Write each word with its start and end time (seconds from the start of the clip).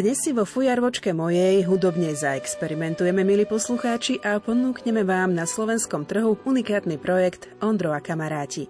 Dnes 0.00 0.16
si 0.24 0.32
vo 0.32 0.48
fujarvočke 0.48 1.12
mojej 1.12 1.60
hudobne 1.68 2.16
zaexperimentujeme, 2.16 3.20
milí 3.20 3.44
poslucháči, 3.44 4.16
a 4.24 4.40
ponúkneme 4.40 5.04
vám 5.04 5.36
na 5.36 5.44
slovenskom 5.44 6.08
trhu 6.08 6.40
unikátny 6.40 6.96
projekt 6.96 7.52
Ondro 7.60 7.92
a 7.92 8.00
kamaráti. 8.00 8.64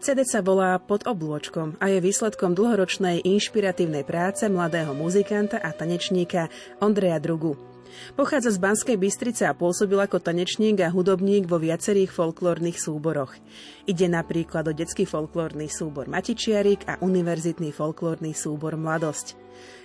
CD 0.00 0.24
sa 0.24 0.40
volá 0.40 0.80
Pod 0.80 1.04
oblôčkom 1.04 1.76
a 1.84 1.92
je 1.92 2.00
výsledkom 2.00 2.56
dlhoročnej 2.56 3.20
inšpiratívnej 3.28 4.08
práce 4.08 4.48
mladého 4.48 4.96
muzikanta 4.96 5.60
a 5.60 5.68
tanečníka 5.68 6.48
Ondreja 6.80 7.20
Drugu. 7.20 7.69
Pochádza 8.14 8.54
z 8.54 8.58
Banskej 8.58 8.96
Bystrice 8.96 9.46
a 9.46 9.56
pôsobil 9.56 9.98
ako 9.98 10.22
tanečník 10.22 10.80
a 10.82 10.92
hudobník 10.92 11.46
vo 11.46 11.58
viacerých 11.60 12.10
folklórnych 12.10 12.78
súboroch. 12.78 13.36
Ide 13.86 14.06
napríklad 14.06 14.68
o 14.68 14.72
detský 14.72 15.04
folklórny 15.04 15.66
súbor 15.70 16.06
Matičiarik 16.06 16.86
a 16.86 16.98
univerzitný 17.02 17.74
folklórny 17.74 18.36
súbor 18.36 18.78
Mladosť. 18.78 19.36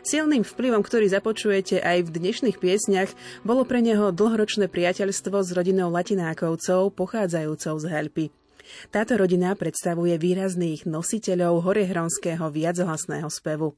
Silným 0.05 0.45
vplyvom, 0.45 0.85
ktorý 0.85 1.09
započujete 1.09 1.81
aj 1.81 2.07
v 2.07 2.13
dnešných 2.13 2.61
piesniach, 2.61 3.11
bolo 3.41 3.65
pre 3.65 3.81
neho 3.81 4.13
dlhoročné 4.13 4.69
priateľstvo 4.69 5.41
s 5.41 5.49
rodinou 5.51 5.89
Latinákovcov, 5.91 6.93
pochádzajúcou 6.93 7.75
z 7.81 7.85
Helpy. 7.89 8.44
Táto 8.89 9.17
rodina 9.19 9.53
predstavuje 9.53 10.15
výrazných 10.15 10.87
nositeľov 10.89 11.65
horehronského 11.65 12.47
viachlasného 12.49 13.29
spevu. 13.31 13.73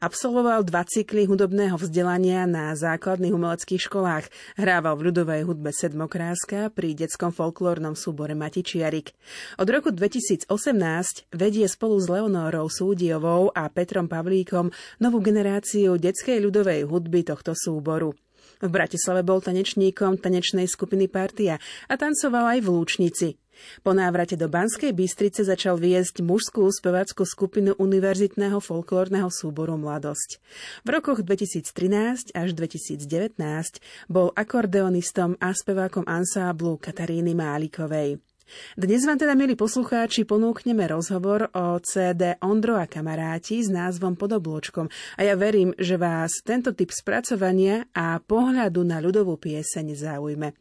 Absolvoval 0.00 0.64
dva 0.68 0.84
cykly 0.84 1.24
hudobného 1.24 1.80
vzdelania 1.80 2.44
na 2.44 2.76
základných 2.76 3.32
umeleckých 3.32 3.88
školách. 3.88 4.28
Hrával 4.60 5.00
v 5.00 5.04
ľudovej 5.10 5.42
hudbe 5.48 5.72
Sedmokráska 5.72 6.68
pri 6.68 6.92
detskom 6.92 7.32
folklórnom 7.32 7.96
súbore 7.96 8.36
Matičiarik. 8.36 9.16
Od 9.56 9.68
roku 9.68 9.88
2018 9.88 10.52
vedie 11.32 11.64
spolu 11.64 11.96
s 11.96 12.06
Leonórou 12.12 12.68
Súdiovou 12.68 13.48
a 13.56 13.72
Petrom 13.72 14.04
Pavlíkom 14.04 14.68
novú 15.00 15.18
generáciu 15.24 15.96
detskej 15.96 16.44
ľudovej 16.44 16.84
hudby 16.84 17.24
tohto 17.24 17.56
súboru. 17.56 18.12
V 18.60 18.68
Bratislave 18.70 19.24
bol 19.26 19.40
tanečníkom 19.40 20.20
tanečnej 20.20 20.68
skupiny 20.68 21.08
Partia 21.10 21.58
a 21.88 21.94
tancoval 21.96 22.56
aj 22.56 22.58
v 22.64 22.68
Lúčnici. 22.68 23.28
Po 23.80 23.96
návrate 23.96 24.36
do 24.36 24.50
Banskej 24.50 24.92
Bystrice 24.92 25.46
začal 25.46 25.80
viesť 25.80 26.20
mužskú 26.20 26.66
spevácku 26.68 27.24
skupinu 27.24 27.72
univerzitného 27.78 28.58
folklórneho 28.58 29.32
súboru 29.32 29.78
Mladosť. 29.80 30.42
V 30.84 30.88
rokoch 30.92 31.22
2013 31.22 32.34
až 32.34 32.48
2019 32.52 33.38
bol 34.10 34.34
akordeonistom 34.34 35.38
a 35.38 35.54
spevákom 35.54 36.04
ansáblu 36.04 36.76
Kataríny 36.76 37.32
Málikovej. 37.32 38.20
Dnes 38.76 39.08
vám 39.08 39.16
teda, 39.16 39.32
milí 39.32 39.56
poslucháči, 39.56 40.28
ponúkneme 40.28 40.84
rozhovor 40.84 41.48
o 41.56 41.80
CD 41.80 42.36
Ondro 42.44 42.76
a 42.76 42.84
kamaráti 42.84 43.64
s 43.64 43.72
názvom 43.72 44.20
Podobločkom 44.20 44.92
a 45.16 45.20
ja 45.24 45.32
verím, 45.32 45.72
že 45.80 45.96
vás 45.96 46.44
tento 46.44 46.76
typ 46.76 46.92
spracovania 46.92 47.88
a 47.96 48.20
pohľadu 48.20 48.84
na 48.84 49.00
ľudovú 49.00 49.40
pieseň 49.40 49.96
zaujme. 49.96 50.52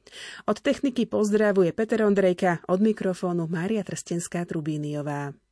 Od 0.48 0.58
techniky 0.64 1.04
pozdravuje 1.12 1.76
Peter 1.76 2.08
Ondrejka, 2.08 2.64
od 2.72 2.80
mikrofónu 2.80 3.52
Mária 3.52 3.84
Trstenská-Trubíniová. 3.84 5.43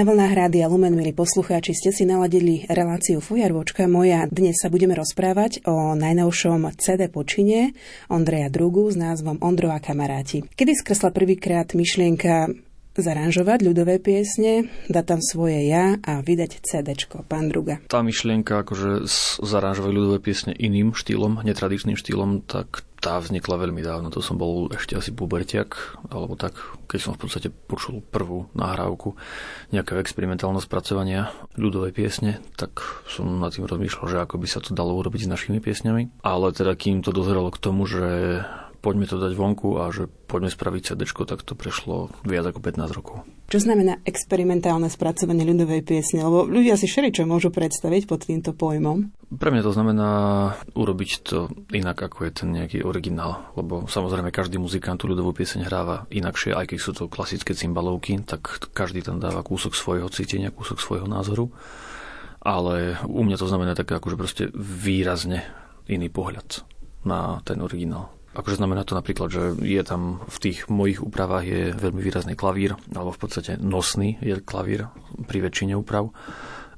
Na 0.00 0.08
vlnách 0.08 0.32
Rádia 0.32 0.64
Lumen, 0.64 0.96
milí 0.96 1.12
poslucháči, 1.12 1.76
ste 1.76 1.92
si 1.92 2.08
naladili 2.08 2.64
reláciu 2.72 3.20
Fujarvočka 3.20 3.84
moja. 3.84 4.24
Dnes 4.32 4.56
sa 4.56 4.72
budeme 4.72 4.96
rozprávať 4.96 5.68
o 5.68 5.92
najnovšom 5.92 6.72
CD 6.80 7.12
počine 7.12 7.76
Ondreja 8.08 8.48
Drugu 8.48 8.88
s 8.88 8.96
názvom 8.96 9.36
Ondro 9.44 9.68
a 9.68 9.76
kamaráti. 9.76 10.40
Kedy 10.56 10.72
skresla 10.72 11.12
prvýkrát 11.12 11.76
myšlienka 11.76 12.48
zaranžovať 12.96 13.60
ľudové 13.60 14.00
piesne, 14.00 14.72
dať 14.88 15.04
tam 15.04 15.20
svoje 15.20 15.68
ja 15.68 16.00
a 16.00 16.24
vydať 16.24 16.64
CDčko, 16.64 17.28
pán 17.28 17.52
Druga. 17.52 17.84
Tá 17.84 18.00
myšlienka, 18.00 18.64
akože 18.64 19.04
zaranžovať 19.44 19.92
ľudové 19.92 20.18
piesne 20.24 20.56
iným 20.56 20.96
štýlom, 20.96 21.44
netradičným 21.44 22.00
štýlom, 22.00 22.48
tak 22.48 22.88
tá 23.00 23.16
vznikla 23.16 23.66
veľmi 23.66 23.80
dávno. 23.80 24.12
To 24.12 24.20
som 24.20 24.36
bol 24.36 24.68
ešte 24.70 24.94
asi 24.94 25.10
pubertiak, 25.10 25.98
alebo 26.12 26.36
tak, 26.36 26.52
keď 26.86 27.00
som 27.00 27.12
v 27.16 27.26
podstate 27.26 27.48
počul 27.48 28.04
prvú 28.04 28.52
nahrávku 28.52 29.16
nejakého 29.72 29.98
experimentálneho 29.98 30.60
spracovania 30.60 31.32
ľudovej 31.56 31.96
piesne, 31.96 32.44
tak 32.60 32.84
som 33.08 33.40
nad 33.40 33.56
tým 33.56 33.64
rozmýšľal, 33.64 34.06
že 34.06 34.22
ako 34.22 34.36
by 34.36 34.46
sa 34.46 34.60
to 34.60 34.76
dalo 34.76 34.94
urobiť 35.00 35.26
s 35.26 35.32
našimi 35.32 35.58
piesňami. 35.58 36.22
Ale 36.22 36.52
teda 36.52 36.76
kým 36.76 37.00
to 37.00 37.10
dozrelo 37.10 37.48
k 37.48 37.58
tomu, 37.58 37.88
že 37.88 38.44
poďme 38.80 39.04
to 39.04 39.20
dať 39.20 39.32
vonku 39.36 39.76
a 39.76 39.92
že 39.92 40.08
poďme 40.08 40.48
spraviť 40.48 40.82
CD, 40.92 41.04
tak 41.04 41.44
to 41.44 41.52
prešlo 41.52 42.08
viac 42.24 42.48
ako 42.48 42.60
15 42.64 42.96
rokov. 42.96 43.16
Čo 43.50 43.66
znamená 43.66 43.98
experimentálne 44.06 44.86
spracovanie 44.86 45.42
ľudovej 45.42 45.82
piesne? 45.82 46.22
Lebo 46.22 46.46
ľudia 46.46 46.78
si 46.78 46.86
všeličo 46.86 47.26
môžu 47.26 47.50
predstaviť 47.50 48.02
pod 48.06 48.24
týmto 48.24 48.54
pojmom. 48.54 49.10
Pre 49.30 49.50
mňa 49.50 49.62
to 49.66 49.74
znamená 49.74 50.10
urobiť 50.78 51.10
to 51.26 51.50
inak, 51.74 51.98
ako 51.98 52.30
je 52.30 52.32
ten 52.32 52.48
nejaký 52.54 52.86
originál. 52.86 53.50
Lebo 53.58 53.90
samozrejme 53.90 54.30
každý 54.30 54.62
muzikant 54.62 55.02
tú 55.02 55.10
ľudovú 55.10 55.34
pieseň 55.34 55.66
hráva 55.66 56.06
inakšie, 56.14 56.54
aj 56.54 56.70
keď 56.70 56.78
sú 56.78 56.90
to 56.94 57.10
klasické 57.10 57.50
cymbalovky, 57.58 58.22
tak 58.22 58.70
každý 58.70 59.02
tam 59.02 59.18
dáva 59.18 59.42
kúsok 59.42 59.74
svojho 59.74 60.06
cítenia, 60.14 60.54
kúsok 60.54 60.78
svojho 60.78 61.10
názoru. 61.10 61.50
Ale 62.40 63.02
u 63.04 63.20
mňa 63.26 63.36
to 63.36 63.50
znamená 63.50 63.74
tak 63.74 63.90
akože 63.90 64.16
proste 64.16 64.44
výrazne 64.54 65.42
iný 65.90 66.06
pohľad 66.06 66.62
na 67.02 67.42
ten 67.42 67.58
originál. 67.58 68.14
Akože 68.30 68.62
znamená 68.62 68.86
to 68.86 68.94
napríklad, 68.94 69.28
že 69.30 69.58
je 69.58 69.82
tam 69.82 70.22
v 70.30 70.38
tých 70.38 70.70
mojich 70.70 71.02
úpravách 71.02 71.44
je 71.44 71.62
veľmi 71.74 71.98
výrazný 71.98 72.38
klavír, 72.38 72.78
alebo 72.94 73.10
v 73.10 73.20
podstate 73.26 73.58
nosný 73.58 74.22
je 74.22 74.38
klavír 74.38 74.86
pri 75.26 75.50
väčšine 75.50 75.74
úprav. 75.74 76.14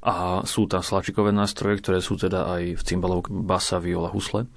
A 0.03 0.43
sú 0.43 0.65
tam 0.65 0.83
slačikové 0.83 1.29
nástroje, 1.31 1.79
ktoré 1.79 2.01
sú 2.01 2.17
teda 2.17 2.49
aj 2.57 2.63
v 2.75 2.81
cymbalov 2.83 3.29
basa, 3.29 3.77
viola, 3.77 4.09
husle 4.09 4.49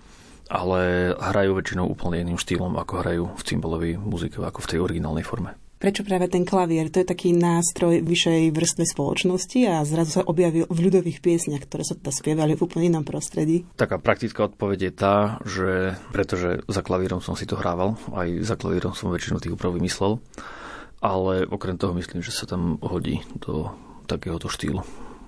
ale 0.46 1.10
hrajú 1.19 1.58
väčšinou 1.58 1.90
úplne 1.90 2.22
iným 2.22 2.38
štýlom, 2.38 2.78
ako 2.78 2.93
hrajú 3.02 3.25
v 3.34 3.42
cymbalovej 3.42 3.92
muzike, 3.99 4.38
ako 4.38 4.62
v 4.62 4.70
tej 4.70 4.78
originálnej 4.78 5.26
forme. 5.26 5.58
Prečo 5.76 6.08
práve 6.08 6.32
ten 6.32 6.49
klavier? 6.49 6.88
To 6.88 7.05
je 7.05 7.12
taký 7.12 7.37
nástroj 7.37 8.00
vyššej 8.00 8.49
vrstvy 8.49 8.84
spoločnosti 8.96 9.61
a 9.69 9.84
zrazu 9.84 10.11
sa 10.17 10.23
objavil 10.25 10.64
v 10.73 10.78
ľudových 10.88 11.20
piesniach, 11.20 11.69
ktoré 11.69 11.84
sa 11.84 11.93
teda 11.93 12.17
spievali 12.17 12.56
v 12.56 12.64
úplne 12.64 12.96
inom 12.96 13.05
prostredí. 13.05 13.69
Taká 13.76 14.00
praktická 14.00 14.49
odpoveď 14.49 14.88
je 14.88 14.93
tá, 14.96 15.17
že 15.44 16.00
pretože 16.17 16.64
za 16.64 16.81
klavírom 16.81 17.20
som 17.20 17.37
si 17.37 17.44
to 17.44 17.61
hrával, 17.61 18.00
aj 18.17 18.40
za 18.40 18.56
klavírom 18.56 18.96
som 18.96 19.12
väčšinu 19.12 19.37
tých 19.37 19.52
úprav 19.52 19.76
vymyslel, 19.76 20.17
ale 21.05 21.44
okrem 21.44 21.76
toho 21.76 21.93
myslím, 21.93 22.25
že 22.25 22.32
sa 22.32 22.49
tam 22.49 22.81
hodí 22.81 23.20
do 23.44 23.69
takéhoto 24.08 24.49
štýlu. 24.49 24.81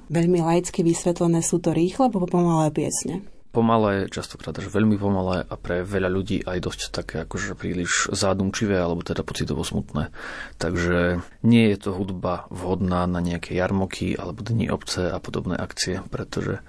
Veľmi 0.09 0.41
laicky 0.41 0.81
vysvetlené 0.81 1.45
sú 1.45 1.61
to 1.61 1.77
rýchle 1.77 2.09
pomalé 2.09 2.73
piesne. 2.73 3.21
Pomalé, 3.49 4.13
častokrát 4.13 4.53
až 4.61 4.69
veľmi 4.69 5.01
pomalé 5.01 5.41
a 5.41 5.55
pre 5.57 5.81
veľa 5.81 6.13
ľudí 6.13 6.45
aj 6.45 6.59
dosť 6.69 6.81
také 6.93 7.25
akože 7.25 7.57
príliš 7.57 8.13
zádumčivé 8.13 8.77
alebo 8.77 9.01
teda 9.01 9.25
pocitovo 9.25 9.65
smutné. 9.65 10.13
Takže 10.61 11.25
nie 11.41 11.65
je 11.73 11.79
to 11.81 11.97
hudba 11.97 12.45
vhodná 12.53 13.09
na 13.09 13.25
nejaké 13.25 13.57
jarmoky 13.57 14.13
alebo 14.13 14.45
dni 14.45 14.69
obce 14.69 15.09
a 15.09 15.17
podobné 15.17 15.57
akcie, 15.57 16.05
pretože 16.13 16.61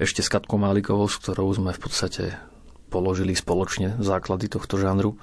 ešte 0.00 0.24
s 0.24 0.32
Katkou 0.32 0.56
Málikovou, 0.56 1.06
s 1.12 1.20
ktorou 1.20 1.52
sme 1.52 1.76
v 1.76 1.82
podstate 1.84 2.24
položili 2.88 3.36
spoločne 3.36 4.00
základy 4.00 4.48
tohto 4.48 4.80
žánru, 4.80 5.20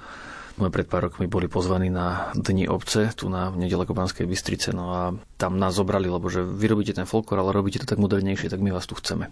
sme 0.62 0.68
pred 0.68 0.86
pár 0.86 1.08
rokmi 1.08 1.32
boli 1.32 1.48
pozvaní 1.48 1.88
na 1.88 2.30
Dni 2.36 2.68
obce, 2.68 3.10
tu 3.16 3.32
na 3.32 3.50
nedaleko 3.50 3.96
Banskej 3.96 4.28
Bystrice, 4.28 4.76
no 4.76 4.92
a 4.92 5.02
tam 5.40 5.56
nás 5.58 5.74
zobrali, 5.74 6.12
lebo 6.12 6.28
že 6.28 6.44
vy 6.44 6.70
robíte 6.70 6.94
ten 6.94 7.08
folklor, 7.08 7.42
ale 7.42 7.56
robíte 7.56 7.80
to 7.80 7.88
tak 7.88 7.98
modernejšie, 7.98 8.52
tak 8.52 8.60
my 8.60 8.76
vás 8.76 8.86
tu 8.86 8.94
chceme. 8.94 9.32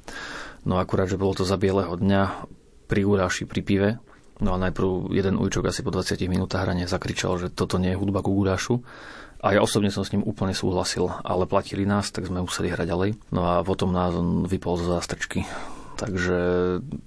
No 0.68 0.82
akurát, 0.82 1.08
že 1.08 1.20
bolo 1.20 1.36
to 1.36 1.48
za 1.48 1.56
bieleho 1.56 1.96
dňa 1.96 2.50
pri 2.90 3.02
guláši, 3.06 3.46
pri 3.46 3.62
pive, 3.62 3.90
no 4.42 4.56
a 4.56 4.58
najprv 4.58 5.14
jeden 5.14 5.38
ujčok 5.38 5.70
asi 5.70 5.86
po 5.86 5.94
20 5.94 6.20
minútach 6.26 6.66
hrania 6.66 6.90
zakričal, 6.90 7.38
že 7.38 7.48
toto 7.54 7.78
nie 7.78 7.94
je 7.94 8.00
hudba 8.00 8.26
ku 8.26 8.34
gulášu. 8.34 8.82
A 9.40 9.56
ja 9.56 9.64
osobne 9.64 9.88
som 9.88 10.04
s 10.04 10.12
ním 10.12 10.20
úplne 10.28 10.52
súhlasil, 10.52 11.08
ale 11.24 11.48
platili 11.48 11.88
nás, 11.88 12.12
tak 12.12 12.28
sme 12.28 12.44
museli 12.44 12.76
hrať 12.76 12.88
ďalej. 12.92 13.10
No 13.32 13.48
a 13.48 13.64
potom 13.64 13.96
nás 13.96 14.12
on 14.12 14.44
vypol 14.44 14.76
zo 14.76 14.92
zástrčky. 14.92 15.48
Takže 15.96 16.38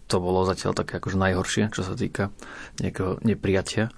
to 0.08 0.16
bolo 0.16 0.48
zatiaľ 0.48 0.72
také 0.72 0.96
akože 0.96 1.20
najhoršie, 1.20 1.72
čo 1.72 1.84
sa 1.84 1.92
týka 1.92 2.32
nejakého 2.80 3.20
nepriatia 3.20 3.92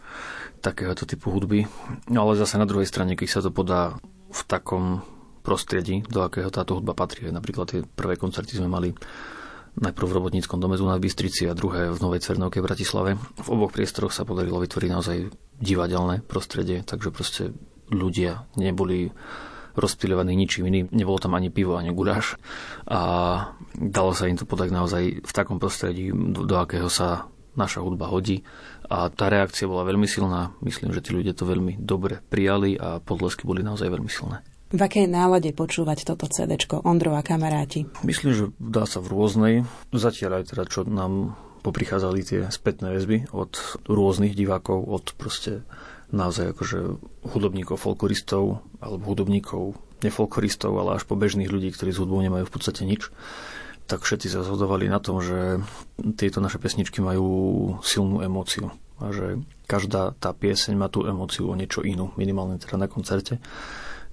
takéhoto 0.62 1.06
typu 1.06 1.30
hudby. 1.30 1.66
No 2.10 2.26
ale 2.26 2.40
zase 2.40 2.58
na 2.58 2.66
druhej 2.66 2.88
strane, 2.88 3.14
keď 3.14 3.28
sa 3.28 3.40
to 3.42 3.54
podá 3.54 4.00
v 4.34 4.40
takom 4.50 5.04
prostredí, 5.44 6.00
do 6.08 6.24
akého 6.24 6.48
táto 6.48 6.80
hudba 6.80 6.96
patrí. 6.96 7.28
Napríklad 7.28 7.66
tie 7.68 7.80
prvé 7.84 8.16
koncerty 8.16 8.56
sme 8.56 8.66
mali 8.66 8.96
najprv 9.78 10.06
v 10.06 10.16
robotníckom 10.22 10.58
dome 10.62 10.78
na 10.78 10.98
Bystrici 11.00 11.50
a 11.50 11.56
druhé 11.56 11.90
v 11.90 11.98
Novej 11.98 12.22
Cvernovke 12.22 12.62
v 12.62 12.66
Bratislave. 12.66 13.10
V 13.18 13.48
oboch 13.50 13.74
priestoroch 13.74 14.14
sa 14.14 14.22
podarilo 14.22 14.62
vytvoriť 14.62 14.90
naozaj 14.90 15.16
divadelné 15.58 16.22
prostredie, 16.26 16.86
takže 16.86 17.10
proste 17.10 17.42
ľudia 17.90 18.46
neboli 18.54 19.10
rozptýľovaný 19.74 20.32
ničím 20.38 20.70
iným. 20.70 20.86
Nebolo 20.94 21.18
tam 21.18 21.34
ani 21.34 21.50
pivo, 21.50 21.74
ani 21.74 21.90
guláš. 21.90 22.38
A 22.86 23.00
dalo 23.74 24.14
sa 24.14 24.30
im 24.30 24.38
to 24.38 24.46
podať 24.46 24.70
naozaj 24.70 25.02
v 25.26 25.32
takom 25.34 25.58
prostredí, 25.58 26.14
do, 26.14 26.46
do 26.46 26.54
akého 26.54 26.86
sa 26.86 27.26
naša 27.58 27.82
hudba 27.82 28.06
hodí. 28.06 28.46
A 28.86 29.10
tá 29.10 29.26
reakcia 29.26 29.66
bola 29.66 29.82
veľmi 29.82 30.06
silná. 30.06 30.54
Myslím, 30.62 30.94
že 30.94 31.02
tí 31.02 31.10
ľudia 31.10 31.34
to 31.34 31.46
veľmi 31.46 31.82
dobre 31.82 32.22
prijali 32.30 32.78
a 32.78 33.02
podlesky 33.02 33.42
boli 33.46 33.66
naozaj 33.66 33.90
veľmi 33.90 34.10
silné. 34.10 34.46
V 34.72 34.80
akej 34.80 35.06
nálade 35.06 35.52
počúvať 35.52 36.08
toto 36.08 36.24
CD 36.30 36.56
Ondro 36.82 37.12
a 37.14 37.22
kamaráti? 37.22 37.84
Myslím, 38.00 38.32
že 38.32 38.44
dá 38.56 38.88
sa 38.88 39.04
v 39.04 39.12
rôznej. 39.12 39.54
Zatiaľ 39.92 40.40
aj 40.40 40.44
teda, 40.56 40.64
čo 40.66 40.80
nám 40.88 41.36
poprichádzali 41.64 42.20
tie 42.24 42.40
spätné 42.52 42.92
väzby 42.92 43.32
od 43.32 43.56
rôznych 43.88 44.36
divákov, 44.36 44.84
od 44.84 45.16
proste 45.16 45.64
naozaj 46.12 46.52
akože 46.52 46.78
hudobníkov, 47.32 47.80
folkloristov 47.80 48.60
alebo 48.84 49.02
hudobníkov, 49.08 49.72
nefolkloristov, 50.04 50.76
ale 50.76 51.00
až 51.00 51.08
po 51.08 51.16
bežných 51.16 51.48
ľudí, 51.48 51.72
ktorí 51.72 51.90
s 51.90 52.00
hudbou 52.00 52.20
nemajú 52.20 52.44
v 52.44 52.54
podstate 52.54 52.84
nič, 52.84 53.08
tak 53.88 54.04
všetci 54.04 54.32
sa 54.32 54.44
zhodovali 54.44 54.88
na 54.88 55.00
tom, 55.00 55.24
že 55.24 55.60
tieto 56.16 56.44
naše 56.44 56.60
pesničky 56.60 57.00
majú 57.00 57.26
silnú 57.80 58.20
emóciu 58.20 58.72
a 59.00 59.10
že 59.10 59.40
každá 59.64 60.14
tá 60.16 60.30
pieseň 60.36 60.76
má 60.76 60.92
tú 60.92 61.04
emóciu 61.08 61.50
o 61.50 61.58
niečo 61.58 61.82
inú, 61.82 62.12
minimálne 62.14 62.60
teda 62.60 62.80
na 62.80 62.88
koncerte, 62.88 63.42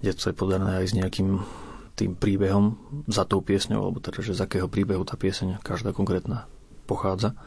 to 0.02 0.34
je 0.34 0.36
podané 0.36 0.82
aj 0.82 0.86
s 0.90 0.98
nejakým 0.98 1.30
tým 1.94 2.18
príbehom 2.18 2.82
za 3.06 3.30
tou 3.30 3.46
piesňou, 3.46 3.86
alebo 3.86 4.02
teda, 4.02 4.26
že 4.26 4.34
z 4.34 4.42
akého 4.42 4.66
príbehu 4.66 5.06
tá 5.06 5.14
pieseň 5.14 5.62
každá 5.62 5.94
konkrétna 5.94 6.50
pochádza. 6.90 7.38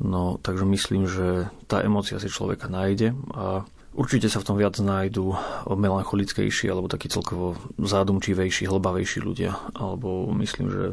No, 0.00 0.40
takže 0.40 0.64
myslím, 0.66 1.06
že 1.06 1.52
tá 1.70 1.84
emócia 1.84 2.18
si 2.18 2.32
človeka 2.32 2.72
nájde 2.72 3.12
a 3.36 3.68
určite 3.92 4.32
sa 4.32 4.40
v 4.40 4.46
tom 4.48 4.56
viac 4.56 4.80
nájdú 4.80 5.36
melancholickejší 5.68 6.72
alebo 6.72 6.88
taký 6.88 7.12
celkovo 7.12 7.60
zádumčivejší, 7.76 8.64
hlbavejší 8.64 9.20
ľudia. 9.20 9.60
Alebo 9.76 10.32
myslím, 10.40 10.72
že 10.72 10.84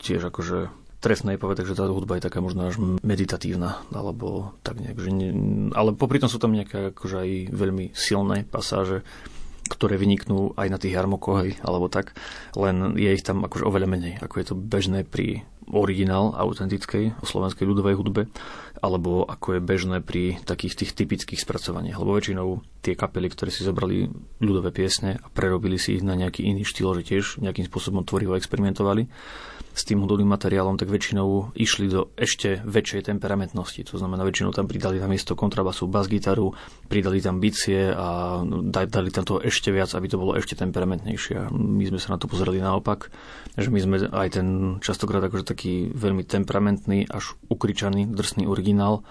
tiež 0.00 0.32
akože 0.32 0.72
trefné 1.04 1.36
je 1.36 1.42
povedať, 1.44 1.64
že 1.68 1.76
tá 1.76 1.84
hudba 1.84 2.16
je 2.16 2.24
taká 2.24 2.40
možno 2.40 2.64
až 2.64 2.80
meditatívna, 3.04 3.84
alebo 3.92 4.56
tak 4.64 4.80
nejak, 4.80 4.96
že 4.96 5.10
nie, 5.12 5.30
ale 5.76 5.92
popri 5.92 6.16
tom 6.16 6.32
sú 6.32 6.40
tam 6.40 6.56
nejaké 6.56 6.96
akože 6.96 7.16
aj 7.20 7.30
veľmi 7.52 7.92
silné 7.92 8.48
pasáže, 8.48 9.04
ktoré 9.64 9.96
vyniknú 9.96 10.52
aj 10.60 10.68
na 10.68 10.78
tých 10.78 10.94
jarmokoch, 10.96 11.64
alebo 11.64 11.88
tak, 11.88 12.12
len 12.56 12.96
je 13.00 13.08
ich 13.08 13.24
tam 13.24 13.44
akože 13.44 13.64
oveľa 13.64 13.88
menej, 13.88 14.14
ako 14.20 14.34
je 14.40 14.46
to 14.52 14.54
bežné 14.56 15.08
pri 15.08 15.42
originál 15.72 16.36
autentickej 16.36 17.16
slovenskej 17.24 17.64
ľudovej 17.64 17.96
hudbe, 17.96 18.22
alebo 18.82 19.22
ako 19.26 19.58
je 19.58 19.60
bežné 19.60 19.96
pri 20.02 20.42
takých 20.42 20.84
tých 20.84 20.90
typických 20.98 21.40
spracovaniach. 21.40 21.98
Lebo 21.98 22.16
väčšinou 22.16 22.62
tie 22.82 22.98
kapely, 22.98 23.30
ktoré 23.30 23.50
si 23.54 23.62
zobrali 23.62 24.10
ľudové 24.42 24.74
piesne 24.74 25.22
a 25.22 25.26
prerobili 25.30 25.78
si 25.78 25.96
ich 25.98 26.04
na 26.04 26.18
nejaký 26.18 26.44
iný 26.44 26.66
štýl, 26.66 26.92
že 27.00 27.06
tiež 27.14 27.24
nejakým 27.40 27.64
spôsobom 27.70 28.04
tvorivo 28.04 28.34
experimentovali 28.34 29.08
s 29.74 29.82
tým 29.82 30.06
hudobným 30.06 30.30
materiálom, 30.30 30.78
tak 30.78 30.86
väčšinou 30.86 31.50
išli 31.58 31.90
do 31.90 32.14
ešte 32.14 32.62
väčšej 32.62 33.10
temperamentnosti. 33.10 33.82
To 33.90 33.98
znamená, 33.98 34.22
väčšinou 34.22 34.54
tam 34.54 34.70
pridali 34.70 35.02
na 35.02 35.10
miesto 35.10 35.34
kontrabasu 35.34 35.90
bas-gitaru, 35.90 36.54
pridali 36.86 37.18
tam 37.18 37.42
bicie 37.42 37.90
a 37.90 38.38
dali 38.70 39.10
tam 39.10 39.26
to 39.26 39.42
ešte 39.42 39.74
viac, 39.74 39.90
aby 39.98 40.06
to 40.06 40.14
bolo 40.22 40.38
ešte 40.38 40.54
temperamentnejšie. 40.54 41.50
My 41.50 41.84
sme 41.90 41.98
sa 41.98 42.14
na 42.14 42.22
to 42.22 42.30
pozreli 42.30 42.62
naopak, 42.62 43.10
že 43.58 43.74
my 43.74 43.80
sme 43.82 43.96
aj 44.14 44.28
ten 44.38 44.48
častokrát 44.78 45.26
akože 45.26 45.42
taký 45.42 45.90
veľmi 45.90 46.22
temperamentný, 46.22 47.10
až 47.10 47.34
ukričaný, 47.50 48.06
drsný 48.14 48.46
originál 48.64 49.04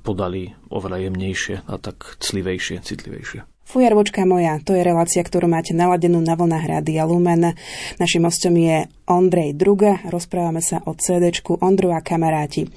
podali 0.00 0.56
oveľa 0.72 1.04
jemnejšie 1.04 1.68
a 1.68 1.76
tak 1.76 2.16
clivejšie, 2.16 2.80
citlivejšie. 2.80 3.44
Fujarvočka 3.66 4.22
moja, 4.22 4.62
to 4.62 4.78
je 4.78 4.86
relácia, 4.86 5.20
ktorú 5.20 5.50
máte 5.50 5.74
naladenú 5.74 6.22
na 6.22 6.38
vlnách 6.38 6.64
Rádia 6.70 7.02
Lumen. 7.02 7.58
Našim 7.98 8.22
hostom 8.22 8.54
je 8.54 8.86
Ondrej 9.10 9.58
Druga, 9.58 10.06
rozprávame 10.06 10.62
sa 10.62 10.80
o 10.86 10.94
CD 10.94 11.34
Ondru 11.58 11.90
a 11.90 11.98
kamaráti. 11.98 12.70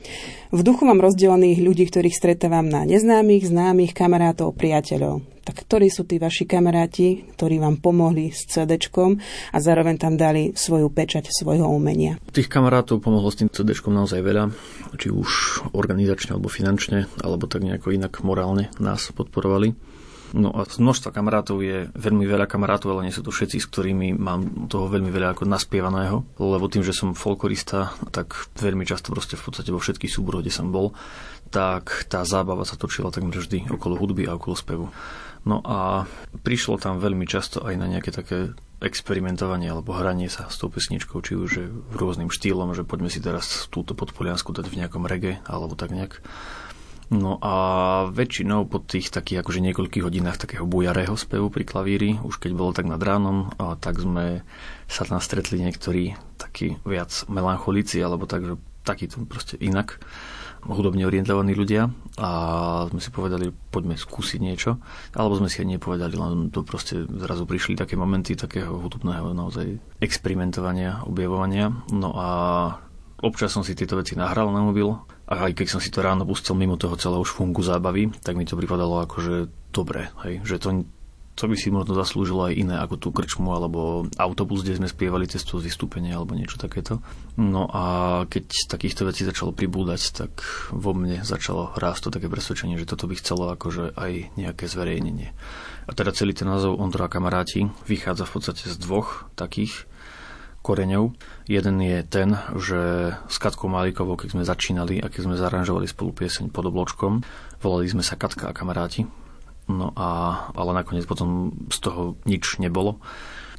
V 0.49 0.59
duchu 0.65 0.89
mám 0.89 0.97
rozdelených 0.97 1.61
ľudí, 1.61 1.85
ktorých 1.87 2.17
stretávam 2.17 2.65
na 2.65 2.89
neznámych, 2.89 3.45
známych, 3.45 3.93
kamarátov, 3.93 4.57
priateľov. 4.57 5.38
Tak 5.49 5.65
ktorí 5.65 5.89
sú 5.89 6.05
tí 6.05 6.21
vaši 6.21 6.45
kamaráti, 6.45 7.25
ktorí 7.33 7.57
vám 7.57 7.81
pomohli 7.81 8.29
s 8.29 8.45
CD 8.45 8.77
a 9.49 9.57
zároveň 9.57 9.97
tam 9.97 10.13
dali 10.13 10.53
svoju 10.53 10.93
pečať 10.93 11.33
svojho 11.33 11.65
umenia? 11.65 12.21
Tých 12.29 12.45
kamarátov 12.45 13.01
pomohlo 13.01 13.33
s 13.33 13.41
tým 13.41 13.49
CD 13.49 13.73
naozaj 13.73 14.21
veľa, 14.21 14.53
či 15.01 15.09
už 15.09 15.65
organizačne 15.73 16.37
alebo 16.37 16.53
finančne, 16.53 17.09
alebo 17.25 17.49
tak 17.49 17.65
nejako 17.65 17.97
inak 17.97 18.21
morálne 18.21 18.69
nás 18.77 19.09
podporovali. 19.09 19.73
No 20.37 20.53
a 20.53 20.69
množstva 20.69 21.09
kamarátov 21.09 21.65
je 21.65 21.89
veľmi 21.97 22.29
veľa 22.29 22.45
kamarátov, 22.45 22.93
ale 22.93 23.09
nie 23.09 23.15
sú 23.15 23.25
to 23.25 23.33
všetci, 23.33 23.57
s 23.57 23.69
ktorými 23.73 24.13
mám 24.13 24.69
toho 24.69 24.85
veľmi 24.85 25.09
veľa 25.09 25.33
ako 25.33 25.49
naspievaného, 25.49 26.21
lebo 26.37 26.69
tým, 26.69 26.85
že 26.85 26.93
som 26.93 27.17
folklorista, 27.17 27.97
tak 28.13 28.37
veľmi 28.61 28.85
často 28.85 29.09
proste 29.09 29.33
v 29.33 29.49
podstate 29.49 29.73
vo 29.73 29.81
všetkých 29.81 30.13
súboroch, 30.13 30.45
kde 30.45 30.53
som 30.53 30.69
bol, 30.69 30.93
tak 31.49 32.05
tá 32.05 32.21
zábava 32.21 32.61
sa 32.61 32.77
točila 32.77 33.09
takmer 33.09 33.33
vždy 33.33 33.73
okolo 33.73 33.97
hudby 33.97 34.29
a 34.29 34.37
okolo 34.37 34.53
spevu. 34.53 34.85
No 35.47 35.63
a 35.63 36.09
prišlo 36.43 36.79
tam 36.79 36.99
veľmi 36.99 37.23
často 37.23 37.63
aj 37.63 37.75
na 37.79 37.87
nejaké 37.87 38.11
také 38.11 38.53
experimentovanie 38.79 39.67
alebo 39.67 39.95
hranie 39.95 40.31
sa 40.31 40.47
s 40.47 40.59
tou 40.59 40.71
pesničkou, 40.71 41.19
či 41.19 41.35
už 41.35 41.51
v 41.91 41.95
rôznym 41.95 42.31
štýlom, 42.31 42.71
že 42.75 42.87
poďme 42.87 43.11
si 43.11 43.19
teraz 43.19 43.67
túto 43.67 43.91
podpoliansku 43.95 44.55
dať 44.55 44.71
v 44.71 44.77
nejakom 44.83 45.03
reggae 45.03 45.43
alebo 45.47 45.75
tak 45.75 45.91
nejak. 45.91 46.23
No 47.09 47.41
a 47.41 47.53
väčšinou 48.13 48.69
po 48.69 48.77
tých 48.85 49.09
takých 49.09 49.41
akože 49.41 49.65
niekoľkých 49.65 50.05
hodinách 50.05 50.37
takého 50.37 50.69
bujarého 50.69 51.17
spevu 51.17 51.49
pri 51.49 51.65
klavíri, 51.65 52.21
už 52.21 52.37
keď 52.37 52.51
bolo 52.53 52.69
tak 52.69 52.85
nad 52.85 53.01
ránom, 53.01 53.49
a 53.57 53.73
tak 53.73 53.97
sme 53.97 54.45
sa 54.85 55.09
tam 55.09 55.17
stretli 55.17 55.57
niektorí 55.57 56.13
takí 56.37 56.77
viac 56.85 57.09
melancholici, 57.25 57.97
alebo 57.97 58.29
tak, 58.29 58.45
že 58.45 58.55
takýto 58.85 59.25
proste 59.25 59.57
inak 59.57 59.97
hudobne 60.67 61.07
orientovaní 61.07 61.55
ľudia 61.55 61.87
a 62.19 62.29
sme 62.91 62.99
si 62.99 63.09
povedali, 63.13 63.51
poďme 63.51 63.95
skúsiť 63.95 64.39
niečo, 64.43 64.79
alebo 65.15 65.39
sme 65.39 65.47
si 65.47 65.63
aj 65.63 65.79
nepovedali, 65.79 66.15
len 66.19 66.51
to 66.51 66.67
proste 66.67 67.07
zrazu 67.07 67.47
prišli 67.47 67.79
také 67.79 67.95
momenty 67.95 68.35
takého 68.35 68.75
hudobného 68.79 69.31
naozaj 69.31 69.79
experimentovania, 70.03 71.07
objavovania. 71.07 71.71
No 71.95 72.11
a 72.17 72.29
občas 73.23 73.55
som 73.55 73.63
si 73.63 73.75
tieto 73.75 73.95
veci 73.95 74.19
nahral 74.19 74.51
na 74.51 74.59
mobil 74.59 74.91
a 75.29 75.47
aj 75.47 75.63
keď 75.63 75.67
som 75.69 75.79
si 75.79 75.93
to 75.93 76.03
ráno 76.03 76.27
pustil 76.27 76.57
mimo 76.57 76.75
toho 76.75 76.99
celého 76.99 77.23
už 77.23 77.31
fungu 77.31 77.61
zábavy, 77.61 78.11
tak 78.23 78.35
mi 78.35 78.43
to 78.43 78.59
pripadalo 78.59 79.05
ako, 79.05 79.15
že 79.21 79.35
dobre, 79.69 80.09
hej, 80.25 80.41
že 80.43 80.57
to, 80.57 80.83
to 81.39 81.47
by 81.47 81.55
si 81.55 81.71
možno 81.71 81.95
zaslúžilo 81.95 82.51
aj 82.51 82.53
iné 82.59 82.75
ako 82.75 82.99
tú 82.99 83.09
krčmu 83.15 83.47
alebo 83.55 84.03
autobus, 84.19 84.59
kde 84.67 84.75
sme 84.83 84.91
spievali 84.91 85.23
cez 85.23 85.47
to 85.47 85.55
vystúpenie 85.55 86.11
alebo 86.11 86.35
niečo 86.35 86.59
takéto. 86.59 86.99
No 87.39 87.71
a 87.71 87.83
keď 88.27 88.67
takýchto 88.67 89.07
vecí 89.07 89.23
začalo 89.23 89.55
pribúdať, 89.55 90.01
tak 90.11 90.43
vo 90.75 90.91
mne 90.91 91.23
začalo 91.23 91.71
rásť 91.79 92.11
to 92.11 92.19
také 92.19 92.27
presvedčenie, 92.27 92.75
že 92.75 92.83
toto 92.83 93.07
by 93.07 93.15
chcelo 93.15 93.55
akože 93.55 93.95
aj 93.95 94.35
nejaké 94.35 94.67
zverejnenie. 94.67 95.31
A 95.87 95.91
teda 95.95 96.11
celý 96.11 96.35
ten 96.35 96.51
názov 96.51 96.75
Ondra 96.75 97.07
a 97.07 97.11
kamaráti 97.11 97.71
vychádza 97.87 98.27
v 98.27 98.33
podstate 98.35 98.67
z 98.67 98.75
dvoch 98.75 99.31
takých 99.39 99.87
koreňov. 100.59 101.15
Jeden 101.47 101.79
je 101.79 102.03
ten, 102.03 102.35
že 102.59 103.15
s 103.15 103.37
Katkou 103.39 103.71
Malikovou, 103.71 104.19
keď 104.19 104.35
sme 104.35 104.43
začínali 104.43 104.99
a 104.99 105.07
keď 105.07 105.31
sme 105.31 105.39
zaranžovali 105.39 105.87
spolu 105.87 106.11
pieseň 106.11 106.51
pod 106.51 106.67
obločkom, 106.67 107.23
volali 107.63 107.87
sme 107.87 108.03
sa 108.03 108.19
Katka 108.19 108.51
a 108.51 108.53
kamaráti. 108.53 109.07
No 109.69 109.93
a, 109.93 110.09
ale 110.57 110.71
nakoniec 110.73 111.05
potom 111.05 111.53
z 111.69 111.77
toho 111.77 112.17
nič 112.25 112.57
nebolo. 112.57 112.97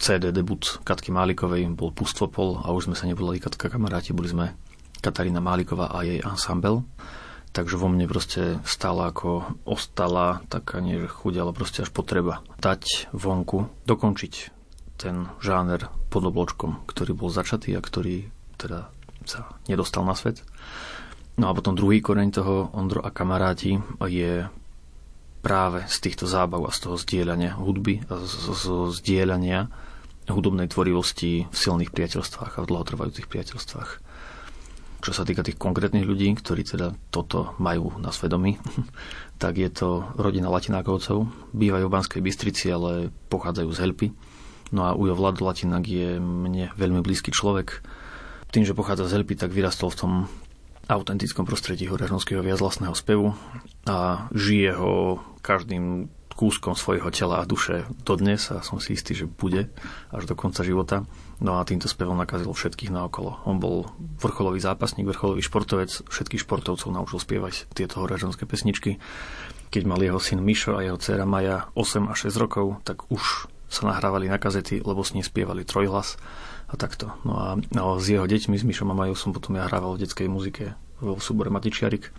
CD 0.01 0.35
debut 0.35 0.83
Katky 0.83 1.15
Málikovej 1.15 1.71
bol 1.71 1.95
Pustvopol 1.95 2.67
a 2.67 2.75
už 2.75 2.91
sme 2.91 2.99
sa 2.99 3.07
nevolali 3.07 3.39
Katka 3.39 3.71
kamaráti, 3.71 4.11
boli 4.11 4.27
sme 4.27 4.59
Katarína 4.99 5.39
Máliková 5.39 5.95
a 5.95 6.03
jej 6.03 6.19
ensemble. 6.19 6.83
Takže 7.51 7.79
vo 7.79 7.91
mne 7.91 8.07
proste 8.07 8.63
stála 8.63 9.11
ako 9.11 9.59
ostala 9.67 10.43
taká 10.47 10.79
nie 10.79 11.03
že 11.03 11.11
chuť, 11.11 11.35
ale 11.39 11.51
proste 11.55 11.83
až 11.83 11.91
potreba 11.91 12.47
dať 12.63 13.11
vonku, 13.11 13.67
dokončiť 13.91 14.33
ten 14.99 15.27
žáner 15.43 15.91
pod 16.11 16.27
obločkom, 16.31 16.87
ktorý 16.87 17.15
bol 17.15 17.31
začatý 17.31 17.75
a 17.75 17.83
ktorý 17.83 18.31
teda 18.55 18.91
sa 19.27 19.51
nedostal 19.67 20.07
na 20.07 20.15
svet. 20.15 20.47
No 21.41 21.51
a 21.51 21.57
potom 21.57 21.75
druhý 21.75 22.05
koreň 22.05 22.29
toho 22.31 22.69
Ondro 22.77 23.01
a 23.03 23.11
kamaráti 23.11 23.81
je 24.11 24.47
práve 25.41 25.85
z 25.89 25.97
týchto 26.05 26.29
zábav 26.29 26.69
a 26.69 26.75
z 26.75 26.89
toho 26.89 26.97
zdieľania 27.01 27.57
hudby 27.57 28.05
a 28.09 28.21
z, 28.21 28.25
z, 28.29 28.47
z 28.55 28.67
zdieľania 29.01 29.73
hudobnej 30.31 30.71
tvorivosti 30.71 31.51
v 31.51 31.57
silných 31.57 31.91
priateľstvách 31.91 32.61
a 32.61 32.63
v 32.63 32.69
dlhotrvajúcich 32.71 33.27
priateľstvách. 33.27 33.91
Čo 35.01 35.13
sa 35.17 35.25
týka 35.25 35.41
tých 35.41 35.57
konkrétnych 35.57 36.05
ľudí, 36.05 36.29
ktorí 36.37 36.63
teda 36.63 36.93
toto 37.09 37.57
majú 37.57 37.97
na 37.99 38.13
svedomí, 38.13 38.61
tak 39.43 39.57
je 39.57 39.73
to 39.73 40.07
rodina 40.21 40.53
Latinákovcov. 40.53 41.27
Bývajú 41.57 41.89
v 41.89 41.95
Banskej 41.99 42.21
Bystrici, 42.21 42.69
ale 42.69 43.09
pochádzajú 43.33 43.69
z 43.73 43.81
Helpy 43.81 44.09
No 44.71 44.87
a 44.87 44.95
Ujo 44.95 45.19
Vlad 45.19 45.43
Latinak 45.43 45.83
je 45.83 46.23
mne 46.23 46.71
veľmi 46.79 47.03
blízky 47.03 47.35
človek. 47.35 47.83
Tým, 48.55 48.63
že 48.63 48.75
pochádza 48.75 49.11
z 49.11 49.19
Helpy, 49.19 49.35
tak 49.35 49.51
vyrastol 49.51 49.91
v 49.91 49.99
tom 49.99 50.13
autentickom 50.91 51.47
prostredí 51.47 51.87
horežonského 51.87 52.43
viazlastného 52.43 52.99
spevu 52.99 53.39
a 53.87 54.27
žije 54.35 54.75
ho 54.75 55.23
každým 55.39 56.11
kúskom 56.35 56.73
svojho 56.73 57.13
tela 57.13 57.45
a 57.45 57.49
duše 57.49 57.85
dodnes 58.03 58.49
a 58.49 58.65
som 58.65 58.81
si 58.81 58.97
istý, 58.97 59.13
že 59.13 59.29
bude 59.29 59.69
až 60.09 60.25
do 60.25 60.35
konca 60.35 60.65
života. 60.65 61.05
No 61.39 61.61
a 61.61 61.69
týmto 61.69 61.85
spevom 61.87 62.17
nakazil 62.17 62.49
všetkých 62.49 62.89
naokolo. 62.89 63.45
On 63.45 63.61
bol 63.61 63.93
vrcholový 64.19 64.57
zápasník, 64.57 65.05
vrcholový 65.05 65.45
športovec, 65.45 66.09
všetkých 66.09 66.43
športovcov 66.49 66.89
naučil 66.91 67.21
spievať 67.21 67.69
tieto 67.77 68.01
horežonské 68.01 68.49
pesničky. 68.49 68.97
Keď 69.69 69.83
mal 69.85 70.01
jeho 70.01 70.19
syn 70.19 70.41
Mišo 70.41 70.81
a 70.81 70.83
jeho 70.83 70.97
dcera 70.97 71.29
Maja 71.29 71.69
8 71.77 72.09
a 72.09 72.17
6 72.17 72.33
rokov, 72.41 72.81
tak 72.89 73.05
už 73.13 73.47
sa 73.71 73.87
nahrávali 73.87 74.27
na 74.27 74.41
kazety, 74.41 74.83
lebo 74.83 75.05
s 75.05 75.15
ním 75.15 75.23
spievali 75.23 75.63
trojhlas 75.63 76.19
a 76.71 76.75
takto. 76.79 77.11
No 77.27 77.33
a 77.35 77.47
no, 77.75 77.99
s 77.99 78.07
jeho 78.07 78.25
deťmi, 78.25 78.55
s 78.55 78.63
Mišom 78.63 78.95
a 78.95 78.97
Majou 78.97 79.19
som 79.19 79.35
potom 79.35 79.59
ja 79.59 79.67
hrával 79.67 79.99
v 79.99 80.07
detskej 80.07 80.31
muzike 80.31 80.79
vo 81.03 81.19
súbore 81.19 81.51
Matičiarik. 81.51 82.15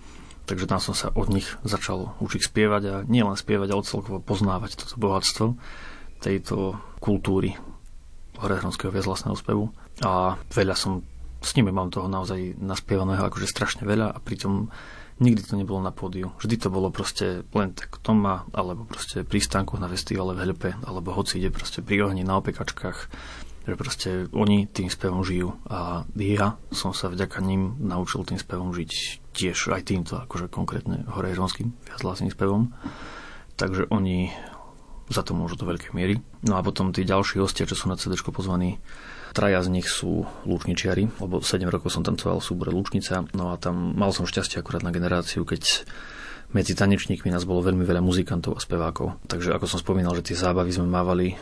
Takže 0.45 0.67
tam 0.67 0.81
som 0.83 0.91
sa 0.91 1.13
od 1.15 1.31
nich 1.31 1.47
začal 1.63 2.17
učiť 2.19 2.41
spievať 2.51 2.83
a 2.91 2.95
nielen 3.07 3.37
spievať, 3.39 3.69
ale 3.71 3.87
celkovo 3.87 4.19
poznávať 4.19 4.75
toto 4.75 4.99
bohatstvo 4.99 5.55
tejto 6.19 6.75
kultúry 6.99 7.55
horehronského 8.41 8.91
viazlasného 8.91 9.37
spevu. 9.37 9.71
A 10.01 10.35
veľa 10.51 10.75
som 10.75 11.05
s 11.41 11.57
nimi 11.57 11.73
mám 11.73 11.89
toho 11.89 12.05
naozaj 12.05 12.57
naspievaného 12.57 13.25
akože 13.25 13.49
strašne 13.49 13.83
veľa 13.85 14.13
a 14.13 14.17
pritom 14.21 14.69
nikdy 15.21 15.41
to 15.45 15.53
nebolo 15.57 15.81
na 15.81 15.93
pódiu. 15.93 16.33
Vždy 16.41 16.55
to 16.57 16.69
bolo 16.73 16.89
proste 16.89 17.45
len 17.53 17.69
tak 17.77 18.01
doma, 18.01 18.49
alebo 18.53 18.89
proste 18.89 19.21
pri 19.21 19.41
stánkoch 19.41 19.77
na 19.77 19.89
festivale 19.89 20.33
v 20.33 20.49
Hľupe, 20.49 20.69
alebo 20.85 21.13
hoci 21.13 21.37
ide 21.37 21.53
proste 21.53 21.85
pri 21.85 22.09
ohni 22.09 22.25
na 22.25 22.41
opekačkách, 22.41 22.97
že 23.61 23.77
proste 23.77 24.09
oni 24.33 24.65
tým 24.65 24.89
spevom 24.89 25.21
žijú 25.21 25.53
a 25.69 26.03
ja 26.17 26.57
som 26.73 26.97
sa 26.97 27.13
vďaka 27.13 27.39
ním 27.45 27.77
naučil 27.77 28.25
tým 28.25 28.41
spevom 28.41 28.73
žiť 28.73 28.91
tiež 29.31 29.69
aj 29.71 29.85
týmto, 29.85 30.17
akože 30.17 30.49
konkrétne 30.49 31.05
horejronským 31.07 31.69
viaclasným 31.87 32.33
spevom. 32.33 32.73
Takže 33.55 33.87
oni 33.93 34.33
za 35.11 35.21
to 35.21 35.35
môžu 35.35 35.59
do 35.59 35.67
veľkej 35.67 35.91
miery. 35.93 36.23
No 36.47 36.57
a 36.57 36.65
potom 36.65 36.95
tí 36.95 37.03
ďalší 37.05 37.43
hostia, 37.43 37.67
čo 37.67 37.75
sú 37.75 37.91
na 37.91 37.99
CD 37.99 38.15
pozvaní, 38.17 38.79
Traja 39.31 39.63
z 39.63 39.71
nich 39.71 39.87
sú 39.87 40.27
lúčničiari, 40.43 41.07
lebo 41.23 41.39
7 41.39 41.63
rokov 41.71 41.95
som 41.95 42.03
tancoval 42.03 42.43
v 42.43 42.47
súbore 42.51 42.71
Lúčnica, 42.75 43.23
no 43.31 43.55
a 43.55 43.55
tam 43.55 43.95
mal 43.95 44.11
som 44.11 44.27
šťastie 44.27 44.59
akurát 44.59 44.83
na 44.83 44.91
generáciu, 44.91 45.47
keď 45.47 45.87
medzi 46.51 46.75
tanečníkmi 46.75 47.31
nás 47.31 47.47
bolo 47.47 47.63
veľmi 47.63 47.87
veľa 47.87 48.03
muzikantov 48.03 48.59
a 48.59 48.63
spevákov. 48.63 49.23
Takže 49.31 49.55
ako 49.55 49.71
som 49.71 49.79
spomínal, 49.79 50.11
že 50.19 50.31
tie 50.31 50.35
zábavy 50.35 50.75
sme 50.75 50.91
mávali 50.91 51.39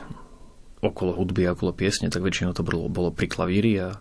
okolo 0.79 1.15
hudby 1.15 1.47
a 1.47 1.55
okolo 1.55 1.75
piesne, 1.75 2.07
tak 2.07 2.23
väčšinou 2.23 2.55
to 2.55 2.63
bolo, 2.63 2.87
bolo 2.87 3.09
pri 3.11 3.27
klavíri 3.27 3.73
a 3.79 3.99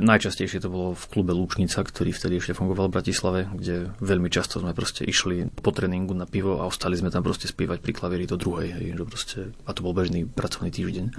najčastejšie 0.00 0.64
to 0.64 0.72
bolo 0.72 0.96
v 0.96 1.04
klube 1.12 1.32
Lúčnica, 1.36 1.80
ktorý 1.84 2.12
vtedy 2.12 2.40
ešte 2.40 2.56
fungoval 2.56 2.88
v 2.88 2.96
Bratislave, 2.96 3.40
kde 3.52 3.92
veľmi 4.00 4.32
často 4.32 4.60
sme 4.60 4.72
proste 4.72 5.04
išli 5.04 5.48
po 5.60 5.70
tréningu 5.72 6.16
na 6.16 6.24
pivo 6.24 6.60
a 6.60 6.68
ostali 6.68 6.96
sme 6.96 7.12
tam 7.12 7.20
proste 7.24 7.48
spievať 7.48 7.84
pri 7.84 7.92
klavíri 7.92 8.24
do 8.24 8.40
druhej, 8.40 8.80
hej, 8.80 8.86
že 8.96 9.04
proste, 9.04 9.38
a 9.68 9.70
to 9.76 9.84
bol 9.84 9.92
bežný 9.92 10.24
pracovný 10.24 10.72
týždeň. 10.72 11.12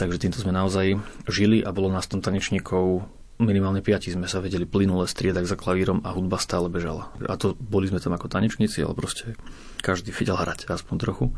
Takže 0.00 0.16
týmto 0.16 0.40
sme 0.40 0.56
naozaj 0.56 0.96
žili 1.28 1.60
a 1.60 1.76
bolo 1.76 1.92
nás 1.92 2.08
tam 2.08 2.24
tanečníkov 2.24 3.04
minimálne 3.40 3.80
piati 3.80 4.12
sme 4.12 4.28
sa 4.28 4.44
vedeli 4.44 4.68
plynule 4.68 5.08
striedať 5.08 5.48
za 5.48 5.56
klavírom 5.56 6.04
a 6.04 6.12
hudba 6.12 6.36
stále 6.36 6.68
bežala. 6.68 7.08
A 7.24 7.40
to 7.40 7.56
boli 7.56 7.88
sme 7.88 7.98
tam 7.98 8.12
ako 8.12 8.28
tanečníci, 8.28 8.84
ale 8.84 8.92
proste 8.92 9.34
každý 9.80 10.12
vedel 10.12 10.36
hrať 10.36 10.68
aspoň 10.68 10.96
trochu. 11.00 11.32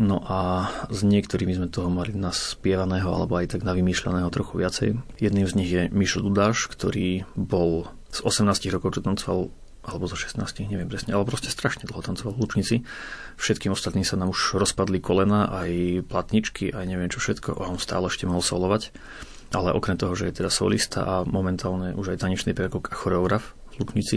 No 0.00 0.24
a 0.24 0.72
s 0.88 1.04
niektorými 1.04 1.52
sme 1.52 1.68
toho 1.68 1.92
mali 1.92 2.16
naspievaného 2.16 3.12
alebo 3.12 3.36
aj 3.36 3.56
tak 3.56 3.62
navymýšľaného 3.68 4.32
trochu 4.32 4.64
viacej. 4.64 4.88
Jedným 5.20 5.44
z 5.44 5.56
nich 5.56 5.68
je 5.68 5.92
Mišo 5.92 6.24
Dudáš, 6.24 6.64
ktorý 6.72 7.28
bol 7.36 7.92
z 8.08 8.24
18 8.24 8.72
rokov, 8.72 8.96
čo 8.96 9.04
tancoval 9.04 9.52
alebo 9.82 10.06
zo 10.06 10.14
16, 10.14 10.38
neviem 10.70 10.86
presne, 10.86 11.10
ale 11.10 11.26
proste 11.26 11.50
strašne 11.50 11.90
dlho 11.90 12.06
tancoval 12.06 12.38
Lučnici. 12.38 12.86
Všetkým 13.34 13.74
ostatným 13.74 14.06
sa 14.06 14.14
nám 14.14 14.30
už 14.30 14.54
rozpadli 14.54 15.02
kolena, 15.02 15.50
aj 15.50 16.06
platničky, 16.06 16.70
aj 16.70 16.86
neviem 16.86 17.10
čo 17.10 17.18
všetko, 17.18 17.58
a 17.58 17.66
on 17.66 17.82
stále 17.82 18.06
ešte 18.06 18.30
mohol 18.30 18.46
solovať. 18.46 18.94
Ale 19.52 19.74
okrem 19.74 19.98
toho, 19.98 20.14
že 20.14 20.30
je 20.30 20.38
teda 20.38 20.54
solista 20.54 21.02
a 21.02 21.14
momentálne 21.26 21.98
už 21.98 22.14
aj 22.14 22.22
tanečný 22.22 22.54
pedagóg 22.54 22.88
a 22.88 22.96
choreograf 22.96 23.58
v 23.74 23.82
Lučnici, 23.82 24.16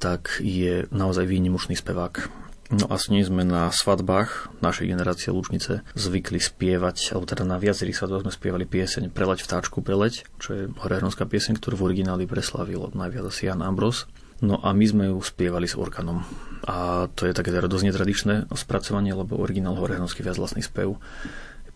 tak 0.00 0.40
je 0.40 0.88
naozaj 0.88 1.28
výnimočný 1.28 1.76
spevák. 1.76 2.45
No 2.66 2.90
a 2.90 2.98
s 2.98 3.06
ním 3.12 3.22
sme 3.22 3.46
na 3.46 3.70
svadbách 3.70 4.58
našej 4.58 4.90
generácie 4.90 5.30
Lučnice 5.30 5.86
zvykli 5.94 6.42
spievať, 6.42 7.14
alebo 7.14 7.26
teda 7.30 7.46
na 7.46 7.62
viacerých 7.62 8.02
svadbách 8.02 8.26
sme 8.26 8.32
spievali 8.34 8.64
pieseň 8.66 9.14
Preleď 9.14 9.46
vtáčku, 9.46 9.86
preleď, 9.86 10.26
čo 10.42 10.48
je 10.50 10.62
horehronská 10.82 11.30
pieseň, 11.30 11.62
ktorú 11.62 11.78
v 11.78 11.86
origináli 11.94 12.26
preslavil 12.26 12.90
najviac 12.90 13.30
asi 13.30 13.46
Jan 13.46 13.62
Ambros 13.62 14.10
No 14.44 14.60
a 14.60 14.76
my 14.76 14.84
sme 14.84 15.04
ju 15.08 15.18
spievali 15.24 15.64
s 15.64 15.80
organom. 15.80 16.20
A 16.68 17.08
to 17.16 17.24
je 17.24 17.32
také 17.32 17.48
teda 17.48 17.70
dosť 17.70 17.84
netradičné 17.88 18.34
spracovanie, 18.52 19.16
lebo 19.16 19.40
originál 19.40 19.80
horehronský 19.80 20.20
viac 20.20 20.36
vlastný 20.36 20.60
spev 20.60 21.00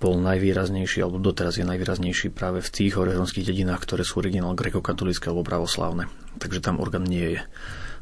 bol 0.01 0.17
najvýraznejší, 0.17 1.05
alebo 1.05 1.21
doteraz 1.21 1.61
je 1.61 1.69
najvýraznejší 1.69 2.33
práve 2.33 2.65
v 2.65 2.73
tých 2.73 2.97
horehronských 2.97 3.45
dedinách, 3.45 3.85
ktoré 3.85 4.01
sú 4.01 4.25
originál 4.25 4.57
grekokatolické 4.57 5.29
alebo 5.29 5.45
pravoslávne. 5.45 6.09
Takže 6.41 6.65
tam 6.65 6.81
orgán 6.81 7.05
nie 7.05 7.37
je. 7.37 7.41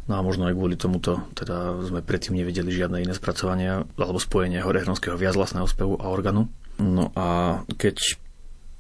No 0.09 0.17
a 0.17 0.25
možno 0.25 0.49
aj 0.49 0.57
kvôli 0.57 0.81
tomuto 0.81 1.21
teda 1.37 1.85
sme 1.85 2.01
predtým 2.01 2.41
nevedeli 2.41 2.73
žiadne 2.73 3.05
iné 3.05 3.13
spracovania 3.13 3.85
alebo 4.01 4.17
spojenie 4.17 4.65
horehronského 4.65 5.21
viazvlastného 5.21 5.69
spevu 5.69 6.01
a 6.01 6.09
organu. 6.09 6.49
No 6.81 7.13
a 7.13 7.61
keď 7.77 8.17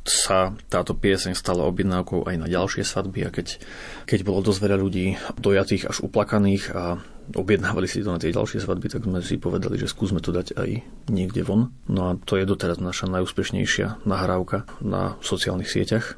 sa 0.08 0.56
táto 0.72 0.96
pieseň 0.96 1.36
stala 1.36 1.68
objednávkou 1.68 2.24
aj 2.24 2.36
na 2.40 2.48
ďalšie 2.48 2.80
svadby 2.80 3.28
a 3.28 3.30
keď, 3.30 3.60
keď 4.08 4.24
bolo 4.24 4.40
dosť 4.40 4.60
veľa 4.64 4.76
ľudí 4.80 5.06
dojatých 5.36 5.92
až 5.92 6.00
uplakaných 6.08 6.72
a 6.72 6.96
objednávali 7.36 7.84
si 7.84 8.00
to 8.00 8.08
na 8.08 8.16
tie 8.16 8.32
ďalšie 8.32 8.64
svadby, 8.64 8.88
tak 8.88 9.04
sme 9.04 9.20
si 9.20 9.36
povedali, 9.36 9.76
že 9.76 9.90
skúsme 9.90 10.24
to 10.24 10.32
dať 10.32 10.56
aj 10.56 10.80
niekde 11.12 11.44
von. 11.44 11.76
No 11.92 12.08
a 12.08 12.16
to 12.16 12.40
je 12.40 12.48
doteraz 12.48 12.80
naša 12.80 13.04
najúspešnejšia 13.12 14.08
nahrávka 14.08 14.64
na 14.80 15.20
sociálnych 15.20 15.68
sieťach. 15.68 16.16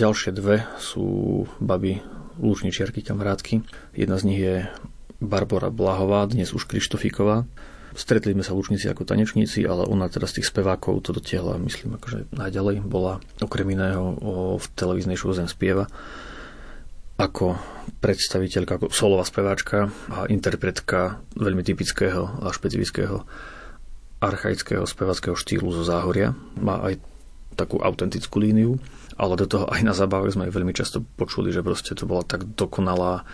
Ďalšie 0.00 0.32
dve 0.32 0.64
sú 0.80 1.44
baby 1.60 2.00
lúčničiarky, 2.40 3.04
kamarátky. 3.04 3.60
Jedna 3.92 4.16
z 4.16 4.24
nich 4.24 4.40
je 4.40 4.64
Barbara 5.20 5.68
Blahová, 5.68 6.24
dnes 6.24 6.56
už 6.56 6.64
Krištofíková. 6.64 7.44
Stretli 7.92 8.32
sme 8.32 8.40
sa 8.40 8.56
lúčnici 8.56 8.88
ako 8.88 9.04
tanečníci, 9.04 9.60
ale 9.68 9.84
ona 9.84 10.08
teda 10.08 10.24
z 10.24 10.40
tých 10.40 10.48
spevákov 10.48 11.04
to 11.04 11.12
dotiahla, 11.12 11.60
myslím, 11.60 12.00
akože 12.00 12.32
najďalej. 12.32 12.80
Bola 12.80 13.20
okrem 13.44 13.76
iného 13.76 14.16
v 14.56 14.66
televíznej 14.72 15.20
show 15.20 15.36
Zem 15.36 15.52
spieva 15.52 15.84
ako 17.20 17.60
predstaviteľka, 18.00 18.80
ako 18.80 18.86
solová 18.96 19.28
speváčka 19.28 19.92
a 20.08 20.24
interpretka 20.32 21.20
veľmi 21.36 21.60
typického 21.60 22.40
a 22.40 22.48
špecifického 22.48 23.28
archaického 24.24 24.88
spevackého 24.88 25.36
štýlu 25.36 25.68
zo 25.68 25.84
Záhoria. 25.84 26.32
Má 26.56 26.80
aj 26.88 26.96
takú 27.58 27.76
autentickú 27.84 28.40
líniu, 28.40 28.80
ale 29.20 29.36
do 29.36 29.44
toho 29.44 29.68
aj 29.68 29.84
na 29.84 29.92
zábave 29.92 30.32
sme 30.32 30.48
veľmi 30.48 30.72
často 30.72 31.04
počuli, 31.04 31.52
že 31.52 31.60
proste 31.60 31.92
to 31.92 32.08
bola 32.08 32.24
tak 32.24 32.56
dokonalá 32.56 33.28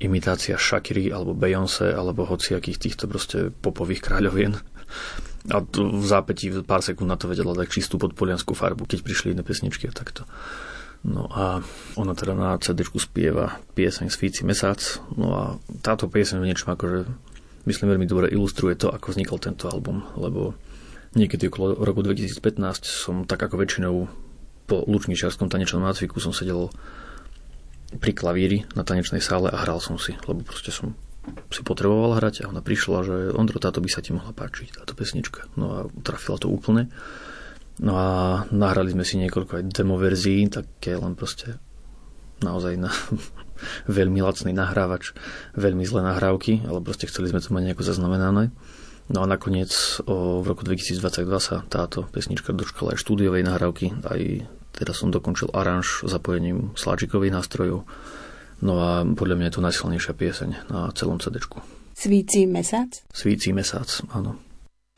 imitácia 0.00 0.60
Shakiry 0.60 1.08
alebo 1.08 1.32
Beyoncé 1.32 1.96
alebo 1.96 2.28
hociakých 2.28 2.76
týchto 2.76 3.08
proste 3.08 3.48
popových 3.48 4.04
kráľovien. 4.04 4.60
A 5.48 5.64
to 5.64 5.88
v 5.88 6.04
zápätí 6.04 6.52
pár 6.60 6.84
sekúnd 6.84 7.08
na 7.08 7.16
to 7.16 7.24
vedela 7.24 7.56
tak 7.56 7.72
čistú 7.72 7.96
podpolianskú 7.96 8.52
farbu, 8.52 8.84
keď 8.84 9.00
prišli 9.00 9.32
iné 9.32 9.40
pesničky 9.40 9.88
a 9.88 9.96
takto. 9.96 10.28
No 11.00 11.32
a 11.32 11.64
ona 11.96 12.12
teda 12.12 12.36
na 12.36 12.60
CD 12.60 12.84
spieva 12.84 13.56
pieseň 13.72 14.12
Svíci 14.12 14.44
mesác. 14.44 15.00
No 15.16 15.32
a 15.32 15.42
táto 15.80 16.12
pieseň 16.12 16.44
v 16.44 16.48
niečom 16.52 16.76
akože 16.76 17.08
myslím 17.64 17.96
veľmi 17.96 18.04
dobre 18.04 18.28
ilustruje 18.28 18.76
to, 18.76 18.92
ako 18.92 19.16
vznikol 19.16 19.40
tento 19.40 19.72
album, 19.72 20.04
lebo 20.20 20.52
niekedy 21.16 21.48
okolo 21.48 21.80
roku 21.80 22.04
2015 22.04 22.84
som 22.84 23.24
tak 23.24 23.40
ako 23.40 23.64
väčšinou 23.64 23.94
po 24.70 24.86
lučničarskom 24.86 25.50
tanečnom 25.50 25.82
nácviku 25.82 26.22
som 26.22 26.30
sedel 26.30 26.70
pri 27.98 28.14
klavíri 28.14 28.62
na 28.78 28.86
tanečnej 28.86 29.18
sále 29.18 29.50
a 29.50 29.58
hral 29.66 29.82
som 29.82 29.98
si, 29.98 30.14
lebo 30.30 30.46
proste 30.46 30.70
som 30.70 30.94
si 31.50 31.66
potreboval 31.66 32.22
hrať 32.22 32.46
a 32.46 32.50
ona 32.54 32.62
prišla, 32.62 32.98
že 33.02 33.14
Ondro, 33.34 33.58
táto 33.58 33.82
by 33.82 33.90
sa 33.90 34.00
ti 34.00 34.14
mohla 34.14 34.30
páčiť, 34.30 34.78
táto 34.78 34.94
pesnička. 34.94 35.50
No 35.58 35.66
a 35.74 35.78
trafila 36.06 36.38
to 36.38 36.46
úplne. 36.48 36.88
No 37.82 37.98
a 37.98 38.08
nahrali 38.54 38.94
sme 38.94 39.02
si 39.02 39.18
niekoľko 39.18 39.52
aj 39.58 39.64
demo 39.74 39.98
verzií, 39.98 40.46
také 40.48 40.94
len 40.94 41.18
proste 41.18 41.58
naozaj 42.40 42.78
na 42.78 42.94
veľmi 43.98 44.22
lacný 44.22 44.54
nahrávač, 44.54 45.12
veľmi 45.58 45.84
zlé 45.84 46.06
nahrávky, 46.14 46.64
ale 46.64 46.78
proste 46.80 47.10
chceli 47.10 47.28
sme 47.28 47.42
to 47.42 47.52
mať 47.52 47.62
nejako 47.72 47.84
zaznamenané. 47.84 48.54
No 49.10 49.26
a 49.26 49.26
nakoniec 49.26 49.74
o, 50.06 50.38
v 50.38 50.46
roku 50.46 50.62
2022 50.62 51.02
sa 51.42 51.66
táto 51.66 52.06
pesnička 52.14 52.54
dočkala 52.54 52.94
aj 52.94 53.02
štúdiovej 53.02 53.42
nahrávky, 53.42 54.06
aj 54.06 54.46
teda 54.74 54.92
som 54.94 55.10
dokončil 55.10 55.50
aranž 55.52 56.06
zapojením 56.06 56.74
sláčikových 56.78 57.34
nástrojov. 57.34 57.86
No 58.60 58.72
a 58.76 59.02
podľa 59.04 59.36
mňa 59.40 59.46
je 59.48 59.54
to 59.56 59.66
najsilnejšia 59.66 60.12
pieseň 60.12 60.50
na 60.68 60.92
celom 60.92 61.16
CD. 61.16 61.40
Svíci 61.96 62.44
mesác? 62.44 63.04
Svíci 63.12 63.52
mesác, 63.56 64.04
áno. 64.12 64.36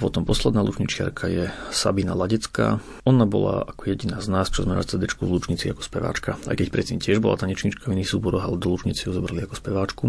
Potom 0.03 0.27
posledná 0.27 0.67
lučničiarka 0.67 1.31
je 1.31 1.47
Sabina 1.71 2.19
Ladecká. 2.19 2.83
Ona 3.07 3.23
bola 3.23 3.63
ako 3.71 3.87
jediná 3.87 4.19
z 4.19 4.35
nás, 4.35 4.51
čo 4.51 4.67
sme 4.67 4.75
na 4.75 4.83
CD 4.83 5.07
v 5.07 5.31
Lučnici 5.31 5.71
ako 5.71 5.79
speváčka. 5.79 6.35
Aj 6.43 6.59
keď 6.59 6.75
predtým 6.75 6.99
tiež 6.99 7.23
bola 7.23 7.39
tanečnička 7.39 7.87
v 7.87 8.03
iných 8.03 8.11
súboroch, 8.11 8.43
ale 8.43 8.59
do 8.59 8.75
Lučnici 8.75 9.07
ju 9.07 9.15
zobrali 9.15 9.47
ako 9.47 9.55
speváčku. 9.55 10.05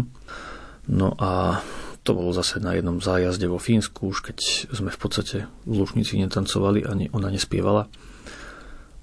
No 0.90 1.14
a 1.14 1.62
to 2.02 2.10
bolo 2.10 2.34
zase 2.34 2.58
na 2.58 2.74
jednom 2.74 2.98
zájazde 2.98 3.46
vo 3.46 3.62
Fínsku, 3.62 4.10
už 4.10 4.34
keď 4.34 4.38
sme 4.74 4.90
v 4.90 4.98
podstate 4.98 5.36
v 5.62 5.72
Lučnici 5.78 6.18
netancovali, 6.18 6.82
ani 6.82 7.08
ona 7.14 7.30
nespievala 7.30 7.86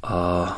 a 0.02 0.52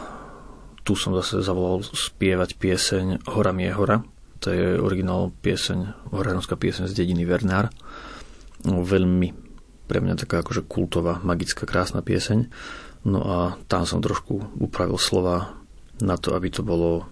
tu 0.84 0.96
som 1.00 1.16
zase 1.16 1.44
zavolal 1.44 1.84
spievať 1.84 2.60
pieseň 2.60 3.28
Hora 3.32 3.56
mi 3.56 3.68
je 3.68 3.74
hora. 3.76 4.04
To 4.44 4.52
je 4.52 4.76
originál 4.76 5.32
pieseň, 5.32 6.12
horanovská 6.12 6.60
pieseň 6.60 6.92
z 6.92 6.98
dediny 6.98 7.24
Vernár. 7.24 7.72
No, 8.68 8.84
veľmi 8.84 9.32
pre 9.88 10.04
mňa 10.04 10.20
taká 10.20 10.44
akože 10.44 10.68
kultová, 10.68 11.24
magická, 11.24 11.64
krásna 11.64 12.04
pieseň. 12.04 12.52
No 13.08 13.20
a 13.24 13.38
tam 13.72 13.88
som 13.88 14.04
trošku 14.04 14.60
upravil 14.60 15.00
slova 15.00 15.60
na 16.04 16.20
to, 16.20 16.36
aby 16.36 16.52
to 16.52 16.64
bolo 16.64 17.08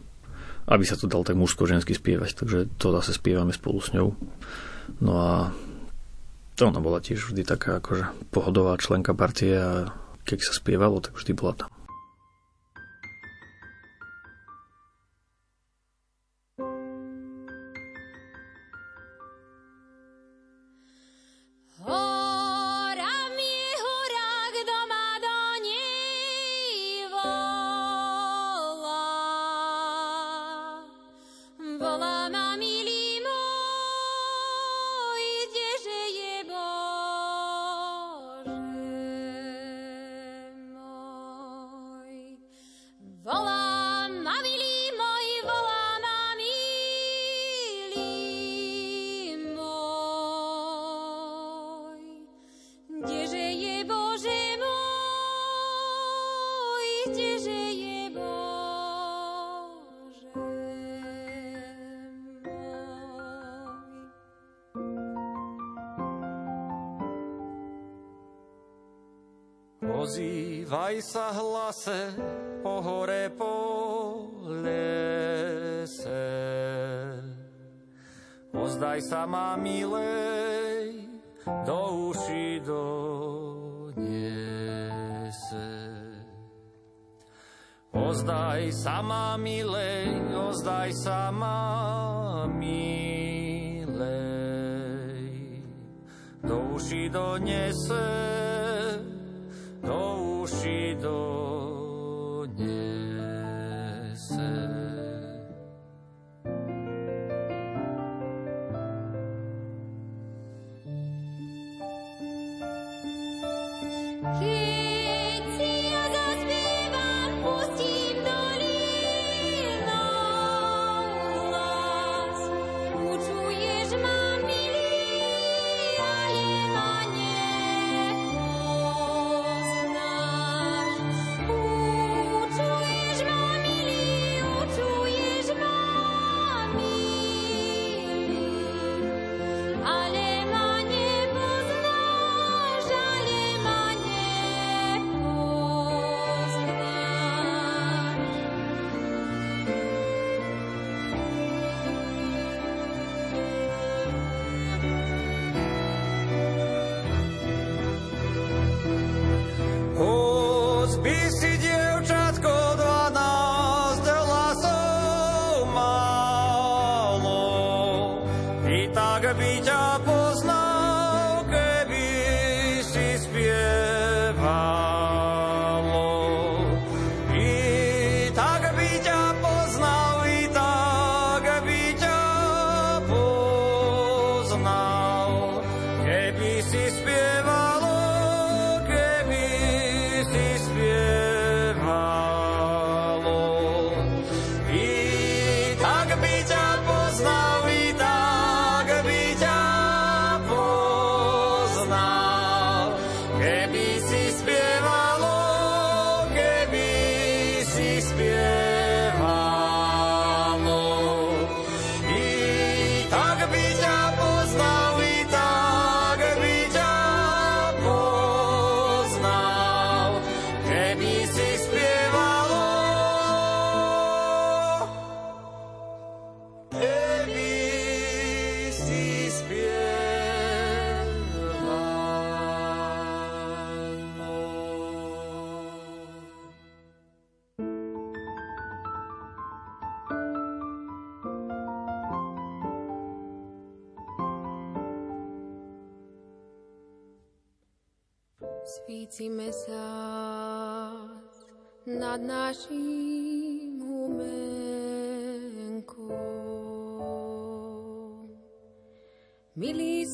aby 0.72 0.86
sa 0.86 0.96
to 0.96 1.10
dal 1.10 1.26
tak 1.26 1.36
mužsko-žensky 1.36 1.98
spievať, 1.98 2.38
takže 2.38 2.60
to 2.78 2.94
zase 3.02 3.18
spievame 3.18 3.52
spolu 3.52 3.82
s 3.82 3.92
ňou. 3.92 4.14
No 5.02 5.14
a 5.18 5.52
to 6.56 6.70
ona 6.70 6.78
bola 6.78 7.02
tiež 7.02 7.32
vždy 7.32 7.42
taká 7.42 7.82
akože 7.82 8.30
pohodová 8.30 8.78
členka 8.78 9.18
partie 9.18 9.58
a 9.58 9.90
keď 10.22 10.38
sa 10.46 10.54
spievalo, 10.54 11.02
tak 11.02 11.18
vždy 11.18 11.32
bola 11.34 11.54
tam. 11.58 11.71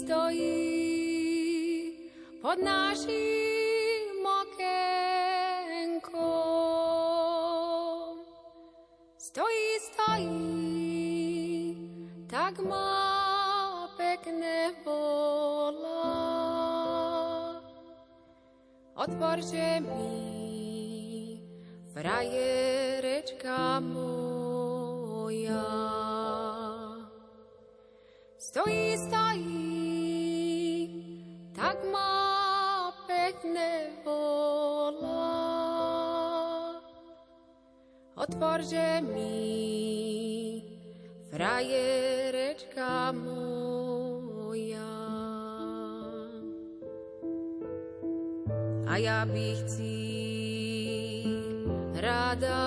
stojí 0.07 1.91
pod 2.39 2.55
našim 2.63 4.23
okénkom. 4.23 6.15
Stojí, 9.19 9.67
stojí, 9.83 10.31
tak 12.31 12.63
má 12.63 13.91
pekne 13.99 14.71
volá. 14.87 16.07
Otvorže 18.95 19.83
mi 19.83 21.43
frajer 21.91 22.66
Bože 38.57 39.05
mi, 39.05 40.65
frajerečka 41.29 43.13
moja. 43.13 44.81
A 48.89 48.97
ja 48.97 49.29
bych 49.29 49.61
ti 49.77 50.01
rada 52.01 52.65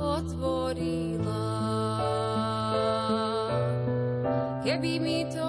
otvorila, 0.00 1.52
keby 4.64 4.92
mi 5.04 5.28
to 5.28 5.47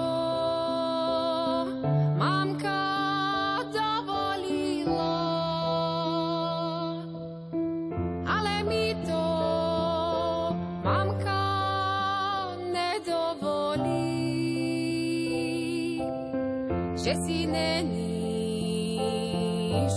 Že 17.10 17.16
si 17.26 17.46
není 17.46 18.98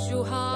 šuhá. 0.10 0.53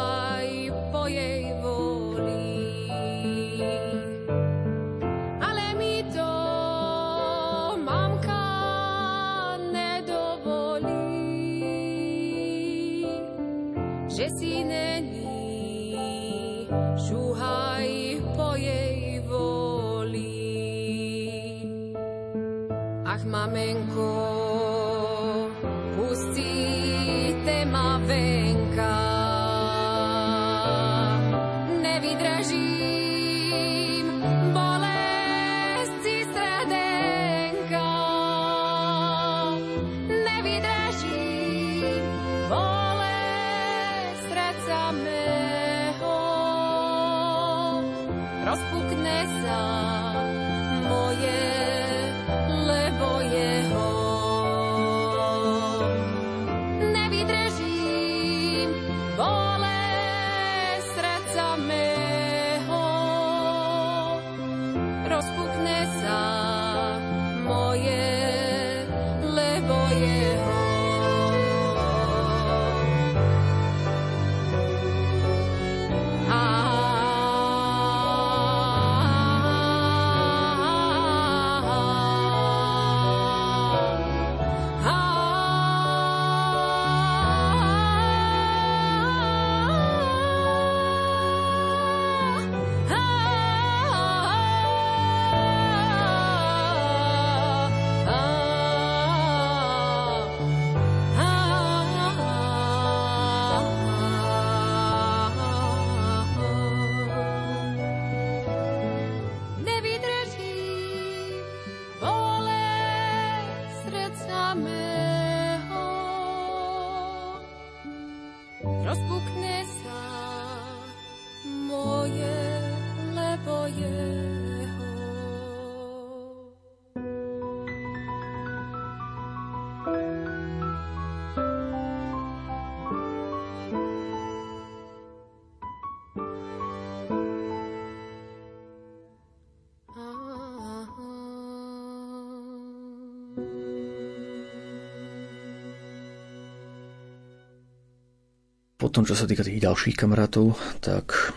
Potom, 148.88 149.04
čo 149.04 149.20
sa 149.20 149.28
týka 149.28 149.44
tých 149.44 149.62
ďalších 149.62 150.00
kamarátov, 150.00 150.56
tak 150.80 151.36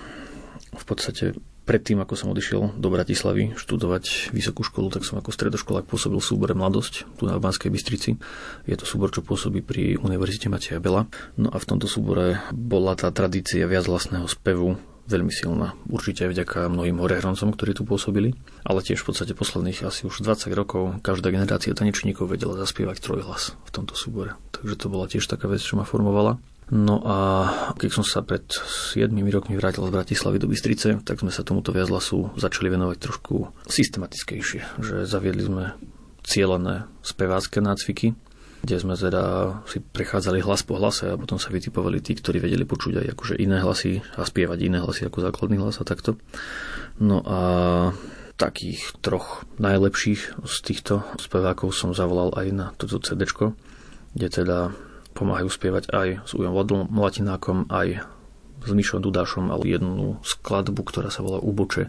v 0.71 0.85
podstate 0.87 1.35
predtým, 1.71 2.03
ako 2.03 2.19
som 2.19 2.35
odišiel 2.35 2.83
do 2.83 2.89
Bratislavy 2.91 3.55
študovať 3.55 4.35
vysokú 4.35 4.67
školu, 4.67 4.91
tak 4.91 5.07
som 5.07 5.23
ako 5.23 5.31
stredoškolák 5.31 5.87
pôsobil 5.87 6.19
v 6.19 6.27
súbore 6.27 6.51
Mladosť, 6.59 7.07
tu 7.15 7.31
na 7.31 7.39
Banskej 7.39 7.71
Bystrici. 7.71 8.19
Je 8.67 8.75
to 8.75 8.83
súbor, 8.83 9.15
čo 9.15 9.23
pôsobí 9.23 9.63
pri 9.63 9.95
Univerzite 10.03 10.51
Mateja 10.51 10.83
Bela. 10.83 11.07
No 11.39 11.47
a 11.47 11.63
v 11.63 11.69
tomto 11.71 11.87
súbore 11.87 12.43
bola 12.51 12.99
tá 12.99 13.15
tradícia 13.15 13.71
viac 13.71 13.87
vlastného 13.87 14.27
spevu 14.27 14.75
veľmi 15.07 15.31
silná. 15.31 15.79
Určite 15.87 16.27
aj 16.27 16.31
vďaka 16.35 16.59
mnohým 16.71 16.99
horehroncom, 16.99 17.55
ktorí 17.55 17.79
tu 17.79 17.87
pôsobili, 17.87 18.35
ale 18.67 18.83
tiež 18.83 19.03
v 19.03 19.15
podstate 19.15 19.39
posledných 19.39 19.87
asi 19.87 20.07
už 20.11 20.27
20 20.27 20.51
rokov 20.55 20.99
každá 21.07 21.31
generácia 21.31 21.75
tanečníkov 21.75 22.31
vedela 22.31 22.59
zaspievať 22.59 22.99
trojhlas 22.99 23.55
v 23.67 23.71
tomto 23.71 23.95
súbore. 23.95 24.35
Takže 24.55 24.75
to 24.75 24.87
bola 24.87 25.07
tiež 25.07 25.27
taká 25.27 25.47
vec, 25.47 25.63
čo 25.63 25.79
ma 25.79 25.87
formovala. 25.87 26.39
No 26.71 27.03
a 27.03 27.17
keď 27.75 27.91
som 27.99 28.05
sa 28.07 28.23
pred 28.23 28.47
7 28.47 29.11
rokmi 29.11 29.59
vrátil 29.59 29.83
z 29.83 29.91
Bratislavy 29.91 30.39
do 30.39 30.47
Bystrice, 30.47 31.03
tak 31.03 31.19
sme 31.19 31.35
sa 31.35 31.43
tomuto 31.43 31.75
viazlasu 31.75 32.31
začali 32.39 32.71
venovať 32.71 32.97
trošku 33.03 33.51
systematickejšie, 33.67 34.79
že 34.79 35.03
zaviedli 35.03 35.43
sme 35.43 35.75
cieľené 36.23 36.87
spevácké 37.03 37.59
nácviky, 37.59 38.15
kde 38.63 38.77
sme 38.79 38.95
teda 38.95 39.57
si 39.67 39.83
prechádzali 39.83 40.47
hlas 40.47 40.63
po 40.63 40.79
hlase 40.79 41.11
a 41.11 41.19
potom 41.19 41.43
sa 41.43 41.51
vytipovali 41.51 41.99
tí, 41.99 42.15
ktorí 42.15 42.39
vedeli 42.39 42.63
počuť 42.63 43.03
aj 43.03 43.07
akože 43.19 43.35
iné 43.43 43.59
hlasy 43.59 43.99
a 44.15 44.23
spievať 44.23 44.59
iné 44.63 44.79
hlasy 44.79 45.11
ako 45.11 45.27
základný 45.27 45.59
hlas 45.59 45.83
a 45.83 45.89
takto. 45.89 46.23
No 47.03 47.25
a 47.27 47.41
takých 48.39 48.95
troch 49.03 49.43
najlepších 49.59 50.47
z 50.47 50.57
týchto 50.63 51.03
spevákov 51.19 51.75
som 51.75 51.93
zavolal 51.93 52.31
aj 52.39 52.47
na 52.55 52.67
toto 52.79 53.03
CD, 53.03 53.27
kde 54.15 54.29
teda 54.31 54.71
pomáhajú 55.15 55.49
spievať 55.51 55.91
aj 55.91 56.09
s 56.27 56.33
Ujom 56.33 56.55
Latinákom, 56.91 57.67
aj 57.69 58.03
s 58.61 58.73
Mišom 58.77 59.01
Dudášom, 59.01 59.49
ale 59.49 59.73
jednu 59.73 60.21
skladbu, 60.21 60.85
ktorá 60.85 61.09
sa 61.09 61.25
volá 61.25 61.41
Uboče, 61.41 61.89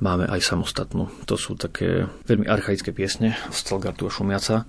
máme 0.00 0.24
aj 0.24 0.40
samostatnú. 0.40 1.12
To 1.28 1.36
sú 1.36 1.52
také 1.54 2.08
veľmi 2.24 2.48
archaické 2.48 2.96
piesne 2.96 3.36
z 3.52 3.58
Celgartu 3.60 4.08
a 4.08 4.12
Šumiaca. 4.12 4.64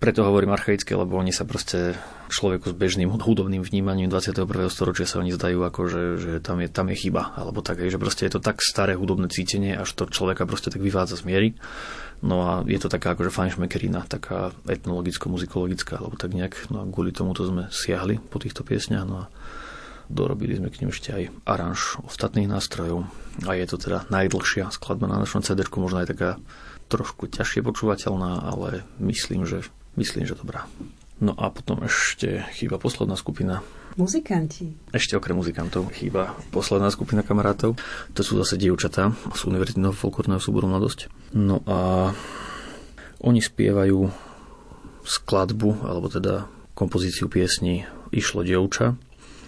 Preto 0.00 0.20
hovorím 0.20 0.52
archaické, 0.52 0.92
lebo 0.92 1.16
oni 1.16 1.32
sa 1.32 1.48
proste 1.48 1.96
človeku 2.28 2.72
s 2.72 2.76
bežným 2.76 3.08
hudobným 3.08 3.64
vnímaním 3.64 4.12
21. 4.12 4.44
storočia 4.68 5.08
sa 5.08 5.20
oni 5.20 5.32
zdajú 5.32 5.64
ako, 5.64 5.80
že, 5.88 6.02
že 6.20 6.32
tam, 6.44 6.60
je, 6.60 6.68
tam 6.68 6.92
je 6.92 6.96
chyba, 6.98 7.32
alebo 7.36 7.64
tak, 7.64 7.80
že 7.80 7.96
proste 7.96 8.28
je 8.28 8.36
to 8.36 8.40
tak 8.42 8.60
staré 8.60 8.98
hudobné 8.98 9.32
cítenie, 9.32 9.72
až 9.72 9.96
to 9.96 10.04
človeka 10.10 10.44
proste 10.44 10.68
tak 10.68 10.84
vyvádza 10.84 11.20
z 11.20 11.24
miery. 11.24 11.48
No 12.24 12.40
a 12.40 12.52
je 12.64 12.80
to 12.80 12.88
taká 12.88 13.12
akože 13.12 13.28
fajnšmekerina, 13.28 14.08
taká 14.08 14.56
etnologicko-muzikologická, 14.64 16.00
alebo 16.00 16.16
tak 16.16 16.32
nejak. 16.32 16.72
No 16.72 16.80
a 16.80 16.88
kvôli 16.88 17.12
tomuto 17.12 17.44
sme 17.44 17.68
siahli 17.68 18.16
po 18.16 18.40
týchto 18.40 18.64
piesňach. 18.64 19.04
No 19.04 19.28
a 19.28 19.30
dorobili 20.08 20.56
sme 20.56 20.72
k 20.72 20.80
nim 20.80 20.88
ešte 20.88 21.12
aj 21.12 21.22
aranž 21.44 22.00
ostatných 22.08 22.48
nástrojov. 22.48 23.04
A 23.44 23.52
je 23.52 23.68
to 23.68 23.76
teda 23.76 24.08
najdlhšia 24.08 24.72
skladba 24.72 25.04
na 25.04 25.20
našom 25.20 25.44
CD, 25.44 25.68
možno 25.76 26.00
aj 26.00 26.16
taká 26.16 26.30
trošku 26.88 27.28
ťažšie 27.28 27.60
počúvateľná, 27.60 28.48
ale 28.48 28.88
myslím, 29.04 29.44
že, 29.44 29.64
myslím, 30.00 30.24
že 30.24 30.40
dobrá. 30.40 30.64
No 31.20 31.36
a 31.36 31.52
potom 31.52 31.84
ešte 31.84 32.44
chýba 32.56 32.80
posledná 32.80 33.20
skupina. 33.20 33.60
Muzikanti. 33.94 34.74
Ešte 34.90 35.14
okrem 35.14 35.38
muzikantov 35.38 35.86
chýba 35.94 36.34
posledná 36.50 36.90
skupina 36.90 37.22
kamarátov. 37.22 37.78
To 38.18 38.20
sú 38.26 38.34
zase 38.42 38.58
dievčatá 38.58 39.14
z 39.14 39.40
Univerzitného 39.46 39.94
folklórneho 39.94 40.42
súboru 40.42 40.66
Mladosť. 40.66 41.06
No 41.30 41.62
a 41.70 42.10
oni 43.22 43.38
spievajú 43.38 44.10
skladbu, 45.06 45.86
alebo 45.86 46.10
teda 46.10 46.50
kompozíciu 46.74 47.30
piesni 47.30 47.86
Išlo 48.10 48.42
dievča. 48.42 48.98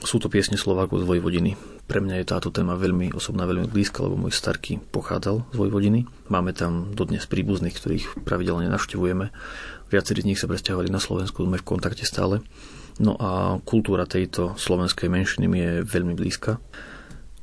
Sú 0.06 0.22
to 0.22 0.30
piesne 0.30 0.54
Slovákov 0.54 1.02
z 1.02 1.08
Vojvodiny. 1.10 1.58
Pre 1.86 2.02
mňa 2.02 2.22
je 2.22 2.30
táto 2.30 2.50
téma 2.54 2.78
veľmi 2.78 3.14
osobná, 3.14 3.46
veľmi 3.46 3.66
blízka, 3.66 4.02
lebo 4.02 4.18
môj 4.18 4.34
starky 4.34 4.78
pochádzal 4.78 5.42
z 5.50 5.56
Vojvodiny. 5.58 6.06
Máme 6.30 6.54
tam 6.54 6.94
dodnes 6.94 7.26
príbuzných, 7.26 7.74
ktorých 7.74 8.04
pravidelne 8.26 8.70
navštevujeme. 8.70 9.30
Viacerí 9.90 10.22
z 10.22 10.28
nich 10.34 10.38
sa 10.38 10.50
presťahovali 10.50 10.90
na 10.90 10.98
Slovensku, 11.02 11.46
sme 11.46 11.58
v 11.58 11.66
kontakte 11.66 12.02
stále. 12.02 12.42
No 12.96 13.12
a 13.20 13.60
kultúra 13.60 14.08
tejto 14.08 14.56
slovenskej 14.56 15.12
menšiny 15.12 15.44
mi 15.44 15.60
je 15.60 15.84
veľmi 15.84 16.16
blízka 16.16 16.56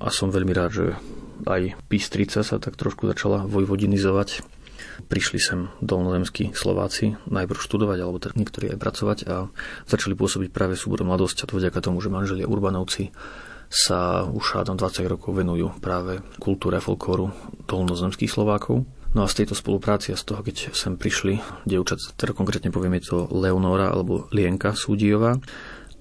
a 0.01 0.09
som 0.09 0.33
veľmi 0.33 0.49
rád, 0.49 0.71
že 0.73 0.85
aj 1.45 1.77
Pistrica 1.85 2.41
sa 2.41 2.57
tak 2.57 2.73
trošku 2.73 3.05
začala 3.05 3.45
vojvodinizovať. 3.45 4.41
Prišli 5.05 5.39
sem 5.39 5.69
dolnozemskí 5.79 6.57
Slováci 6.57 7.13
najprv 7.29 7.59
študovať, 7.61 7.97
alebo 8.01 8.17
teda 8.17 8.33
niektorí 8.33 8.73
aj 8.73 8.81
pracovať 8.81 9.17
a 9.29 9.47
začali 9.85 10.17
pôsobiť 10.17 10.49
práve 10.49 10.73
súbor 10.73 11.05
mladosť 11.05 11.45
a 11.45 11.47
to 11.49 11.61
vďaka 11.61 11.79
tomu, 11.85 12.01
že 12.01 12.09
manželia 12.09 12.49
Urbanovci 12.49 13.13
sa 13.69 14.25
už 14.25 14.57
hádam 14.57 14.77
20 14.77 15.05
rokov 15.05 15.33
venujú 15.33 15.73
práve 15.81 16.21
kultúre 16.37 16.77
folklóru 16.77 17.33
dolnozemských 17.65 18.29
Slovákov. 18.29 18.85
No 19.13 19.25
a 19.25 19.29
z 19.29 19.45
tejto 19.45 19.53
spolupráci 19.53 20.09
a 20.09 20.17
z 20.17 20.25
toho, 20.25 20.41
keď 20.41 20.73
sem 20.73 20.97
prišli 20.97 21.37
dievčat, 21.69 22.17
teda 22.17 22.33
konkrétne 22.33 22.73
poviem, 22.73 22.97
je 22.97 23.13
to 23.13 23.29
Leonora 23.29 23.93
alebo 23.93 24.25
Lienka 24.33 24.73
Súdijová 24.73 25.37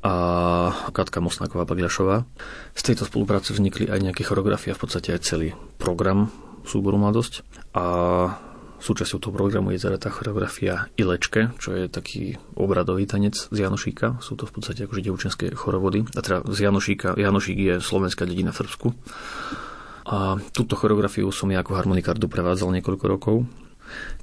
a 0.03 0.15
Katka 0.91 1.21
Mosnáková 1.21 1.69
Bagľašová. 1.69 2.25
Z 2.73 2.83
tejto 2.83 3.05
spolupráce 3.07 3.53
vznikli 3.53 3.87
aj 3.93 4.01
nejaké 4.01 4.25
choreografie 4.25 4.73
a 4.73 4.77
v 4.77 4.83
podstate 4.83 5.13
aj 5.13 5.29
celý 5.29 5.53
program 5.77 6.33
súboru 6.65 6.97
Mladosť. 6.97 7.45
A 7.77 7.85
súčasťou 8.83 9.23
toho 9.23 9.37
programu 9.37 9.71
je 9.71 9.85
teda 9.85 10.01
tá 10.01 10.11
choreografia 10.11 10.91
Ilečke, 10.99 11.55
čo 11.63 11.77
je 11.77 11.87
taký 11.87 12.41
obradový 12.59 13.07
tanec 13.07 13.39
z 13.39 13.57
Janošíka. 13.63 14.19
Sú 14.19 14.35
to 14.35 14.49
v 14.49 14.59
podstate 14.59 14.89
akože 14.89 15.07
devčenské 15.07 15.47
chorovody. 15.55 16.03
A 16.19 16.21
teda 16.25 16.43
z 16.51 16.67
Janošíka, 16.67 17.15
Janošík 17.15 17.59
je 17.61 17.75
slovenská 17.79 18.27
dedina 18.27 18.51
v 18.51 18.59
Srbsku. 18.67 18.89
A 20.03 20.39
túto 20.51 20.75
choreografiu 20.75 21.31
som 21.31 21.51
ja 21.55 21.63
ako 21.63 21.79
harmonikár 21.79 22.19
doprevádzal 22.19 22.75
niekoľko 22.79 23.07
rokov. 23.07 23.37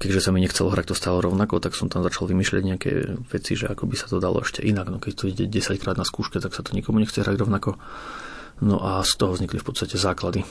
Keďže 0.02 0.28
sa 0.28 0.30
mi 0.34 0.42
nechcelo 0.42 0.74
hrať 0.74 0.92
to 0.92 0.96
stále 0.98 1.22
rovnako, 1.22 1.62
tak 1.62 1.78
som 1.78 1.88
tam 1.88 2.02
začal 2.02 2.26
vymýšľať 2.26 2.64
nejaké 2.66 2.92
veci, 3.30 3.54
že 3.54 3.70
ako 3.70 3.86
by 3.86 3.96
sa 3.96 4.10
to 4.10 4.18
dalo 4.18 4.42
ešte 4.42 4.66
inak. 4.66 4.90
No 4.90 4.98
keď 4.98 5.14
to 5.14 5.30
ide 5.30 5.46
10 5.46 5.78
krát 5.78 5.96
na 5.96 6.08
skúške, 6.08 6.42
tak 6.42 6.58
sa 6.58 6.66
to 6.66 6.74
nikomu 6.74 6.98
nechce 6.98 7.22
hrať 7.22 7.38
rovnako. 7.38 7.78
No 8.60 8.82
a 8.82 9.06
z 9.06 9.14
toho 9.16 9.38
vznikli 9.38 9.62
v 9.62 9.68
podstate 9.68 9.96
základy 9.96 10.44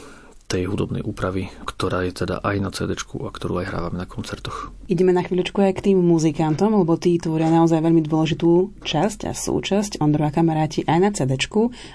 tej 0.49 0.65
hudobnej 0.65 1.05
úpravy, 1.05 1.53
ktorá 1.69 2.09
je 2.09 2.25
teda 2.25 2.41
aj 2.41 2.57
na 2.57 2.73
CD 2.73 2.97
a 2.97 3.29
ktorú 3.29 3.61
aj 3.61 3.69
hrávame 3.69 4.01
na 4.01 4.09
koncertoch. 4.09 4.73
Ideme 4.89 5.13
na 5.13 5.21
chvíľočku 5.21 5.61
aj 5.61 5.77
k 5.77 5.85
tým 5.93 6.01
muzikantom, 6.01 6.73
lebo 6.73 6.97
tí 6.97 7.21
tvoria 7.21 7.53
naozaj 7.53 7.85
veľmi 7.85 8.01
dôležitú 8.09 8.81
časť 8.81 9.29
a 9.29 9.37
súčasť 9.37 10.01
Ondrova 10.01 10.33
kamaráti 10.33 10.89
aj 10.89 10.99
na 11.05 11.13
CD 11.13 11.37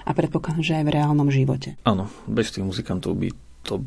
a 0.06 0.10
predpokladám, 0.14 0.62
že 0.62 0.78
aj 0.78 0.84
v 0.86 0.94
reálnom 0.94 1.28
živote. 1.34 1.74
Áno, 1.82 2.06
bez 2.30 2.54
tých 2.54 2.62
muzikantov 2.62 3.18
by 3.18 3.34
to 3.66 3.82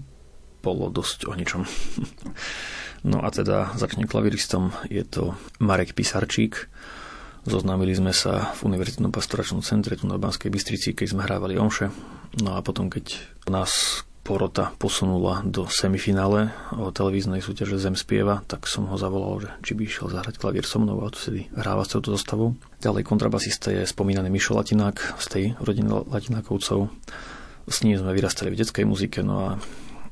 bolo 0.60 0.92
dosť 0.92 1.32
o 1.32 1.34
ničom. 1.34 1.64
no 3.12 3.24
a 3.24 3.32
teda 3.32 3.72
začne 3.80 4.04
klaviristom, 4.04 4.76
je 4.92 5.08
to 5.08 5.40
Marek 5.64 5.96
Pisarčík, 5.96 6.68
Zoznámili 7.48 7.96
sme 7.96 8.12
sa 8.12 8.52
v 8.60 8.68
Univerzitnom 8.68 9.08
pastoračnom 9.08 9.64
centre 9.64 9.96
tu 9.96 10.04
na 10.04 10.20
Banskej 10.20 10.52
Bystrici, 10.52 10.92
keď 10.92 11.16
sme 11.16 11.24
hrávali 11.24 11.56
omše. 11.56 11.88
No 12.44 12.60
a 12.60 12.60
potom, 12.60 12.92
keď 12.92 13.24
nás 13.48 14.04
porota 14.28 14.76
posunula 14.76 15.40
do 15.48 15.72
semifinále 15.72 16.52
o 16.76 16.92
televíznej 16.92 17.40
súťaže 17.40 17.80
Zem 17.80 17.96
spieva, 17.96 18.44
tak 18.44 18.68
som 18.68 18.84
ho 18.92 19.00
zavolal, 19.00 19.48
že 19.48 19.50
či 19.64 19.72
by 19.72 19.82
išiel 19.88 20.12
zahrať 20.12 20.36
klavír 20.36 20.68
so 20.68 20.84
mnou 20.84 21.00
a 21.00 21.08
si 21.16 21.48
hráva 21.56 21.88
s 21.88 21.96
touto 21.96 22.12
zostavou. 22.12 22.60
Ďalej 22.84 23.08
kontrabasista 23.08 23.72
je 23.72 23.88
spomínaný 23.88 24.28
Mišo 24.28 24.52
Latinák 24.60 25.16
z 25.16 25.26
tej 25.32 25.44
rodiny 25.64 26.12
Latinákovcov. 26.12 26.92
S 27.72 27.78
ním 27.88 27.96
sme 27.96 28.12
vyrastali 28.12 28.52
v 28.52 28.60
detskej 28.60 28.84
muzike, 28.84 29.24
no 29.24 29.36
a 29.48 29.50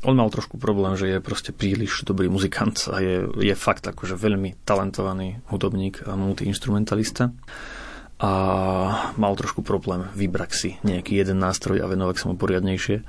on 0.08 0.16
mal 0.16 0.32
trošku 0.32 0.56
problém, 0.56 0.96
že 0.96 1.12
je 1.12 1.20
proste 1.20 1.52
príliš 1.52 2.08
dobrý 2.08 2.32
muzikant 2.32 2.88
a 2.88 3.04
je, 3.04 3.28
je 3.36 3.56
fakt 3.58 3.84
akože 3.84 4.16
veľmi 4.16 4.64
talentovaný 4.64 5.44
hudobník 5.52 6.08
a 6.08 6.16
multiinstrumentalista 6.16 7.36
a 8.16 8.32
mal 9.20 9.34
trošku 9.36 9.60
problém 9.60 10.08
vybrať 10.16 10.52
si 10.56 10.70
nejaký 10.88 11.20
jeden 11.20 11.44
nástroj 11.44 11.84
a 11.84 11.90
venovať 11.92 12.16
sa 12.16 12.26
mu 12.32 12.40
poriadnejšie 12.40 13.04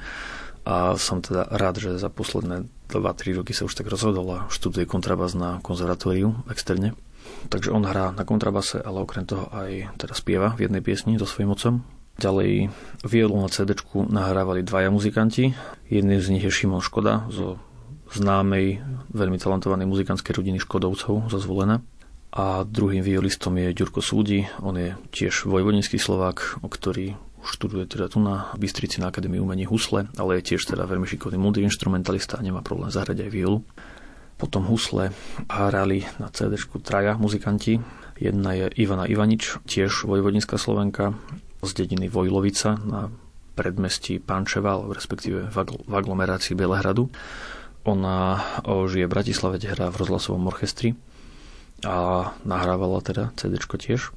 a 0.67 0.99
som 0.99 1.23
teda 1.23 1.47
rád, 1.47 1.79
že 1.79 1.95
za 1.95 2.11
posledné 2.11 2.67
2-3 2.91 3.39
roky 3.39 3.55
sa 3.55 3.71
už 3.71 3.79
tak 3.79 3.87
rozhodol 3.87 4.27
a 4.35 4.39
študuje 4.51 4.83
kontrabas 4.83 5.39
na 5.39 5.63
konzervatóriu 5.63 6.35
externe. 6.51 6.99
Takže 7.47 7.71
on 7.71 7.87
hrá 7.87 8.11
na 8.11 8.27
kontrabase, 8.27 8.83
ale 8.83 9.07
okrem 9.07 9.23
toho 9.23 9.47
aj 9.55 9.95
teda 9.95 10.15
spieva 10.19 10.59
v 10.59 10.67
jednej 10.67 10.83
piesni 10.83 11.15
so 11.23 11.27
svojím 11.27 11.55
mocom. 11.55 11.75
Ďalej 12.19 12.73
violu 13.07 13.39
na 13.39 13.47
CD 13.47 13.79
nahrávali 13.95 14.67
dvaja 14.67 14.91
muzikanti. 14.91 15.55
Jedným 15.87 16.19
z 16.19 16.31
nich 16.35 16.43
je 16.43 16.51
Šimon 16.51 16.83
Škoda 16.83 17.31
zo 17.31 17.63
známej, 18.11 18.83
veľmi 19.15 19.39
talentovanej 19.39 19.87
muzikantskej 19.87 20.35
rodiny 20.35 20.59
Škodovcov 20.59 21.31
zo 21.31 21.39
Zvolena. 21.39 21.79
A 22.35 22.67
druhým 22.67 23.07
violistom 23.07 23.55
je 23.57 23.71
Ďurko 23.73 24.03
Súdi, 24.03 24.45
on 24.61 24.77
je 24.77 24.93
tiež 25.15 25.49
vojvodinský 25.49 25.97
Slovák, 25.97 26.61
o 26.61 26.69
ktorý 26.69 27.17
študuje 27.47 27.87
teda 27.87 28.11
tu 28.11 28.19
na 28.19 28.51
Bystrici 28.59 28.99
na 28.99 29.15
Akadémii 29.15 29.39
umení 29.39 29.65
husle, 29.71 30.11
ale 30.19 30.43
je 30.43 30.53
tiež 30.53 30.67
teda 30.67 30.83
veľmi 30.85 31.07
šikovný 31.07 31.39
multiinstrumentalista 31.39 32.37
a 32.37 32.45
nemá 32.45 32.61
problém 32.61 32.91
zahrať 32.91 33.23
aj 33.23 33.31
violu. 33.31 33.63
Potom 34.37 34.69
husle 34.69 35.17
hrali 35.49 36.05
na 36.21 36.29
CD 36.29 36.59
traja 36.85 37.17
muzikanti. 37.17 37.81
Jedna 38.21 38.53
je 38.53 38.69
Ivana 38.77 39.09
Ivanič, 39.09 39.63
tiež 39.65 40.05
vojvodinská 40.05 40.61
Slovenka, 40.61 41.17
z 41.65 41.71
dediny 41.73 42.13
Vojlovica 42.13 42.77
na 42.85 43.09
predmestí 43.57 44.21
Pančeva, 44.21 44.77
respektíve 44.93 45.49
v 45.49 45.93
aglomerácii 45.93 46.53
Belehradu. 46.53 47.09
Ona 47.89 48.43
žije 48.67 49.09
v 49.09 49.13
Bratislave, 49.17 49.57
hrá 49.63 49.89
v 49.89 50.01
rozhlasovom 50.05 50.53
orchestri 50.53 50.93
a 51.81 52.29
nahrávala 52.45 53.01
teda 53.01 53.33
CD 53.41 53.57
tiež. 53.57 54.13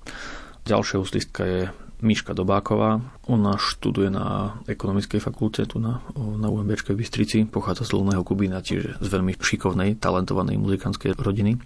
Ďalšia 0.68 0.98
úslistka 1.00 1.42
je 1.48 1.62
Miška 2.00 2.32
Dobáková. 2.32 3.04
Ona 3.28 3.60
študuje 3.60 4.08
na 4.08 4.56
ekonomickej 4.72 5.20
fakulte 5.20 5.68
tu 5.68 5.84
na, 5.84 6.00
na 6.16 6.48
UMB 6.48 6.80
v 6.80 7.04
Bystrici. 7.04 7.44
Pochádza 7.44 7.84
z 7.84 8.00
Dolného 8.00 8.24
Kubína, 8.24 8.64
čiže 8.64 8.96
z 9.04 9.08
veľmi 9.08 9.36
šikovnej, 9.36 10.00
talentovanej 10.00 10.56
muzikantskej 10.56 11.20
rodiny. 11.20 11.60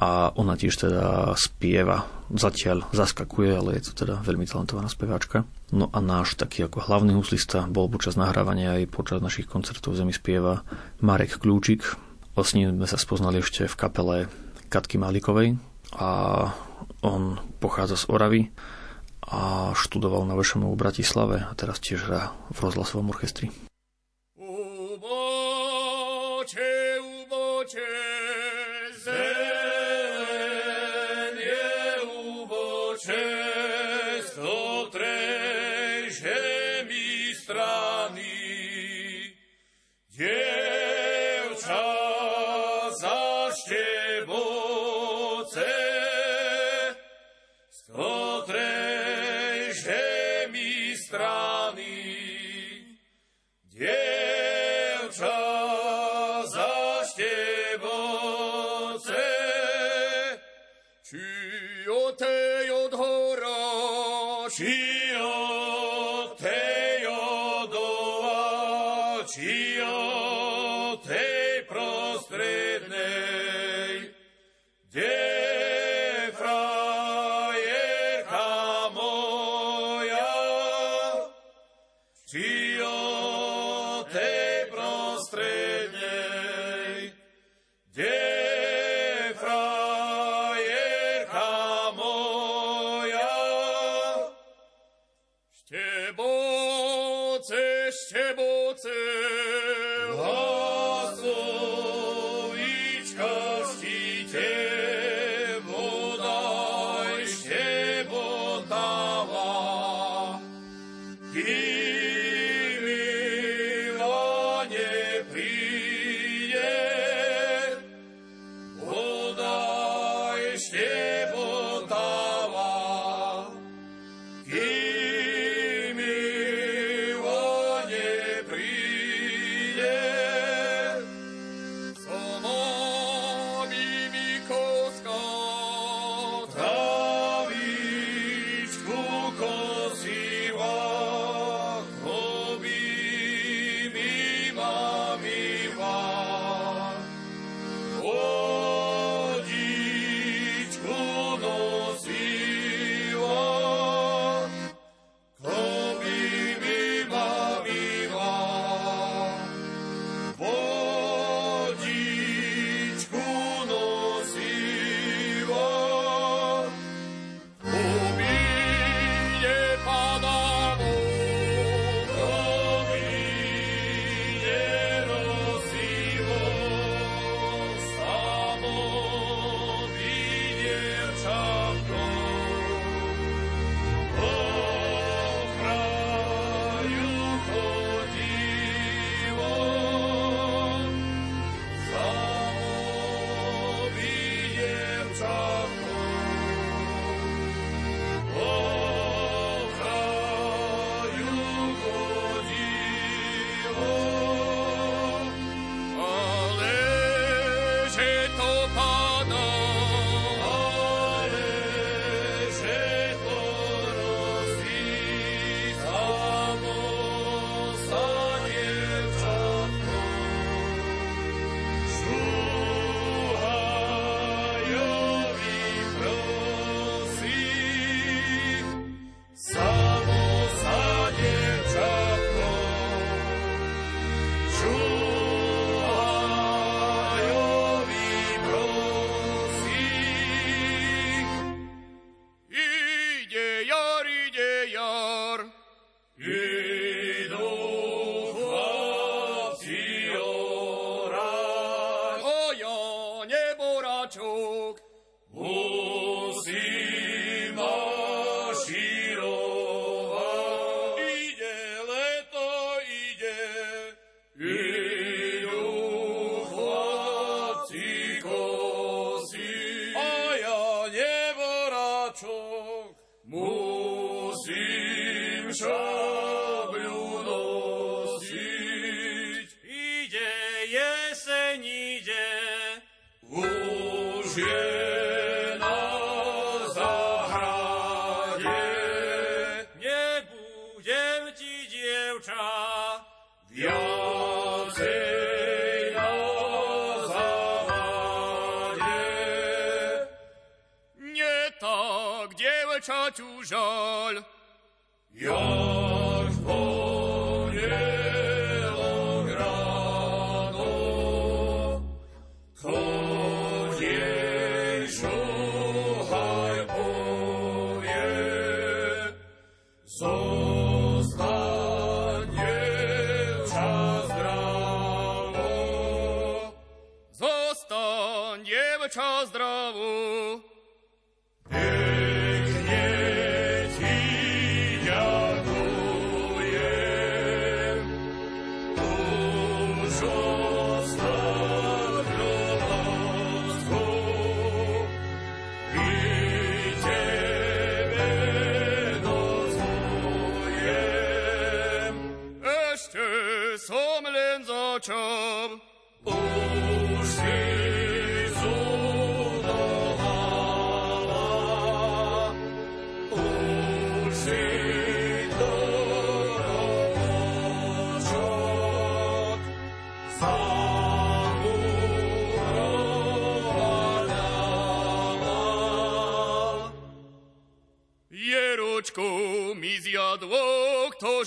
A 0.00 0.32
ona 0.32 0.56
tiež 0.56 0.88
teda 0.88 1.36
spieva. 1.36 2.08
Zatiaľ 2.32 2.88
zaskakuje, 2.92 3.50
ale 3.52 3.80
je 3.80 3.92
to 3.92 4.04
teda 4.04 4.20
veľmi 4.24 4.48
talentovaná 4.48 4.88
speváčka. 4.88 5.44
No 5.72 5.92
a 5.92 6.00
náš 6.00 6.36
taký 6.40 6.64
ako 6.68 6.88
hlavný 6.88 7.16
huslista 7.16 7.68
bol 7.68 7.88
počas 7.88 8.16
nahrávania 8.16 8.80
aj 8.80 8.92
počas 8.92 9.18
našich 9.20 9.48
koncertov 9.48 9.96
Zemi 9.96 10.12
spieva 10.12 10.64
Marek 11.00 11.40
Kľúčik. 11.40 11.84
Ním 12.40 12.80
sme 12.80 12.88
sa 12.88 12.96
spoznali 12.96 13.44
ešte 13.44 13.68
v 13.68 13.76
kapele 13.76 14.16
Katky 14.72 14.96
Malikovej 14.96 15.60
a 15.92 16.08
on 17.04 17.36
pochádza 17.60 18.00
z 18.00 18.04
Oravy 18.08 18.48
a 19.30 19.70
študoval 19.78 20.26
na 20.26 20.34
VŠMU 20.34 20.74
v 20.74 20.80
Bratislave 20.80 21.46
a 21.46 21.54
teraz 21.54 21.78
tiež 21.78 22.10
hrá 22.10 22.34
v 22.50 22.58
rozhlasovom 22.58 23.14
orchestri. 23.14 23.54
Uboče, 24.34 25.46
uboče, 26.98 28.09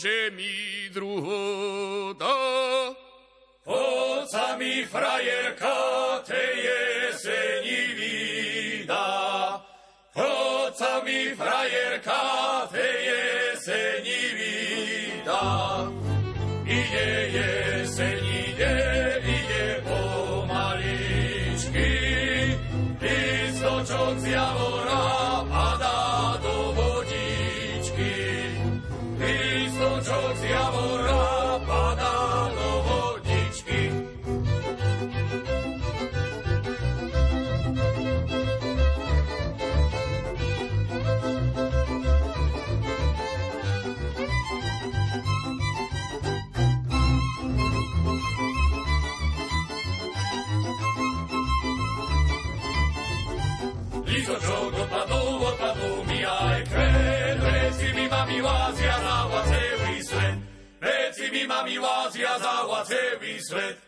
José 0.03 0.32
Veci 61.63 61.79
mi 61.79 61.79
mami 61.79 61.87
vázia 61.87 62.39
záva 62.39 62.83
celý 62.83 63.39
svet. 63.39 63.82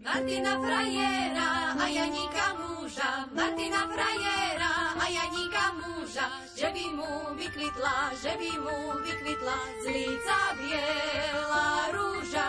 Martina 0.00 0.56
frajera 0.56 1.76
a 1.76 1.86
Janíka 1.88 2.56
muža, 2.56 3.28
Martina 3.36 3.84
frajera 3.84 4.96
a 4.96 5.04
Janíka 5.04 5.76
muža, 5.76 6.24
že 6.56 6.72
by 6.72 6.84
mu 6.96 7.36
vykvitla, 7.36 7.96
že 8.16 8.32
by 8.40 8.50
mu 8.64 8.76
vykvitla 9.04 9.56
z 9.84 9.84
líca 9.92 10.36
biela 10.56 11.92
rúža. 11.92 12.46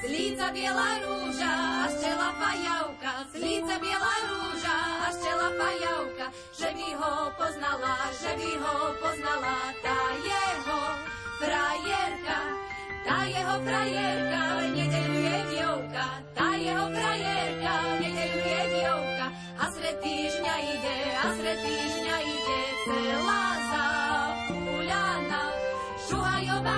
Z 0.00 0.04
líca 0.12 0.52
biela 0.52 1.00
rúža 1.00 1.52
a 1.80 1.84
z 1.88 1.94
čela 2.04 2.30
pajavka, 2.36 3.12
z 3.32 3.36
líca 3.48 3.74
biela 3.80 4.14
rúža 4.28 4.76
a 5.00 5.08
z 5.08 5.16
čela 5.24 5.48
pajavka, 5.56 6.26
že 6.52 6.68
by 6.68 6.88
ho 7.00 7.12
poznala, 7.32 7.96
že 8.12 8.32
by 8.36 8.50
ho 8.60 8.76
poznala 9.00 9.56
tá 9.80 10.00
jeho 10.20 10.80
frajerka. 11.40 12.69
Tá 13.00 13.24
jeho 13.24 13.56
frajerka, 13.64 14.42
v 14.60 14.66
nedeľu 14.76 15.16
je 15.24 15.38
dievka, 15.56 16.06
tá 16.36 16.48
jeho 16.60 16.86
frajerka, 16.92 17.72
v 17.80 17.92
nedeľu 18.04 18.40
je 18.44 18.62
dievka, 18.76 19.26
a 19.56 19.64
sred 19.72 19.96
týždňa 20.04 20.54
ide, 20.60 20.98
a 21.16 21.26
sred 21.32 21.58
týždňa 21.64 22.16
ide 22.20 22.60
celá 22.84 23.44
zapúľana. 23.72 25.42
Šuhajová 26.04 26.76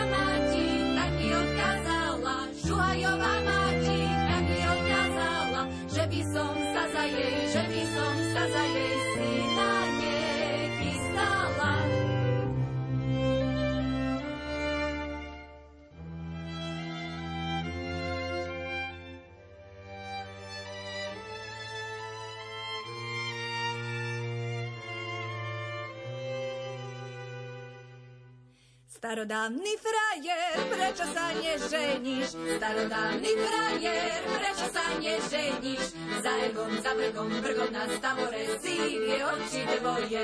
Starodávny 29.13 29.77
frajer, 29.77 30.57
prečo 30.73 31.05
sa 31.13 31.37
neženíš? 31.37 32.33
Starodávny 32.33 33.33
frajer, 33.45 34.21
prečo 34.25 34.67
sa 34.73 34.89
neženíš? 34.97 35.85
Za 36.25 36.33
ergom, 36.49 36.73
za 36.81 36.97
vrgom, 36.97 37.29
vrgom 37.45 37.69
na 37.77 37.85
stavore 37.93 38.57
sívie 38.57 39.21
oči 39.21 39.69
dvoje. 39.69 40.23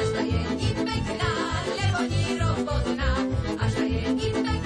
Až 0.00 0.08
ta 0.16 0.22
je 0.24 0.40
nic 0.56 0.76
pekná, 0.80 1.34
lebo 1.68 2.00
ní 2.08 2.24
robotná. 2.40 3.10
Až 3.60 3.72
ta 3.76 3.84
je 3.84 4.04
nic 4.16 4.32
pekná, 4.32 4.57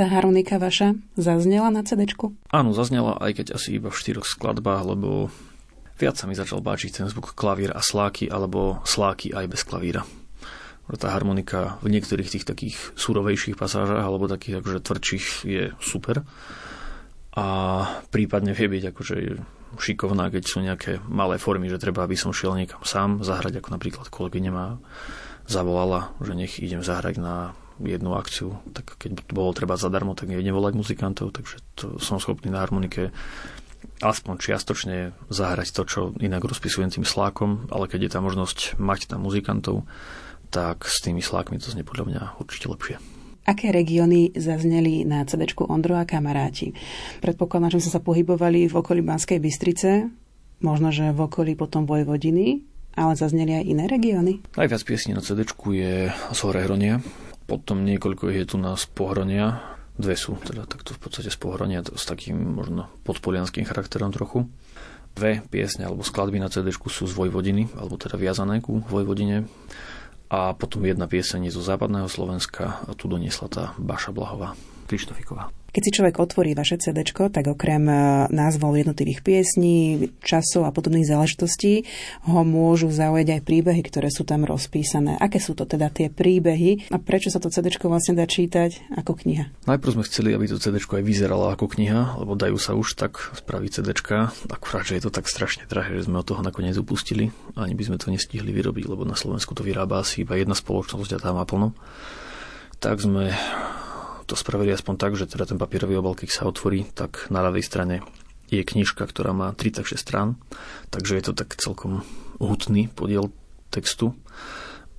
Tá 0.00 0.08
harmonika 0.08 0.56
vaša 0.56 0.96
zaznela 1.12 1.68
na 1.68 1.84
cd 1.84 2.08
Áno, 2.56 2.72
zaznela, 2.72 3.20
aj 3.20 3.36
keď 3.36 3.46
asi 3.60 3.76
iba 3.76 3.92
v 3.92 4.00
štyroch 4.00 4.24
skladbách, 4.24 4.96
lebo 4.96 5.28
viac 6.00 6.16
sa 6.16 6.24
mi 6.24 6.32
začal 6.32 6.64
páčiť 6.64 7.04
ten 7.04 7.06
zvuk 7.12 7.36
klavír 7.36 7.68
a 7.68 7.84
sláky, 7.84 8.24
alebo 8.24 8.80
sláky 8.88 9.36
aj 9.36 9.52
bez 9.52 9.60
klavíra. 9.60 10.08
Tá 10.88 11.12
harmonika 11.12 11.76
v 11.84 11.92
niektorých 11.92 12.32
tých 12.32 12.48
takých 12.48 12.96
surovejších 12.96 13.60
pasážach, 13.60 14.00
alebo 14.00 14.24
takých 14.24 14.64
akože 14.64 14.80
tvrdších 14.88 15.26
je 15.44 15.64
super. 15.84 16.24
A 17.36 17.46
prípadne 18.08 18.56
vie 18.56 18.72
byť 18.72 18.96
akože 18.96 19.16
šikovná, 19.84 20.32
keď 20.32 20.42
sú 20.48 20.64
nejaké 20.64 21.04
malé 21.12 21.36
formy, 21.36 21.68
že 21.68 21.76
treba, 21.76 22.08
aby 22.08 22.16
som 22.16 22.32
šiel 22.32 22.56
niekam 22.56 22.80
sám 22.88 23.20
zahrať, 23.20 23.60
ako 23.60 23.76
napríklad 23.76 24.08
kolegyňa 24.08 24.48
ma 24.48 24.80
zavolala, 25.44 26.16
že 26.24 26.32
nech 26.32 26.56
idem 26.56 26.80
zahrať 26.80 27.20
na 27.20 27.52
jednu 27.82 28.16
akciu, 28.16 28.60
tak 28.76 28.96
keď 29.00 29.24
bolo 29.32 29.56
treba 29.56 29.80
zadarmo, 29.80 30.12
tak 30.12 30.28
nevedem 30.28 30.52
volať 30.52 30.76
muzikantov, 30.76 31.32
takže 31.32 31.60
to 31.74 31.86
som 31.98 32.20
schopný 32.20 32.52
na 32.52 32.60
harmonike 32.60 33.10
aspoň 34.00 34.34
čiastočne 34.40 35.12
zahrať 35.28 35.68
to, 35.72 35.82
čo 35.84 36.00
inak 36.20 36.44
rozpisujem 36.44 36.92
tým 36.92 37.04
slákom, 37.04 37.68
ale 37.72 37.88
keď 37.88 38.00
je 38.08 38.12
tá 38.12 38.20
možnosť 38.20 38.80
mať 38.80 39.12
tam 39.12 39.24
muzikantov, 39.24 39.84
tak 40.48 40.88
s 40.88 41.00
tými 41.04 41.22
slákmi 41.22 41.60
to 41.60 41.70
znie 41.70 41.86
podľa 41.86 42.04
mňa 42.08 42.22
určite 42.42 42.66
lepšie. 42.68 42.96
Aké 43.48 43.72
regióny 43.72 44.36
zazneli 44.36 45.02
na 45.08 45.24
cd 45.24 45.56
Ondro 45.64 45.96
a 45.96 46.04
kamaráti? 46.04 46.76
Predpokladám, 47.24 47.72
že 47.76 47.88
ste 47.88 47.94
sa 47.96 48.04
pohybovali 48.04 48.68
v 48.68 48.74
okolí 48.76 49.00
Banskej 49.00 49.40
Bystrice, 49.40 50.12
možno, 50.60 50.92
že 50.92 51.10
v 51.16 51.24
okolí 51.24 51.56
potom 51.56 51.88
Vojvodiny, 51.88 52.62
ale 52.94 53.16
zazneli 53.16 53.56
aj 53.56 53.64
iné 53.64 53.84
regióny? 53.88 54.32
Najviac 54.60 54.82
piesní 54.84 55.16
na 55.16 55.24
cd 55.24 55.48
je 55.72 56.12
z 56.12 56.38
Horehronia, 56.44 57.00
potom 57.50 57.82
niekoľko 57.82 58.30
je 58.30 58.46
tu 58.46 58.62
z 58.62 58.84
Pohronia, 58.94 59.58
dve 59.98 60.14
sú 60.14 60.38
teda 60.38 60.70
takto 60.70 60.94
v 60.94 61.02
podstate 61.02 61.34
z 61.34 61.38
Pohronia 61.42 61.82
s 61.82 62.06
takým 62.06 62.38
možno 62.38 62.86
podpolianským 63.02 63.66
charakterom 63.66 64.14
trochu. 64.14 64.46
Dve 65.18 65.42
piesne 65.50 65.90
alebo 65.90 66.06
skladby 66.06 66.38
na 66.38 66.46
cd 66.46 66.70
sú 66.70 67.10
z 67.10 67.14
Vojvodiny, 67.18 67.74
alebo 67.74 67.98
teda 67.98 68.14
viazané 68.14 68.62
ku 68.62 68.78
Vojvodine. 68.86 69.50
A 70.30 70.54
potom 70.54 70.86
jedna 70.86 71.10
pieseň 71.10 71.50
zo 71.50 71.58
západného 71.58 72.06
Slovenska 72.06 72.86
a 72.86 72.94
tu 72.94 73.10
doniesla 73.10 73.50
tá 73.50 73.64
Baša 73.82 74.14
Blahová, 74.14 74.54
Krištofiková. 74.86 75.50
Keď 75.70 75.82
si 75.82 75.94
človek 75.94 76.16
otvorí 76.18 76.52
vaše 76.54 76.76
CD, 76.82 77.06
tak 77.06 77.44
okrem 77.46 77.84
e, 77.86 77.94
názvov 78.34 78.74
jednotlivých 78.74 79.22
piesní, 79.22 80.10
časov 80.22 80.66
a 80.66 80.74
podobných 80.74 81.06
záležitostí 81.06 81.86
ho 82.26 82.42
môžu 82.42 82.90
zaujať 82.90 83.38
aj 83.38 83.40
príbehy, 83.46 83.82
ktoré 83.86 84.10
sú 84.10 84.26
tam 84.26 84.42
rozpísané. 84.42 85.14
Aké 85.18 85.38
sú 85.38 85.54
to 85.54 85.64
teda 85.64 85.90
tie 85.90 86.10
príbehy 86.10 86.90
a 86.90 86.98
prečo 86.98 87.30
sa 87.30 87.38
to 87.38 87.48
CD 87.48 87.70
vlastne 87.80 88.18
dá 88.18 88.26
čítať 88.26 88.94
ako 88.98 89.14
kniha? 89.24 89.66
Najprv 89.66 89.94
sme 89.94 90.04
chceli, 90.06 90.34
aby 90.34 90.50
to 90.50 90.58
CD 90.58 90.78
aj 90.78 91.04
vyzeralo 91.06 91.50
ako 91.54 91.70
kniha, 91.70 92.18
lebo 92.18 92.34
dajú 92.34 92.58
sa 92.58 92.74
už 92.74 92.98
tak 92.98 93.18
spraviť 93.38 93.70
CD, 93.80 93.88
akurát, 94.50 94.84
že 94.86 94.98
je 94.98 95.04
to 95.06 95.12
tak 95.14 95.30
strašne 95.30 95.66
drahé, 95.70 96.02
že 96.02 96.10
sme 96.10 96.20
od 96.22 96.26
toho 96.26 96.42
nakoniec 96.42 96.74
upustili. 96.78 97.30
Ani 97.54 97.78
by 97.78 97.86
sme 97.86 97.96
to 98.00 98.10
nestihli 98.10 98.50
vyrobiť, 98.50 98.84
lebo 98.90 99.06
na 99.06 99.14
Slovensku 99.14 99.54
to 99.54 99.62
vyrába 99.62 100.02
asi 100.02 100.26
iba 100.26 100.34
jedna 100.34 100.58
spoločnosť 100.58 101.16
a 101.16 101.22
tá 101.22 101.30
má 101.30 101.46
plno. 101.46 101.74
Tak 102.80 103.04
sme 103.04 103.30
to 104.30 104.38
spravili 104.38 104.70
aspoň 104.70 104.94
tak, 104.94 105.12
že 105.18 105.26
teda 105.26 105.50
ten 105.50 105.58
papierový 105.58 105.98
obal, 105.98 106.14
keď 106.14 106.30
sa 106.30 106.46
otvorí, 106.46 106.86
tak 106.94 107.26
na 107.34 107.42
ľavej 107.42 107.66
strane 107.66 108.06
je 108.46 108.62
knižka, 108.62 109.02
ktorá 109.02 109.34
má 109.34 109.50
36 109.50 109.98
strán, 109.98 110.38
takže 110.94 111.18
je 111.18 111.24
to 111.26 111.32
tak 111.34 111.58
celkom 111.58 112.06
hutný 112.38 112.86
podiel 112.86 113.34
textu. 113.74 114.14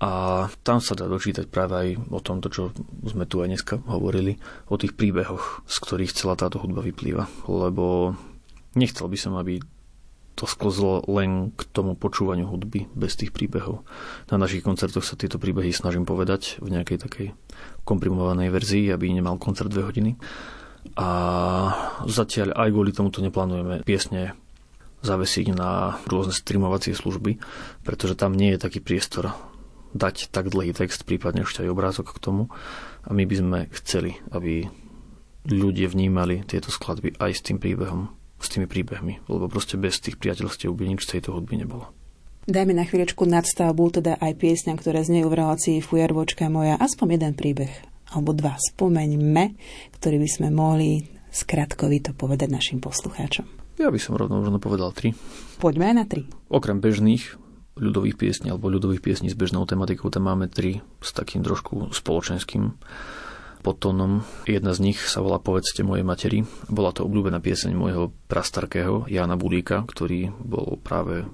A 0.01 0.49
tam 0.65 0.81
sa 0.81 0.97
dá 0.97 1.05
dočítať 1.05 1.45
práve 1.45 1.73
aj 1.77 1.87
o 2.09 2.19
tomto, 2.19 2.49
čo 2.49 2.73
sme 3.05 3.29
tu 3.29 3.39
aj 3.39 3.53
dneska 3.53 3.75
hovorili, 3.85 4.41
o 4.65 4.75
tých 4.75 4.97
príbehoch, 4.97 5.61
z 5.69 5.77
ktorých 5.77 6.15
celá 6.17 6.33
táto 6.33 6.57
hudba 6.57 6.81
vyplýva. 6.81 7.29
Lebo 7.45 8.17
nechcel 8.73 9.05
by 9.05 9.17
som, 9.19 9.37
aby 9.37 9.61
to 10.35 10.47
sklzlo 10.47 11.03
len 11.11 11.51
k 11.53 11.61
tomu 11.69 11.93
počúvaniu 11.93 12.47
hudby 12.47 12.87
bez 12.95 13.19
tých 13.19 13.35
príbehov. 13.35 13.83
Na 14.31 14.39
našich 14.39 14.63
koncertoch 14.63 15.03
sa 15.03 15.19
tieto 15.19 15.37
príbehy 15.37 15.69
snažím 15.75 16.07
povedať 16.07 16.57
v 16.63 16.73
nejakej 16.73 16.97
takej 17.03 17.27
komprimovanej 17.83 18.49
verzii, 18.49 18.89
aby 18.89 19.11
nemal 19.11 19.37
koncert 19.37 19.69
dve 19.69 19.85
hodiny. 19.85 20.17
A 20.97 21.07
zatiaľ 22.09 22.57
aj 22.57 22.69
kvôli 22.73 22.91
tomuto 22.95 23.21
neplánujeme 23.21 23.85
piesne 23.85 24.33
zavesiť 25.01 25.53
na 25.53 25.97
rôzne 26.05 26.33
streamovacie 26.33 26.93
služby, 26.93 27.41
pretože 27.81 28.17
tam 28.17 28.37
nie 28.37 28.53
je 28.53 28.61
taký 28.61 28.79
priestor 28.81 29.33
dať 29.91 30.31
tak 30.31 30.47
dlhý 30.49 30.71
text, 30.71 31.03
prípadne 31.03 31.43
ešte 31.43 31.65
aj 31.65 31.73
obrázok 31.73 32.15
k 32.15 32.21
tomu. 32.23 32.43
A 33.03 33.11
my 33.11 33.25
by 33.25 33.35
sme 33.35 33.59
chceli, 33.81 34.17
aby 34.31 34.69
ľudia 35.49 35.89
vnímali 35.89 36.45
tieto 36.45 36.69
skladby 36.69 37.17
aj 37.17 37.31
s 37.33 37.41
tým 37.41 37.57
príbehom, 37.57 38.13
s 38.41 38.51
tými 38.51 38.65
príbehmi, 38.65 39.23
lebo 39.29 39.45
proste 39.47 39.77
bez 39.77 40.01
tých 40.01 40.17
priateľstiev 40.17 40.73
by 40.73 40.83
nič 40.89 41.05
z 41.05 41.17
tejto 41.17 41.37
hudby 41.37 41.61
nebolo. 41.61 41.93
Dajme 42.49 42.73
na 42.73 42.89
chvíľočku 42.89 43.29
nadstavbu, 43.29 44.01
teda 44.01 44.17
aj 44.17 44.33
piesňa, 44.41 44.73
ktoré 44.73 45.05
znie 45.05 45.21
v 45.21 45.37
relácii 45.37 45.77
Fujarvočka 45.77 46.49
moja, 46.49 46.73
aspoň 46.81 47.21
jeden 47.21 47.33
príbeh, 47.37 47.69
alebo 48.09 48.33
dva, 48.33 48.57
spomeňme, 48.57 49.53
ktorý 49.93 50.17
by 50.17 50.29
sme 50.29 50.47
mohli 50.49 51.05
skratkovito 51.29 52.17
povedať 52.17 52.49
našim 52.49 52.81
poslucháčom. 52.81 53.45
Ja 53.77 53.93
by 53.93 53.99
som 54.01 54.17
rovno 54.17 54.41
možno 54.41 54.57
povedal 54.57 54.91
tri. 54.91 55.13
Poďme 55.61 55.93
aj 55.93 55.95
na 55.95 56.05
tri. 56.09 56.25
Okrem 56.49 56.81
bežných 56.81 57.37
ľudových 57.79 58.19
piesní 58.19 58.51
alebo 58.51 58.67
ľudových 58.67 58.99
piesní 58.99 59.31
s 59.31 59.37
bežnou 59.37 59.63
tematikou, 59.63 60.11
tam 60.11 60.27
máme 60.27 60.51
tri 60.51 60.83
s 60.99 61.15
takým 61.15 61.41
trošku 61.41 61.93
spoločenským 61.95 62.73
podtónom. 63.61 64.25
Jedna 64.49 64.73
z 64.73 64.91
nich 64.91 64.99
sa 64.99 65.21
volá 65.21 65.37
Povedzte 65.37 65.85
mojej 65.85 66.03
materi. 66.03 66.43
Bola 66.67 66.91
to 66.91 67.05
obľúbená 67.05 67.39
pieseň 67.39 67.77
môjho 67.77 68.11
prastarkého 68.25 69.05
Jana 69.07 69.37
Bulíka, 69.37 69.85
ktorý 69.85 70.33
bol 70.41 70.81
práve 70.81 71.29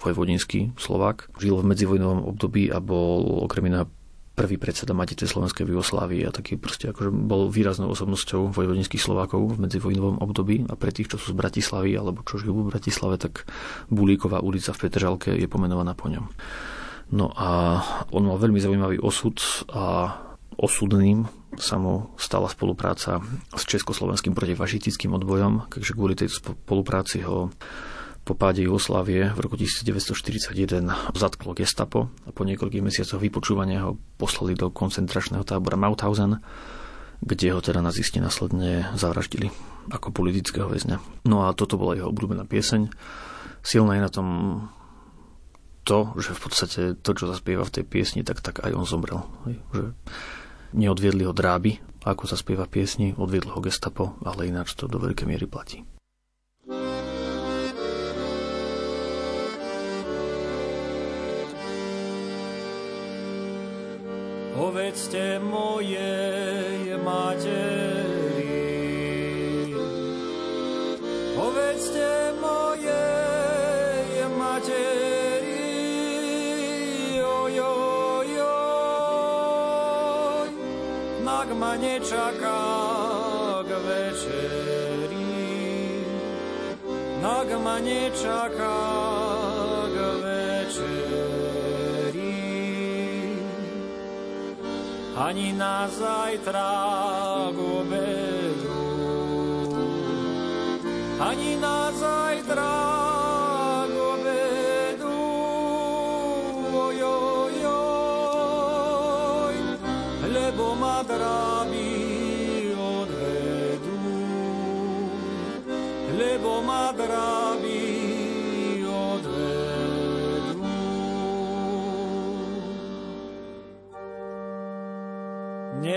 vojvodinský 0.00 0.74
Slovák. 0.78 1.30
Žil 1.38 1.62
v 1.62 1.68
medzivojnovom 1.68 2.26
období 2.26 2.70
a 2.70 2.78
bol 2.82 3.46
okrem 3.46 3.70
iného 3.70 3.86
prvý 4.32 4.56
predseda 4.56 4.96
Matice 4.96 5.28
Slovenskej 5.28 5.68
Jugoslávie 5.68 6.24
a 6.24 6.32
taký 6.32 6.56
proste 6.56 6.88
akože 6.88 7.12
bol 7.12 7.52
výraznou 7.52 7.92
osobnosťou 7.92 8.48
vojvodinských 8.48 9.02
Slovákov 9.04 9.54
v 9.54 9.68
medzivojnovom 9.68 10.24
období 10.24 10.64
a 10.72 10.74
pre 10.74 10.88
tých, 10.88 11.12
čo 11.12 11.20
sú 11.20 11.36
z 11.36 11.38
Bratislavy 11.38 11.92
alebo 11.92 12.24
čo 12.24 12.40
žijú 12.40 12.64
v 12.64 12.72
Bratislave, 12.72 13.20
tak 13.20 13.44
Bulíková 13.92 14.40
ulica 14.40 14.72
v 14.72 14.80
Petržalke 14.88 15.30
je 15.36 15.44
pomenovaná 15.44 15.92
po 15.92 16.08
ňom. 16.08 16.32
No 17.12 17.28
a 17.36 17.80
on 18.08 18.24
mal 18.24 18.40
veľmi 18.40 18.56
zaujímavý 18.56 18.96
osud 19.04 19.36
a 19.68 20.16
osudným 20.56 21.28
sa 21.60 21.76
mu 21.76 22.12
stala 22.16 22.48
spolupráca 22.48 23.20
s 23.52 23.62
československým 23.68 24.32
protifašistickým 24.32 25.12
odbojom, 25.16 25.68
takže 25.68 25.92
kvôli 25.92 26.16
tej 26.16 26.32
spolupráci 26.32 27.24
ho 27.28 27.52
po 28.22 28.38
páde 28.38 28.62
Jugoslávie 28.62 29.34
v 29.34 29.38
roku 29.42 29.58
1941 29.58 30.54
zatklo 31.18 31.58
gestapo 31.58 32.06
a 32.22 32.30
po 32.30 32.46
niekoľkých 32.46 32.84
mesiacoch 32.86 33.18
vypočúvania 33.18 33.82
ho 33.82 33.98
poslali 34.14 34.54
do 34.54 34.70
koncentračného 34.70 35.42
tábora 35.42 35.74
Mauthausen, 35.74 36.38
kde 37.18 37.50
ho 37.50 37.58
teda 37.58 37.82
nazisti 37.82 38.22
následne 38.22 38.94
zavraždili 38.94 39.50
ako 39.90 40.14
politického 40.14 40.70
väzňa. 40.70 41.26
No 41.26 41.50
a 41.50 41.54
toto 41.54 41.74
bola 41.74 41.98
jeho 41.98 42.14
obľúbená 42.14 42.46
pieseň. 42.46 42.94
Silná 43.66 43.98
je 43.98 44.06
na 44.06 44.10
tom 44.10 44.28
to, 45.82 46.14
že 46.14 46.38
v 46.38 46.40
podstate 46.46 46.80
to, 47.02 47.10
čo 47.18 47.26
zaspieva 47.26 47.66
v 47.66 47.74
tej 47.74 47.84
piesni, 47.86 48.22
tak, 48.22 48.38
tak 48.38 48.62
aj 48.62 48.70
on 48.70 48.86
zomrel. 48.86 49.26
Že 49.74 49.98
neodviedli 50.74 51.24
ho 51.24 51.32
dráby, 51.32 51.78
ako 52.02 52.26
sa 52.26 52.36
spieva 52.36 52.66
piesni, 52.66 53.14
odviedlo 53.14 53.54
ho 53.56 53.60
gestapo, 53.62 54.18
ale 54.26 54.50
ináč 54.50 54.74
to 54.74 54.90
do 54.90 54.98
veľkej 54.98 55.26
miery 55.28 55.46
platí. 55.48 55.86
povedzte 64.72 65.40
mojej 65.40 66.96
materi. 67.00 67.71
Nečaká 81.76 82.62
k 83.64 83.70
večeri, 83.86 85.34
nak 87.22 87.48
ma 87.62 87.76
nečaká 87.78 88.80
k 89.88 89.96
večeri. 90.24 91.30
Ani 95.16 95.52
na 95.52 95.86
zajtra 95.88 96.72
k 97.52 97.58
obedu, 97.58 98.80
ani 101.20 101.56
na 101.56 101.92
zajtra 101.94 103.01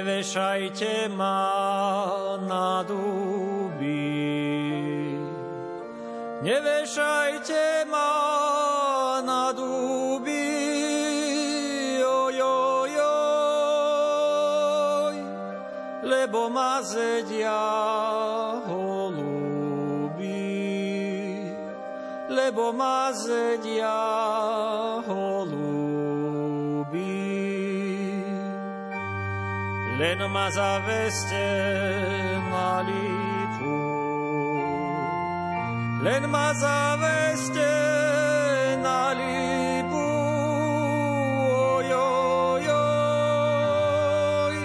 Nevešajte 0.06 1.10
ma 1.18 2.38
na 2.46 2.86
duby, 2.86 4.06
nevešajte 6.46 7.90
ma 7.90 9.18
na 9.26 9.50
duby, 9.50 10.46
oj, 12.06 12.38
oj, 12.38 12.94
oj, 15.02 15.16
lebo 16.06 16.54
ma 16.54 16.86
zedia 16.86 17.66
holuby, 18.70 20.38
lebo 22.30 22.70
ma 22.78 23.10
zedia 23.10 23.98
holuby. 25.02 25.35
Len 29.98 30.20
ma 30.30 30.50
zaveste 30.52 31.48
na 32.52 32.84
lipu, 32.88 33.78
len 36.04 36.24
ma 36.30 36.52
zaveste 36.54 37.72
na 38.84 39.14
lipu, 39.20 40.08
oj, 41.80 41.90
oj, 41.94 42.66
oj, 44.44 44.56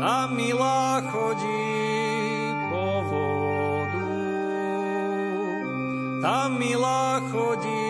tam 0.00 0.36
milá 0.36 1.00
chodí 1.08 1.72
po 2.68 2.86
vodu, 3.08 4.12
tam 6.20 6.60
milá 6.60 7.24
chodí 7.32 7.81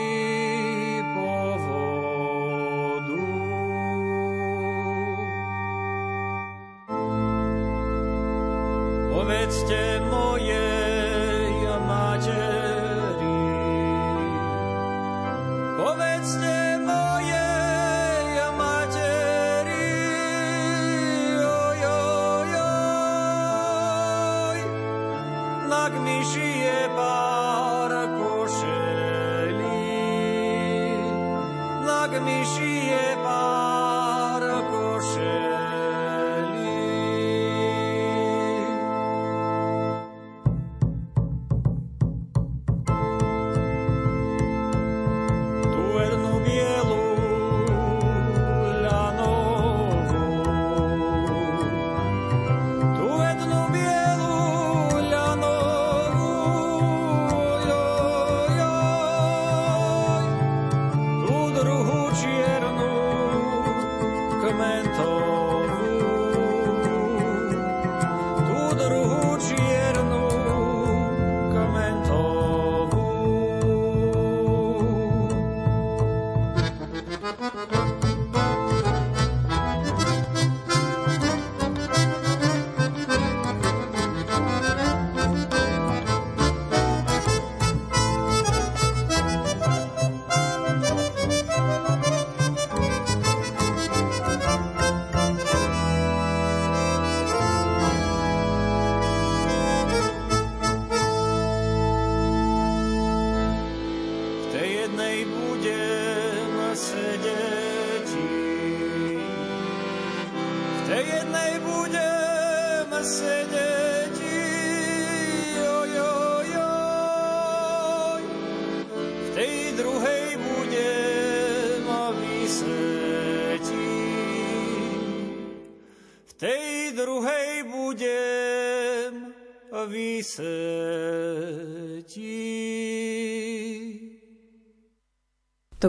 nak 32.03 33.22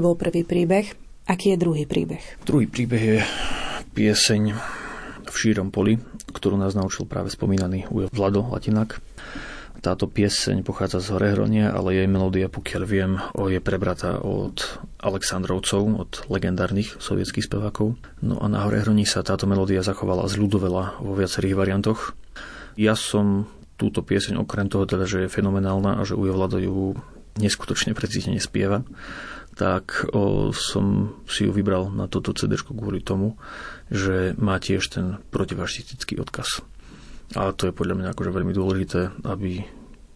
bol 0.03 0.19
prvý 0.19 0.43
príbeh. 0.43 0.91
Aký 1.23 1.55
je 1.55 1.57
druhý 1.63 1.87
príbeh? 1.87 2.19
Druhý 2.43 2.67
príbeh 2.67 2.99
je 2.99 3.19
pieseň 3.95 4.51
v 5.23 5.35
šírom 5.39 5.71
poli, 5.71 5.95
ktorú 6.35 6.59
nás 6.59 6.75
naučil 6.75 7.07
práve 7.07 7.31
spomínaný 7.31 7.87
Ujo 7.87 8.11
Vlado 8.11 8.43
Latinák. 8.43 8.99
Táto 9.79 10.07
pieseň 10.07 10.63
pochádza 10.63 11.03
z 11.03 11.11
Horehronia, 11.15 11.71
ale 11.71 11.99
jej 11.99 12.07
melódia, 12.07 12.47
pokiaľ 12.47 12.83
viem, 12.87 13.19
je 13.35 13.59
prebratá 13.59 14.19
od 14.19 14.79
Aleksandrovcov, 14.99 15.81
od 15.99 16.11
legendárnych 16.31 16.99
sovietských 17.03 17.47
spevákov. 17.47 17.99
No 18.23 18.39
a 18.39 18.47
na 18.47 18.63
Horehroní 18.63 19.03
sa 19.03 19.23
táto 19.23 19.43
melódia 19.47 19.83
zachovala 19.83 20.27
z 20.31 20.39
ľudovela 20.39 20.99
vo 21.03 21.15
viacerých 21.15 21.55
variantoch. 21.55 22.15
Ja 22.79 22.95
som 22.95 23.47
túto 23.75 24.03
pieseň 24.03 24.39
okrem 24.39 24.71
toho 24.71 24.87
teda, 24.87 25.03
že 25.03 25.27
je 25.27 25.33
fenomenálna 25.33 25.99
a 25.99 26.01
že 26.07 26.15
Ujo 26.15 26.31
Vlado 26.31 26.59
ju 26.63 26.95
neskutočne 27.35 27.91
precízne 27.97 28.39
spieva, 28.39 28.85
tak 29.53 30.09
o, 30.13 30.49
som 30.51 31.17
si 31.29 31.45
ju 31.45 31.51
vybral 31.53 31.93
na 31.93 32.09
toto 32.09 32.33
CD 32.33 32.57
kvôli 32.57 33.05
tomu, 33.05 33.37
že 33.93 34.33
má 34.41 34.57
tiež 34.57 34.83
ten 34.89 35.05
protifašistický 35.29 36.17
odkaz. 36.17 36.65
A 37.37 37.53
to 37.53 37.69
je 37.69 37.73
podľa 37.73 37.97
mňa 37.97 38.07
akože 38.13 38.31
veľmi 38.33 38.53
dôležité, 38.53 39.23
aby 39.25 39.65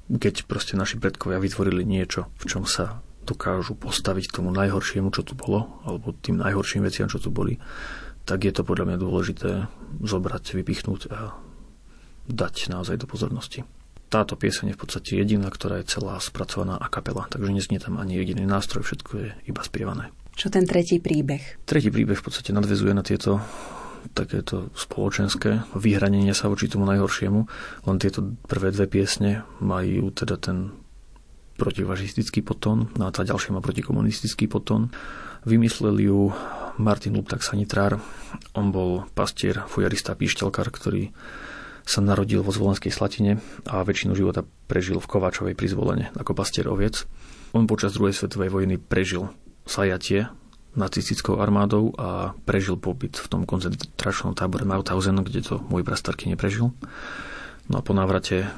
keď 0.08 0.50
proste 0.50 0.74
naši 0.74 0.98
predkovia 0.98 1.42
vytvorili 1.42 1.84
niečo, 1.84 2.32
v 2.42 2.46
čom 2.48 2.64
sa 2.64 3.04
dokážu 3.28 3.76
postaviť 3.76 4.40
tomu 4.40 4.56
najhoršiemu, 4.56 5.12
čo 5.12 5.22
tu 5.22 5.36
bolo, 5.36 5.84
alebo 5.84 6.16
tým 6.16 6.40
najhorším 6.40 6.88
veciam, 6.88 7.12
čo 7.12 7.20
tu 7.20 7.28
boli, 7.28 7.60
tak 8.24 8.48
je 8.48 8.56
to 8.56 8.64
podľa 8.64 8.94
mňa 8.94 8.98
dôležité 9.04 9.50
zobrať, 10.04 10.56
vypichnúť 10.56 11.12
a 11.12 11.36
dať 12.28 12.72
naozaj 12.72 13.04
do 13.04 13.08
pozornosti 13.08 13.68
táto 14.08 14.40
pieseň 14.40 14.72
je 14.72 14.76
v 14.76 14.82
podstate 14.82 15.12
jediná, 15.20 15.52
ktorá 15.52 15.84
je 15.84 15.92
celá 15.92 16.20
spracovaná 16.24 16.80
a 16.80 16.88
kapela, 16.88 17.28
takže 17.28 17.52
neznie 17.52 17.80
tam 17.80 18.00
ani 18.00 18.16
jediný 18.16 18.48
nástroj, 18.48 18.88
všetko 18.88 19.12
je 19.20 19.28
iba 19.48 19.62
spievané. 19.64 20.16
Čo 20.38 20.54
ten 20.54 20.70
tretí 20.70 21.02
príbeh? 21.02 21.66
Tretí 21.66 21.90
príbeh 21.90 22.16
v 22.16 22.26
podstate 22.26 22.54
nadvezuje 22.54 22.94
na 22.94 23.02
tieto 23.02 23.42
takéto 24.14 24.72
spoločenské 24.78 25.68
vyhranenie 25.76 26.32
sa 26.32 26.48
voči 26.48 26.72
tomu 26.72 26.88
najhoršiemu, 26.88 27.40
len 27.90 27.98
tieto 28.00 28.24
prvé 28.48 28.72
dve 28.72 28.88
piesne 28.88 29.44
majú 29.60 30.14
teda 30.14 30.40
ten 30.40 30.72
protivažistický 31.58 32.46
potón, 32.46 32.94
no 32.96 33.10
a 33.10 33.12
tá 33.12 33.26
ďalšia 33.26 33.58
má 33.58 33.66
protikomunistický 33.66 34.46
potón. 34.46 34.94
Vymyslel 35.44 35.98
ju 36.06 36.30
Martin 36.78 37.18
Luptak 37.18 37.42
Sanitrár, 37.42 37.98
on 38.54 38.70
bol 38.70 39.10
pastier, 39.18 39.66
fujarista, 39.66 40.14
píšťalkár, 40.14 40.70
ktorý 40.70 41.10
sa 41.88 42.04
narodil 42.04 42.44
vo 42.44 42.52
Zvolenskej 42.52 42.92
Slatine 42.92 43.40
a 43.64 43.80
väčšinu 43.80 44.12
života 44.12 44.44
prežil 44.68 45.00
v 45.00 45.08
Kováčovej 45.08 45.56
pri 45.56 45.72
Zvolene 45.72 46.06
ako 46.20 46.36
pastier 46.36 46.68
oviec. 46.68 47.08
On 47.56 47.64
počas 47.64 47.96
druhej 47.96 48.12
svetovej 48.12 48.52
vojny 48.52 48.76
prežil 48.76 49.32
sajatie 49.64 50.28
nacistickou 50.76 51.40
armádou 51.40 51.96
a 51.98 52.38
prežil 52.46 52.78
pobyt 52.78 53.18
v 53.18 53.28
tom 53.32 53.42
koncentračnom 53.48 54.38
tábore 54.38 54.68
Mauthausen, 54.68 55.18
kde 55.24 55.42
to 55.42 55.56
môj 55.72 55.82
prastarky 55.82 56.30
neprežil. 56.30 56.76
No 57.72 57.76
a 57.80 57.82
po 57.82 57.96
návrate 57.96 58.52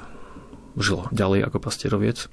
žil 0.75 1.05
ďalej 1.13 1.47
ako 1.47 1.57
pastieroviec 1.63 2.27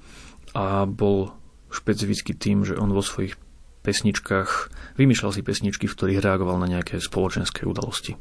a 0.56 0.88
bol 0.88 1.36
špecificky 1.70 2.32
tým, 2.34 2.64
že 2.64 2.74
on 2.74 2.90
vo 2.90 3.04
svojich 3.04 3.38
pesničkách 3.86 4.50
vymýšľal 4.98 5.30
si 5.36 5.46
pesničky, 5.46 5.86
v 5.86 5.94
ktorých 5.94 6.24
reagoval 6.24 6.58
na 6.58 6.66
nejaké 6.66 6.98
spoločenské 6.98 7.62
udalosti. 7.62 8.18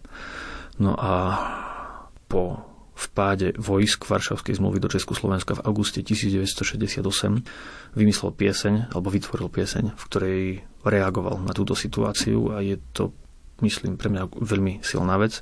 No 0.77 0.93
a 0.93 1.11
po 2.35 2.59
vpáde 2.95 3.55
vojsk 3.55 4.11
Varšavskej 4.11 4.59
zmluvy 4.59 4.83
do 4.83 4.91
Československa 4.91 5.55
v 5.55 5.63
auguste 5.67 6.03
1968 6.03 6.99
vymyslel 7.95 8.31
pieseň, 8.35 8.91
alebo 8.91 9.07
vytvoril 9.07 9.47
pieseň, 9.47 9.95
v 9.95 10.03
ktorej 10.11 10.39
reagoval 10.83 11.39
na 11.39 11.55
túto 11.55 11.79
situáciu 11.79 12.51
a 12.51 12.59
je 12.59 12.75
to, 12.91 13.15
myslím, 13.63 13.95
pre 13.95 14.11
mňa 14.11 14.35
veľmi 14.35 14.83
silná 14.83 15.15
vec. 15.15 15.39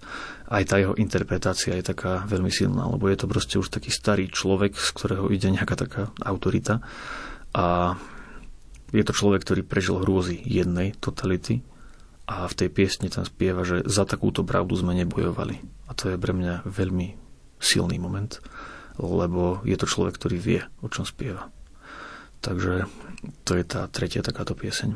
Aj 0.49 0.61
tá 0.65 0.77
jeho 0.77 0.93
interpretácia 0.97 1.73
je 1.73 1.85
taká 1.85 2.25
veľmi 2.29 2.53
silná, 2.53 2.85
lebo 2.85 3.09
je 3.09 3.17
to 3.17 3.25
proste 3.25 3.57
už 3.57 3.73
taký 3.73 3.89
starý 3.89 4.29
človek, 4.29 4.77
z 4.77 4.89
ktorého 4.93 5.33
ide 5.33 5.49
nejaká 5.49 5.73
taká 5.73 6.13
autorita 6.21 6.81
a 7.57 7.97
je 8.93 9.01
to 9.01 9.13
človek, 9.17 9.41
ktorý 9.41 9.61
prežil 9.65 9.97
hrôzy 9.97 10.37
jednej 10.45 10.93
totality 11.01 11.65
a 12.29 12.45
v 12.45 12.53
tej 12.53 12.69
piesni 12.69 13.09
tam 13.09 13.25
spieva, 13.25 13.65
že 13.65 13.81
za 13.89 14.05
takúto 14.05 14.45
pravdu 14.45 14.77
sme 14.77 14.93
nebojovali. 14.93 15.72
To 15.99 16.13
je 16.13 16.17
pre 16.17 16.33
mňa 16.33 16.65
veľmi 16.65 17.07
silný 17.61 17.97
moment, 18.01 18.39
lebo 18.99 19.63
je 19.63 19.77
to 19.79 19.87
človek, 19.87 20.19
ktorý 20.19 20.37
vie, 20.37 20.61
o 20.83 20.87
čom 20.91 21.07
spieva. 21.07 21.49
Takže 22.43 22.91
to 23.47 23.55
je 23.55 23.63
tá 23.63 23.87
tretia 23.87 24.19
takáto 24.19 24.51
pieseň. 24.51 24.93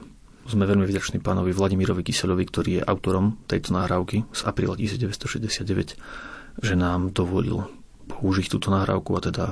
Sme 0.47 0.63
veľmi 0.67 0.87
vďační 0.87 1.19
pánovi 1.19 1.51
Vladimirovi 1.51 2.03
Kyselovi, 2.07 2.43
ktorý 2.47 2.71
je 2.79 2.87
autorom 2.87 3.39
tejto 3.47 3.75
nahrávky 3.75 4.27
z 4.31 4.41
apríla 4.47 4.79
1969, 4.79 5.99
že 6.63 6.73
nám 6.75 7.11
dovolil 7.11 7.67
použiť 8.07 8.47
túto 8.47 8.71
nahrávku 8.71 9.11
a 9.15 9.21
teda 9.23 9.45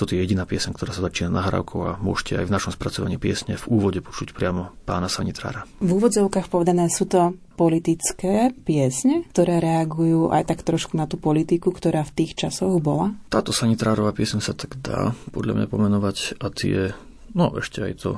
toto 0.00 0.16
je 0.16 0.24
jediná 0.24 0.48
piesň, 0.48 0.72
ktorá 0.72 0.96
sa 0.96 1.04
začína 1.04 1.28
nahrávkou 1.28 1.80
a 1.84 2.00
môžete 2.00 2.40
aj 2.40 2.48
v 2.48 2.54
našom 2.56 2.72
spracovaní 2.72 3.20
piesne 3.20 3.60
v 3.60 3.68
úvode 3.68 4.00
počuť 4.00 4.32
priamo 4.32 4.72
pána 4.88 5.12
Sanitrára. 5.12 5.68
V 5.84 6.00
úvodzovkách 6.00 6.48
povedané 6.48 6.88
sú 6.88 7.04
to 7.04 7.36
politické 7.60 8.56
piesne, 8.64 9.28
ktoré 9.28 9.60
reagujú 9.60 10.32
aj 10.32 10.48
tak 10.48 10.64
trošku 10.64 10.96
na 10.96 11.04
tú 11.04 11.20
politiku, 11.20 11.68
ktorá 11.68 12.00
v 12.08 12.16
tých 12.16 12.32
časoch 12.32 12.80
bola? 12.80 13.12
Táto 13.28 13.52
Sanitrárová 13.52 14.16
piesň 14.16 14.40
sa 14.40 14.56
tak 14.56 14.80
dá 14.80 15.12
podľa 15.36 15.60
mňa 15.60 15.66
pomenovať 15.68 16.40
a 16.40 16.48
tie, 16.48 16.96
no 17.36 17.52
ešte 17.60 17.84
aj 17.84 17.92
to 18.00 18.10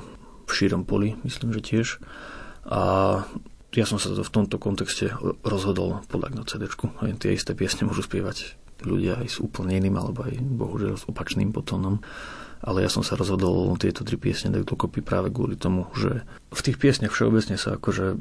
v 0.46 0.52
šírom 0.54 0.86
poli, 0.86 1.18
myslím, 1.26 1.50
že 1.50 1.66
tiež. 1.66 1.86
A 2.70 2.80
ja 3.74 3.84
som 3.90 3.98
sa 3.98 4.14
to 4.14 4.22
v 4.22 4.30
tomto 4.30 4.62
kontexte 4.62 5.10
rozhodol 5.42 6.06
podľať 6.06 6.32
na 6.38 6.46
CD. 6.46 6.70
Aj 6.70 7.10
tie 7.18 7.34
isté 7.34 7.58
piesne 7.58 7.90
môžu 7.90 8.06
spievať 8.06 8.61
ľudia 8.84 9.22
aj 9.22 9.28
s 9.28 9.38
úplne 9.38 9.78
iným 9.78 9.96
alebo 9.98 10.26
aj 10.26 10.34
bohužiaľ 10.38 10.96
s 10.98 11.08
opačným 11.08 11.50
potónom. 11.50 12.02
Ale 12.62 12.86
ja 12.86 12.90
som 12.90 13.02
sa 13.02 13.18
rozhodol 13.18 13.74
tieto 13.74 14.06
tri 14.06 14.14
piesne 14.14 14.54
dať 14.54 14.62
dokopy 14.62 15.02
práve 15.02 15.34
kvôli 15.34 15.58
tomu, 15.58 15.90
že 15.98 16.22
v 16.54 16.60
tých 16.62 16.78
piesniach 16.78 17.10
všeobecne 17.10 17.58
sa 17.58 17.74
akože 17.74 18.14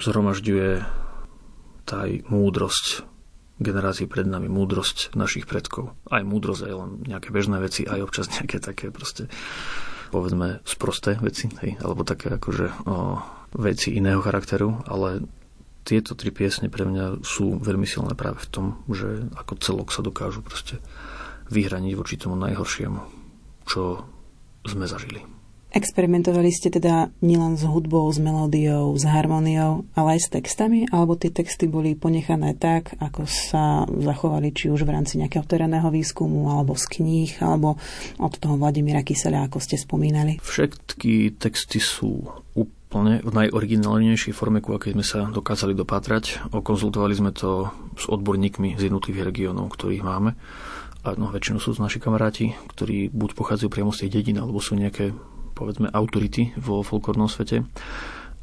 zhromažďuje 0.00 0.68
tá 1.84 2.08
múdrosť 2.32 3.04
generácií 3.56 4.08
pred 4.08 4.24
nami, 4.28 4.48
múdrosť 4.48 5.16
našich 5.16 5.48
predkov. 5.48 5.96
Aj 6.08 6.20
múdrosť, 6.20 6.62
aj 6.68 6.74
len 6.76 6.90
nejaké 7.04 7.32
bežné 7.32 7.56
veci, 7.60 7.88
aj 7.88 8.04
občas 8.04 8.32
nejaké 8.32 8.60
také 8.60 8.88
proste 8.92 9.28
povedzme 10.08 10.62
sprosté 10.62 11.18
veci, 11.18 11.50
hej, 11.60 11.80
alebo 11.82 12.06
také 12.06 12.36
akože 12.36 12.86
o, 12.86 13.18
veci 13.58 13.96
iného 13.96 14.22
charakteru, 14.22 14.86
ale 14.86 15.26
tieto 15.86 16.18
tri 16.18 16.34
piesne 16.34 16.66
pre 16.66 16.82
mňa 16.82 17.22
sú 17.22 17.62
veľmi 17.62 17.86
silné 17.86 18.18
práve 18.18 18.42
v 18.42 18.50
tom, 18.50 18.66
že 18.90 19.30
ako 19.38 19.52
celok 19.62 19.88
sa 19.94 20.02
dokážu 20.02 20.42
proste 20.42 20.82
vyhraniť 21.46 21.94
voči 21.94 22.18
tomu 22.18 22.34
najhoršiemu, 22.34 22.98
čo 23.70 24.02
sme 24.66 24.90
zažili. 24.90 25.22
Experimentovali 25.76 26.48
ste 26.50 26.72
teda 26.72 27.12
nielen 27.20 27.60
s 27.60 27.66
hudbou, 27.68 28.08
s 28.08 28.16
melódiou, 28.16 28.96
s 28.96 29.04
harmóniou, 29.04 29.84
ale 29.92 30.16
aj 30.16 30.20
s 30.24 30.28
textami? 30.32 30.88
Alebo 30.88 31.20
tie 31.20 31.28
texty 31.28 31.68
boli 31.68 31.92
ponechané 31.92 32.56
tak, 32.56 32.96
ako 32.96 33.28
sa 33.28 33.84
zachovali 33.84 34.56
či 34.56 34.72
už 34.72 34.88
v 34.88 34.94
rámci 34.96 35.20
nejakého 35.20 35.44
terénneho 35.44 35.92
výskumu, 35.92 36.48
alebo 36.48 36.78
z 36.80 36.86
kníh, 36.96 37.30
alebo 37.44 37.76
od 38.16 38.32
toho 38.40 38.56
Vladimíra 38.56 39.04
Kysela, 39.04 39.44
ako 39.44 39.60
ste 39.60 39.76
spomínali? 39.76 40.40
Všetky 40.40 41.36
texty 41.36 41.76
sú 41.76 42.24
úplne 42.56 42.76
v 43.04 43.30
najoriginálnejšej 43.32 44.32
forme, 44.32 44.64
ku 44.64 44.72
akej 44.72 44.96
sme 44.96 45.04
sa 45.04 45.20
dokázali 45.28 45.76
dopátrať. 45.76 46.52
Okonzultovali 46.54 47.12
sme 47.12 47.34
to 47.34 47.68
s 47.98 48.08
odborníkmi 48.08 48.78
z 48.78 48.88
jednotlivých 48.88 49.28
regiónov, 49.28 49.74
ktorých 49.74 50.06
máme. 50.06 50.38
A 51.06 51.14
no, 51.14 51.30
väčšinou 51.30 51.62
sú 51.62 51.76
to 51.76 51.84
naši 51.84 52.02
kamaráti, 52.02 52.56
ktorí 52.72 53.12
buď 53.12 53.30
pochádzajú 53.36 53.68
priamo 53.70 53.92
z 53.94 54.06
tej 54.06 54.20
dediny, 54.20 54.38
alebo 54.42 54.58
sú 54.58 54.74
nejaké, 54.74 55.14
povedzme, 55.54 55.90
autority 55.92 56.56
vo 56.58 56.82
folklórnom 56.82 57.30
svete. 57.30 57.62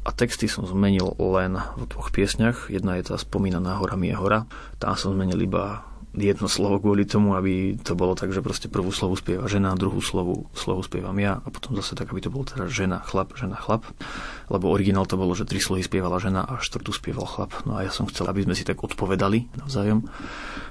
A 0.04 0.10
texty 0.12 0.48
som 0.48 0.68
zmenil 0.68 1.16
len 1.16 1.56
v 1.80 1.82
dvoch 1.88 2.12
piesňach. 2.12 2.68
Jedna 2.68 3.00
je 3.00 3.08
tá 3.08 3.16
spomínaná 3.16 3.80
Hora 3.80 3.96
je 3.96 4.12
hora. 4.12 4.44
Tam 4.76 4.96
som 5.00 5.16
zmenil 5.16 5.48
iba 5.48 5.93
jedno 6.14 6.46
slovo 6.46 6.78
kvôli 6.78 7.02
tomu, 7.04 7.34
aby 7.34 7.74
to 7.82 7.98
bolo 7.98 8.14
tak, 8.14 8.30
že 8.30 8.38
proste 8.40 8.70
prvú 8.70 8.94
slovu 8.94 9.18
spieva 9.18 9.50
žena, 9.50 9.74
druhú 9.74 9.98
slovu, 9.98 10.46
slovu 10.54 10.86
spievam 10.86 11.14
ja 11.18 11.42
a 11.42 11.48
potom 11.50 11.74
zase 11.74 11.98
tak, 11.98 12.14
aby 12.14 12.22
to 12.22 12.30
bolo 12.30 12.46
teda 12.46 12.70
žena, 12.70 13.02
chlap, 13.02 13.34
žena, 13.34 13.58
chlap. 13.58 13.82
Lebo 14.46 14.70
originál 14.70 15.10
to 15.10 15.18
bolo, 15.18 15.34
že 15.34 15.48
tri 15.48 15.58
slohy 15.58 15.82
spievala 15.82 16.22
žena 16.22 16.46
a 16.46 16.62
štvrtú 16.62 16.94
spieval 16.94 17.26
chlap. 17.26 17.50
No 17.66 17.76
a 17.76 17.82
ja 17.82 17.90
som 17.90 18.06
chcel, 18.06 18.30
aby 18.30 18.46
sme 18.46 18.54
si 18.54 18.62
tak 18.62 18.78
odpovedali 18.78 19.50
navzájom 19.58 20.06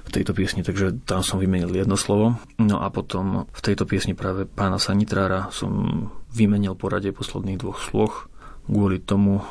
v 0.04 0.10
tejto 0.10 0.32
piesni, 0.32 0.64
takže 0.64 1.04
tam 1.04 1.20
som 1.20 1.36
vymenil 1.36 1.70
jedno 1.72 2.00
slovo. 2.00 2.40
No 2.56 2.80
a 2.80 2.88
potom 2.88 3.44
v 3.52 3.60
tejto 3.60 3.84
piesni 3.84 4.16
práve 4.16 4.48
pána 4.48 4.80
Sanitrára 4.80 5.52
som 5.52 6.08
vymenil 6.32 6.74
poradie 6.74 7.12
posledných 7.12 7.60
dvoch 7.60 7.78
sloh 7.78 8.12
kvôli 8.64 8.96
tomu, 8.96 9.44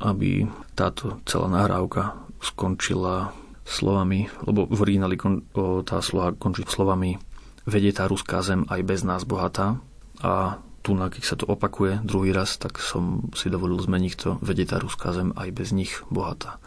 aby 0.00 0.48
táto 0.72 1.20
celá 1.28 1.52
nahrávka 1.52 2.16
skončila 2.40 3.36
slovami, 3.64 4.28
lebo 4.44 4.68
v 4.68 4.78
origináli 4.84 5.16
kon, 5.16 5.44
o, 5.56 5.80
tá 5.80 6.04
sloha 6.04 6.36
končí 6.36 6.64
slovami 6.68 7.16
vedie 7.64 7.96
tá 7.96 8.04
ruská 8.04 8.44
zem 8.44 8.68
aj 8.68 8.80
bez 8.84 9.00
nás 9.02 9.24
bohatá 9.24 9.80
a 10.20 10.60
tu, 10.84 10.92
keď 10.92 11.22
sa 11.24 11.36
to 11.40 11.48
opakuje 11.48 12.04
druhý 12.04 12.36
raz, 12.36 12.60
tak 12.60 12.76
som 12.76 13.32
si 13.32 13.48
dovolil 13.48 13.80
zmeniť 13.80 14.12
to 14.20 14.36
vedie 14.44 14.68
tá 14.68 14.76
ruská 14.76 15.16
zem 15.16 15.32
aj 15.32 15.48
bez 15.56 15.72
nich 15.72 16.04
bohatá. 16.12 16.60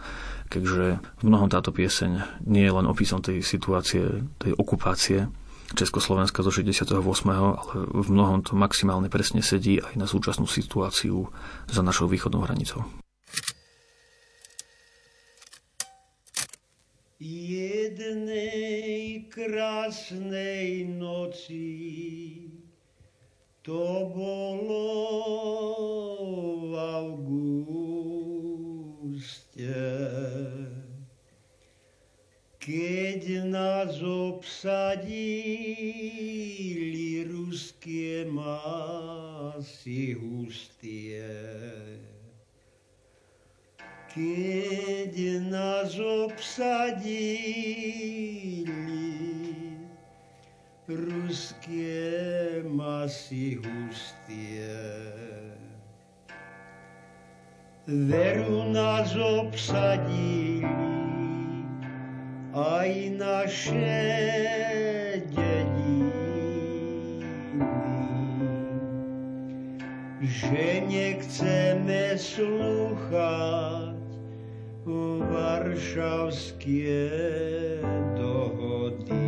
Takže 0.50 0.98
v 1.22 1.24
mnohom 1.24 1.54
táto 1.54 1.70
pieseň 1.70 2.41
nie 2.50 2.66
je 2.66 2.74
len 2.74 2.89
opisom 2.89 3.22
tej 3.22 3.45
situácie, 3.45 4.26
tej 4.41 4.58
okupácie 4.58 5.30
Československa 5.76 6.41
zo 6.41 6.50
68., 6.50 6.98
ale 7.30 7.52
v 7.91 8.08
mnohom 8.10 8.39
to 8.41 8.56
maximálne 8.56 9.12
presne 9.12 9.43
sedí 9.43 9.84
aj 9.84 9.93
na 10.00 10.08
súčasnú 10.08 10.48
situáciu 10.48 11.28
za 11.68 11.84
našou 11.84 12.08
východnou 12.08 12.41
hranicou. 12.41 12.88
Jednej 17.20 19.26
krásnej 19.34 20.86
noci 20.86 22.45
to 23.65 24.13
bolo 24.13 24.86
v 26.72 26.74
auguste, 27.01 28.05
keď 32.61 33.49
nás 33.49 33.97
obsadili 34.05 34.86
ruské 37.26 38.30
masy 38.30 40.13
hustie 40.15 41.28
keď 44.18 45.13
nás 45.53 45.93
obsadili 46.01 47.45
ruské 50.89 52.65
masy 52.65 53.61
hustie. 53.61 54.74
Veru 57.86 58.74
nás 58.74 59.13
obsadili 59.13 60.65
aj 62.57 62.89
naše 63.22 64.01
dediny, 65.30 67.22
že 70.26 70.82
nechceme 70.89 72.18
slúchať 72.18 73.97
varšavské 75.28 76.80
dohody, 78.16 79.28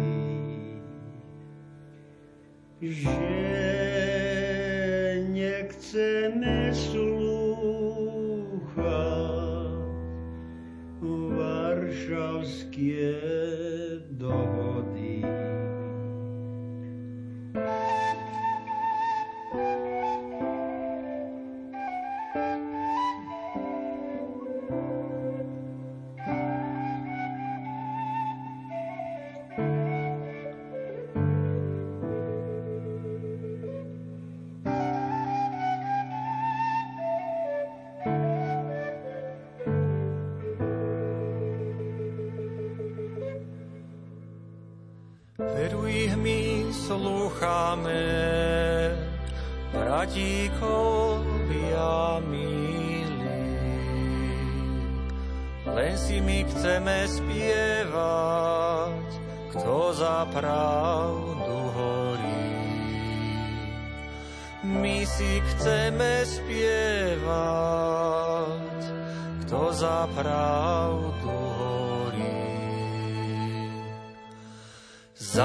že 2.80 3.20
nechceme 5.28 6.72
slúchať 6.72 7.60
varšavské 11.36 13.20
dohody. 14.16 15.39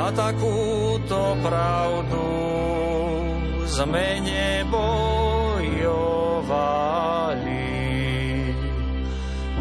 Za 0.05 0.13
takúto 0.13 1.33
pravdu 1.41 2.29
sme 3.65 4.21
nebojovali, 4.21 4.93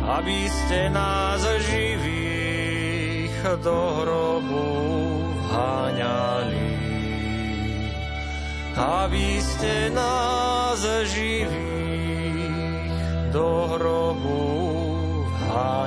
aby 0.03 0.39
ste 0.51 0.91
nás 0.91 1.39
živých 1.63 3.39
do 3.63 4.03
hrobu 4.03 4.67
háňali. 5.47 6.75
Aby 8.75 9.39
ste 9.39 9.95
nás 9.95 10.83
živých 11.07 12.51
do 13.31 13.47
hrobu 13.79 14.43
háňali. 15.47 15.82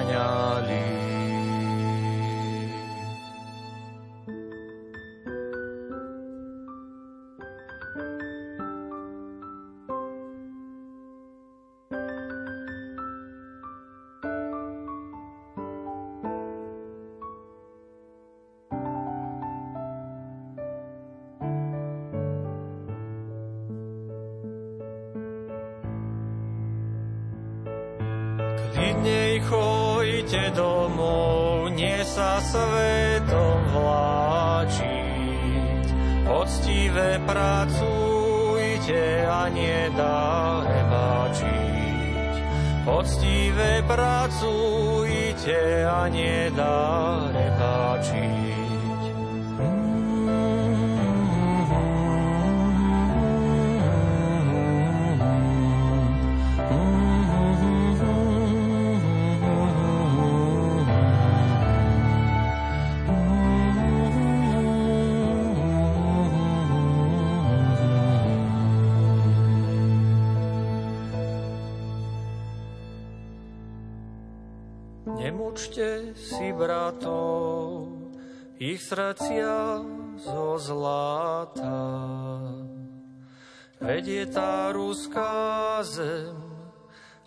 Vedie 83.77 84.25
tá 84.27 84.73
ruská 84.73 85.85
zem, 85.85 86.37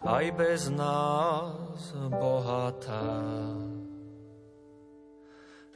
aj 0.01 0.25
bez 0.33 0.69
nás 0.73 1.93
bohatá. 2.09 3.05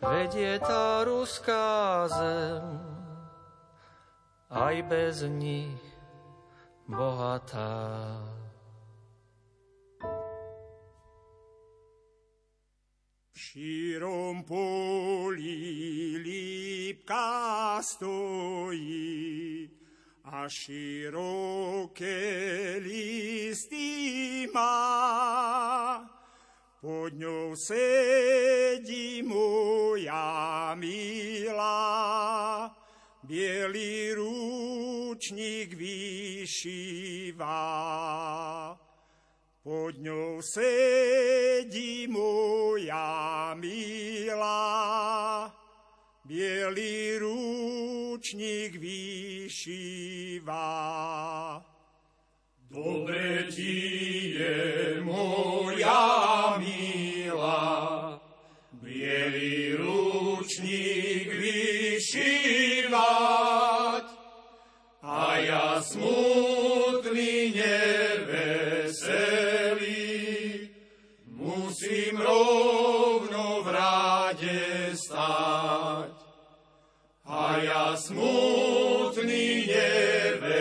Vedie 0.01 0.59
tá 0.59 1.05
ruská 1.05 2.09
zem, 2.09 2.65
aj 4.49 4.75
bez 4.89 5.23
nich 5.29 5.83
bohatá. 6.89 8.33
šírom 13.53 14.43
poli 14.43 16.17
lípka 16.17 17.77
stojí 17.81 19.69
a 20.23 20.47
široké 20.47 22.15
listy 22.79 24.47
má. 24.53 26.09
Pod 26.81 27.13
ňou 27.15 27.55
sedí 27.55 29.23
moja 29.23 30.75
milá, 30.75 32.75
bielý 33.23 34.13
ručník 34.15 35.73
vyšíva. 35.75 37.55
Pod 39.63 39.95
ňou 39.99 40.41
sedí 40.43 42.07
moja 42.07 43.55
milá, 43.55 45.51
bielý 46.27 47.17
ručník 47.19 47.82
vyšíva. 48.79 50.65
Dobre 52.73 53.45
ti 53.53 54.33
je 54.33 54.97
moja 55.05 56.57
milá, 56.57 58.17
bielý 58.81 59.77
ručník 59.77 61.29
vyšívať. 61.29 62.95
A 65.05 65.37
ja 65.37 65.77
smutný, 65.85 66.32
smutný, 78.03 79.71
neveselý, 79.71 80.51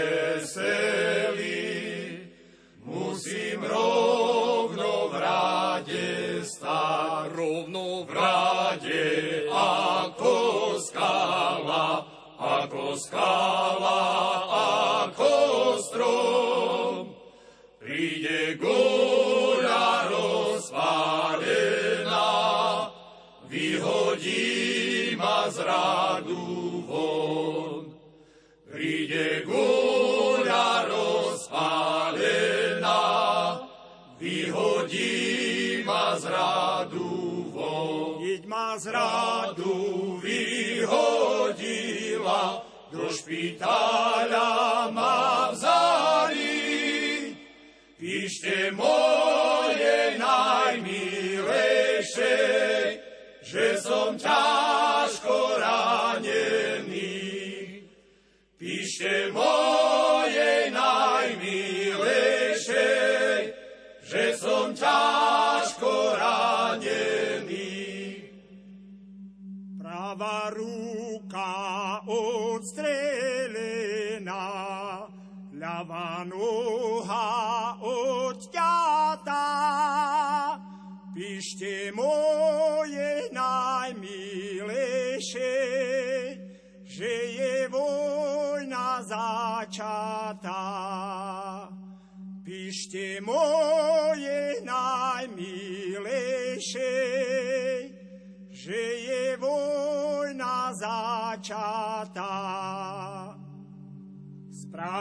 musím 2.86 3.66
rovno 3.66 5.10
v 5.10 5.14
rade 5.18 6.46
stať. 6.46 7.34
Rovno 7.34 8.04
v 8.06 8.10
rade 8.14 9.06
ako 9.50 10.36
skala, 10.78 12.06
ako 12.38 12.94
skala, 12.98 13.98
z 38.78 38.86
Radu 38.86 40.20
vyhodila, 40.22 40.86
do 42.92 43.12
špitala 43.12 44.88
ma 44.88 45.50
vzali. 45.52 47.36
Píšte 48.00 48.72
moje 48.72 50.16
najmilejšej, 50.16 52.84
že 53.44 53.76
som 53.76 54.16
ťažko 54.16 55.60
ranený. 55.60 57.12
Píšte 58.56 59.28
moje 59.36 60.72
najmilejšej, 60.72 63.52
že 64.00 64.32
som 64.40 64.72
ťažko 64.72 65.51
Pravá 70.12 70.52
ruka 70.52 72.04
odstrelená, 72.04 73.48
ľavá 75.56 76.20
noha 76.28 77.72
odťatá. 77.80 79.48
Píšte 81.16 81.96
moje 81.96 82.11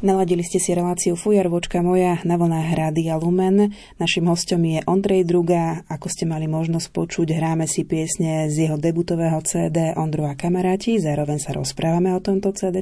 Naladili 0.00 0.40
ste 0.40 0.56
si 0.56 0.72
reláciu 0.72 1.12
Fujarvočka 1.12 1.84
moja 1.84 2.24
na 2.24 2.40
vlnách 2.40 2.72
Rádia 2.72 3.20
Lumen. 3.20 3.76
Našim 4.00 4.32
hostom 4.32 4.64
je 4.64 4.80
Ondrej 4.88 5.28
Druga. 5.28 5.84
Ako 5.92 6.08
ste 6.08 6.24
mali 6.24 6.48
možnosť 6.48 6.88
počuť, 6.88 7.36
hráme 7.36 7.68
si 7.68 7.84
piesne 7.84 8.48
z 8.48 8.64
jeho 8.64 8.80
debutového 8.80 9.36
CD 9.44 9.92
Ondru 9.92 10.24
a 10.24 10.32
kamaráti. 10.32 10.96
Zároveň 10.96 11.36
sa 11.44 11.52
rozprávame 11.52 12.16
o 12.16 12.24
tomto 12.24 12.48
CD. 12.56 12.80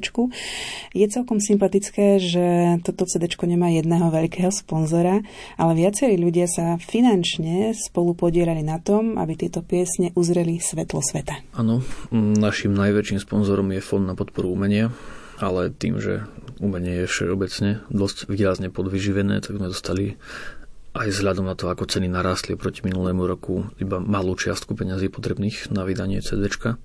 Je 0.94 1.10
celkom 1.10 1.42
sympatické, 1.42 2.22
že 2.22 2.78
toto 2.86 3.02
CD 3.02 3.26
nemá 3.50 3.66
jedného 3.74 4.14
veľkého 4.14 4.54
sponzora, 4.54 5.18
ale 5.58 5.72
viacerí 5.74 6.14
ľudia 6.22 6.46
sa 6.46 6.78
finančne 6.78 7.74
spolu 7.74 8.14
podielali 8.14 8.62
na 8.62 8.78
tom, 8.78 9.18
aby 9.18 9.34
tieto 9.34 9.66
piesne 9.66 10.14
uzreli 10.14 10.62
svetlo 10.62 11.02
sveta. 11.02 11.34
Áno, 11.58 11.82
našim 12.14 12.78
najväčším 12.78 13.18
sponzorom 13.18 13.74
je 13.74 13.82
Fond 13.82 14.06
na 14.06 14.14
podporu 14.14 14.54
umenia, 14.54 14.94
ale 15.42 15.74
tým, 15.74 15.98
že 15.98 16.22
umenie 16.58 17.04
je 17.04 17.10
všeobecne 17.10 17.70
dosť 17.90 18.30
výrazne 18.30 18.68
podvyživené, 18.68 19.40
tak 19.42 19.58
sme 19.58 19.70
dostali 19.70 20.18
aj 20.98 21.08
vzhľadom 21.14 21.46
na 21.46 21.54
to, 21.54 21.70
ako 21.70 21.86
ceny 21.86 22.10
narastli 22.10 22.58
proti 22.58 22.82
minulému 22.82 23.22
roku, 23.28 23.70
iba 23.78 24.02
malú 24.02 24.34
čiastku 24.34 24.74
peňazí 24.74 25.12
potrebných 25.12 25.70
na 25.70 25.86
vydanie 25.86 26.18
CDčka. 26.18 26.80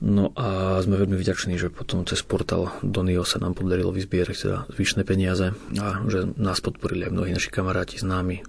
No 0.00 0.32
a 0.32 0.80
sme 0.80 0.96
veľmi 0.96 1.12
vďační, 1.12 1.60
že 1.60 1.68
potom 1.68 2.08
cez 2.08 2.24
portál 2.24 2.72
Donio 2.80 3.20
sa 3.28 3.36
nám 3.36 3.52
podarilo 3.52 3.92
vyzbierať 3.92 4.36
teda 4.40 4.58
zvyšné 4.72 5.04
peniaze 5.04 5.52
a 5.76 5.86
že 6.08 6.24
nás 6.40 6.64
podporili 6.64 7.04
aj 7.04 7.12
mnohí 7.12 7.30
naši 7.36 7.52
kamaráti, 7.52 8.00
známi, 8.00 8.40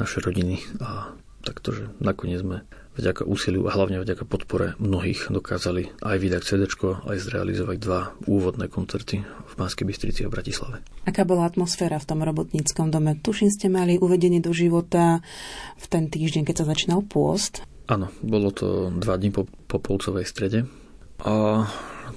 naše 0.00 0.24
rodiny 0.24 0.64
a 0.80 1.12
takto, 1.44 1.76
že 1.76 1.84
nakoniec 2.00 2.40
sme 2.40 2.64
vďaka 2.98 3.22
úsiliu 3.26 3.66
a 3.66 3.74
hlavne 3.74 4.02
vďaka 4.02 4.24
podpore 4.26 4.74
mnohých 4.82 5.30
dokázali 5.30 5.94
aj 6.02 6.16
vydať 6.18 6.42
CD, 6.42 6.64
aj 6.82 7.16
zrealizovať 7.18 7.76
dva 7.78 8.00
úvodné 8.26 8.66
koncerty 8.66 9.22
v 9.22 9.52
Banskej 9.54 9.86
Bystrici 9.86 10.20
a 10.26 10.30
v 10.30 10.34
Bratislave. 10.34 10.76
Aká 11.06 11.22
bola 11.22 11.46
atmosféra 11.46 12.02
v 12.02 12.08
tom 12.08 12.20
robotníckom 12.22 12.90
dome? 12.90 13.18
Tuším, 13.18 13.50
ste 13.50 13.70
mali 13.70 13.96
uvedenie 13.96 14.42
do 14.42 14.50
života 14.50 15.22
v 15.78 15.86
ten 15.86 16.10
týždeň, 16.10 16.42
keď 16.46 16.64
sa 16.64 16.68
začínal 16.68 17.06
pôst. 17.06 17.62
Áno, 17.90 18.10
bolo 18.22 18.54
to 18.54 18.94
dva 18.94 19.18
dní 19.18 19.34
po, 19.34 19.50
po 19.66 19.82
polcovej 19.82 20.22
strede 20.22 20.66
a 21.20 21.66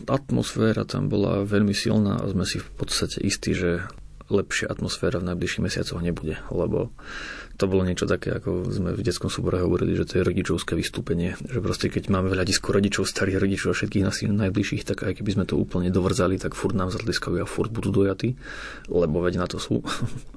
atmosféra 0.08 0.86
tam 0.86 1.10
bola 1.10 1.44
veľmi 1.44 1.74
silná 1.74 2.22
a 2.22 2.30
sme 2.30 2.46
si 2.46 2.62
v 2.62 2.70
podstate 2.78 3.22
istí, 3.24 3.56
že 3.56 3.84
lepšia 4.34 4.68
atmosféra 4.68 5.22
v 5.22 5.30
najbližších 5.34 5.64
mesiacoch 5.64 6.02
nebude, 6.02 6.42
lebo 6.50 6.90
to 7.54 7.70
bolo 7.70 7.86
niečo 7.86 8.10
také, 8.10 8.34
ako 8.34 8.66
sme 8.74 8.98
v 8.98 9.06
detskom 9.06 9.30
súbore 9.30 9.62
hovorili, 9.62 9.94
že 9.94 10.10
to 10.10 10.14
je 10.18 10.26
rodičovské 10.26 10.74
vystúpenie. 10.74 11.38
Že 11.38 11.60
proste 11.62 11.86
keď 11.94 12.10
máme 12.10 12.34
v 12.34 12.42
hľadisku 12.42 12.74
rodičov, 12.74 13.06
starých 13.06 13.38
rodičov 13.46 13.70
a 13.72 13.78
všetkých 13.78 14.06
nás 14.10 14.18
najbližších, 14.26 14.84
tak 14.90 15.06
aj 15.06 15.22
keby 15.22 15.38
sme 15.38 15.46
to 15.46 15.62
úplne 15.62 15.94
dovrzali, 15.94 16.42
tak 16.42 16.58
furt 16.58 16.74
nám 16.74 16.90
zatliskajú 16.90 17.38
a 17.38 17.46
furt 17.46 17.70
budú 17.70 17.94
dojatí, 17.94 18.34
lebo 18.90 19.22
veď 19.22 19.38
na 19.38 19.46
to 19.46 19.62
sú. 19.62 19.86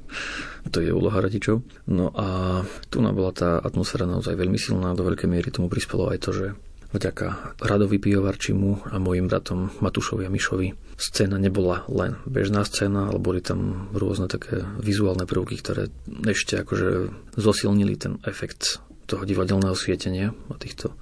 to 0.73 0.78
je 0.85 0.93
úloha 0.93 1.24
rodičov. 1.24 1.64
No 1.89 2.12
a 2.12 2.60
tu 2.93 3.01
bola 3.01 3.32
tá 3.32 3.64
atmosféra 3.64 4.05
naozaj 4.05 4.36
veľmi 4.36 4.60
silná, 4.60 4.93
do 4.93 5.09
veľkej 5.09 5.28
miery 5.31 5.48
tomu 5.48 5.73
prispelo 5.73 6.12
aj 6.12 6.18
to, 6.20 6.31
že 6.36 6.47
vďaka 6.95 7.57
Radovi 7.63 7.99
Pijovarčimu 7.99 8.93
a 8.93 8.97
mojim 9.01 9.27
bratom 9.27 9.75
Matušovi 9.83 10.27
a 10.27 10.31
Mišovi 10.31 10.75
scéna 10.97 11.37
nebola 11.37 11.85
len 11.93 12.17
bežná 12.25 12.65
scéna, 12.65 13.13
ale 13.13 13.21
boli 13.21 13.45
tam 13.45 13.93
rôzne 13.93 14.27
také 14.27 14.65
vizuálne 14.81 15.29
prvky, 15.29 15.61
ktoré 15.61 15.93
ešte 16.25 16.57
akože 16.61 17.13
zosilnili 17.37 17.95
ten 18.01 18.17
efekt 18.25 18.81
toho 19.07 19.23
divadelného 19.23 19.77
svietenia 19.77 20.35
a 20.51 20.57
týchto 20.59 20.97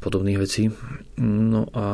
podobných 0.00 0.40
vecí. 0.40 0.72
No 1.20 1.68
a 1.76 1.86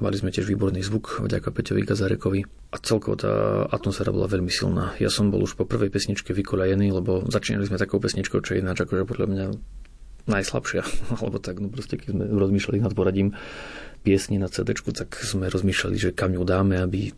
mali 0.00 0.16
sme 0.16 0.32
tiež 0.32 0.48
výborný 0.48 0.80
zvuk 0.80 1.20
vďaka 1.20 1.52
Peťovi 1.52 1.84
Gazarekovi 1.84 2.40
a 2.72 2.76
celkovo 2.80 3.20
tá 3.20 3.32
atmosféra 3.68 4.10
bola 4.10 4.26
veľmi 4.26 4.48
silná. 4.48 4.96
Ja 4.96 5.12
som 5.12 5.28
bol 5.28 5.44
už 5.44 5.54
po 5.54 5.68
prvej 5.68 5.92
pesničke 5.92 6.32
vykoľajený, 6.32 6.90
lebo 6.90 7.28
začínali 7.28 7.68
sme 7.68 7.76
takou 7.76 8.00
pesničkou, 8.00 8.40
čo 8.40 8.56
je 8.56 8.64
ináč 8.64 8.82
akože 8.88 9.04
podľa 9.04 9.26
mňa 9.28 9.46
najslabšia, 10.26 10.82
alebo 11.20 11.36
tak, 11.40 11.60
no 11.60 11.68
proste 11.68 12.00
keď 12.00 12.08
sme 12.16 12.24
rozmýšľali 12.28 12.78
nad 12.80 12.92
poradím 12.96 13.36
piesni 14.04 14.36
na 14.36 14.52
CD, 14.52 14.76
tak 14.76 15.16
sme 15.24 15.48
rozmýšľali, 15.48 15.96
že 15.96 16.10
kam 16.12 16.36
ju 16.36 16.44
dáme, 16.44 16.76
aby 16.76 17.12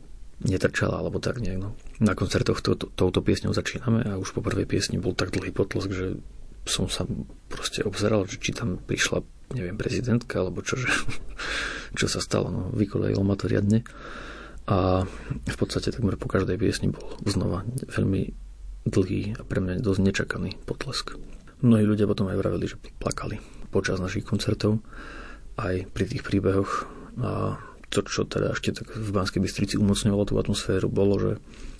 netrčala, 0.45 1.01
alebo 1.01 1.17
tak 1.19 1.41
nejak. 1.41 1.59
No. 1.59 1.73
Na 1.99 2.13
koncertoch 2.13 2.61
to, 2.61 2.77
to, 2.77 2.87
touto 2.93 3.25
piesňou 3.25 3.57
začíname 3.57 4.05
a 4.05 4.21
už 4.21 4.37
po 4.37 4.45
prvej 4.45 4.69
piesni 4.69 5.01
bol 5.01 5.17
tak 5.17 5.33
dlhý 5.33 5.51
potlesk, 5.51 5.89
že 5.91 6.21
som 6.67 6.91
sa 6.91 7.07
proste 7.49 7.87
obzeral, 7.87 8.27
že 8.27 8.43
či 8.43 8.53
tam 8.53 8.77
prišla, 8.77 9.23
neviem, 9.55 9.79
prezidentka, 9.79 10.43
alebo 10.43 10.61
čo, 10.61 10.77
že, 10.77 10.91
čo 11.99 12.07
sa 12.11 12.21
stalo. 12.21 12.53
No, 12.53 12.63
vykolejilo 12.75 13.23
ma 13.25 13.39
to 13.39 13.49
riadne. 13.49 13.87
A 14.67 15.07
v 15.47 15.57
podstate 15.57 15.95
takmer 15.95 16.19
po 16.19 16.27
každej 16.27 16.59
piesni 16.59 16.91
bol 16.91 17.07
znova 17.23 17.63
veľmi 17.87 18.35
dlhý 18.87 19.39
a 19.39 19.43
pre 19.47 19.63
mňa 19.63 19.83
dosť 19.83 20.01
nečakaný 20.03 20.51
potlesk. 20.67 21.15
Mnohí 21.65 21.85
ľudia 21.89 22.05
potom 22.05 22.29
aj 22.29 22.37
vravili, 22.37 22.69
že 22.69 22.77
plakali 23.01 23.41
počas 23.73 24.01
našich 24.01 24.29
koncertov 24.29 24.81
aj 25.57 25.89
pri 25.93 26.05
tých 26.05 26.23
príbehoch 26.25 26.85
a 27.21 27.57
to, 27.89 28.03
čo 28.05 28.29
teda 28.29 28.53
ešte 28.53 28.83
tak 28.83 28.93
v 28.93 29.09
Banskej 29.15 29.41
Bystrici 29.41 29.75
umocňovalo 29.79 30.27
tú 30.27 30.35
atmosféru, 30.37 30.91
bolo, 30.91 31.17
že 31.17 31.33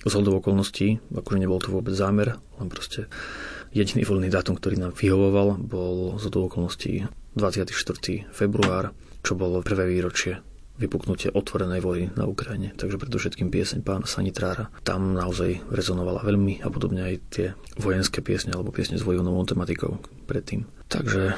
z 0.07 0.13
okolností, 0.17 1.03
akože 1.11 1.37
nebol 1.37 1.59
to 1.59 1.69
vôbec 1.69 1.91
zámer, 1.93 2.39
len 2.57 2.67
proste 2.71 3.11
jediný 3.75 4.07
voľný 4.07 4.31
dátum, 4.31 4.55
ktorý 4.55 4.79
nám 4.79 4.95
vyhovoval, 4.95 5.59
bol 5.59 6.15
z 6.15 6.31
hodov 6.31 6.49
okolností 6.49 7.05
24. 7.35 7.69
február, 8.31 8.95
čo 9.21 9.35
bolo 9.35 9.59
prvé 9.61 9.85
výročie 9.91 10.39
vypuknutie 10.77 11.33
otvorenej 11.33 11.81
vojny 11.81 12.05
na 12.13 12.29
Ukrajine. 12.29 12.73
Takže 12.77 13.01
predovšetkým 13.01 13.49
pieseň 13.49 13.81
pána 13.81 14.05
Sanitrára 14.05 14.69
tam 14.85 15.17
naozaj 15.17 15.65
rezonovala 15.73 16.21
veľmi 16.23 16.61
a 16.61 16.69
podobne 16.69 17.01
aj 17.03 17.15
tie 17.33 17.47
vojenské 17.81 18.21
piesne 18.21 18.53
alebo 18.53 18.73
piesne 18.73 18.97
s 18.97 19.05
vojnovou 19.05 19.41
tematikou 19.45 19.97
predtým. 20.29 20.69
Takže 20.87 21.35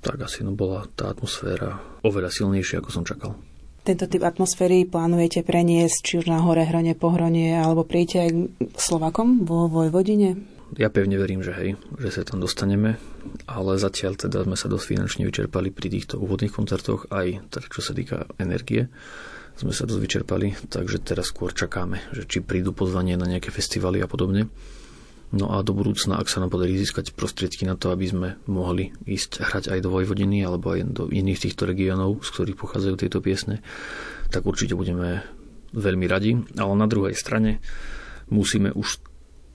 tak 0.00 0.22
asi 0.22 0.46
no 0.46 0.54
bola 0.54 0.86
tá 0.94 1.10
atmosféra 1.10 1.80
oveľa 2.06 2.30
silnejšia, 2.30 2.80
ako 2.80 2.90
som 2.92 3.04
čakal. 3.04 3.36
Tento 3.80 4.04
typ 4.04 4.22
atmosféry 4.22 4.84
plánujete 4.84 5.40
preniesť 5.40 5.98
či 6.04 6.12
už 6.20 6.28
na 6.28 6.44
hore 6.44 6.68
hrane, 6.68 6.92
pohrone, 6.92 7.56
alebo 7.56 7.88
príjete 7.88 8.28
aj 8.28 8.30
k 8.60 8.78
Slovakom 8.78 9.48
vo 9.48 9.72
Vojvodine? 9.72 10.59
Ja 10.78 10.86
pevne 10.86 11.18
verím, 11.18 11.42
že 11.42 11.50
hej, 11.50 11.70
že 11.98 12.14
sa 12.14 12.22
tam 12.22 12.38
dostaneme, 12.38 12.94
ale 13.50 13.74
zatiaľ 13.74 14.14
teda 14.14 14.46
sme 14.46 14.54
sa 14.54 14.70
dosť 14.70 14.86
finančne 14.86 15.22
vyčerpali 15.26 15.74
pri 15.74 15.90
týchto 15.90 16.22
úvodných 16.22 16.54
koncertoch, 16.54 17.10
aj 17.10 17.42
teda 17.50 17.66
čo 17.66 17.80
sa 17.82 17.90
týka 17.90 18.30
energie 18.38 18.86
sme 19.60 19.76
sa 19.76 19.84
dosť 19.84 20.00
vyčerpali, 20.00 20.48
takže 20.72 21.04
teraz 21.04 21.28
skôr 21.28 21.52
čakáme, 21.52 22.00
že 22.16 22.24
či 22.24 22.40
prídu 22.40 22.72
pozvanie 22.72 23.20
na 23.20 23.28
nejaké 23.28 23.52
festivaly 23.52 24.00
a 24.00 24.08
podobne. 24.08 24.48
No 25.36 25.52
a 25.52 25.60
do 25.62 25.76
budúcna, 25.76 26.16
ak 26.16 26.32
sa 26.32 26.40
nám 26.40 26.50
podarí 26.50 26.74
získať 26.80 27.12
prostriedky 27.12 27.68
na 27.68 27.76
to, 27.76 27.92
aby 27.92 28.08
sme 28.08 28.28
mohli 28.48 28.90
ísť 29.04 29.44
hrať 29.44 29.64
aj 29.70 29.78
do 29.84 29.92
Vojvodiny 29.92 30.42
alebo 30.42 30.72
aj 30.72 30.80
do 30.90 31.04
iných 31.06 31.44
týchto 31.44 31.68
regiónov, 31.68 32.24
z 32.24 32.28
ktorých 32.34 32.58
pochádzajú 32.58 32.94
tieto 32.98 33.20
piesne, 33.22 33.62
tak 34.32 34.48
určite 34.48 34.74
budeme 34.74 35.22
veľmi 35.76 36.06
radi. 36.08 36.34
Ale 36.56 36.72
na 36.74 36.88
druhej 36.90 37.14
strane 37.14 37.62
musíme 38.32 38.74
už 38.74 39.09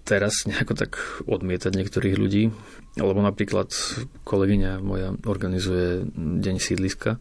teraz 0.05 0.45
nejako 0.45 0.77
tak 0.77 1.01
odmietať 1.25 1.73
niektorých 1.73 2.15
ľudí, 2.15 2.53
lebo 2.95 3.19
napríklad 3.25 3.73
kolegyňa 4.21 4.79
moja 4.79 5.17
organizuje 5.25 6.05
Deň 6.15 6.55
sídliska 6.61 7.17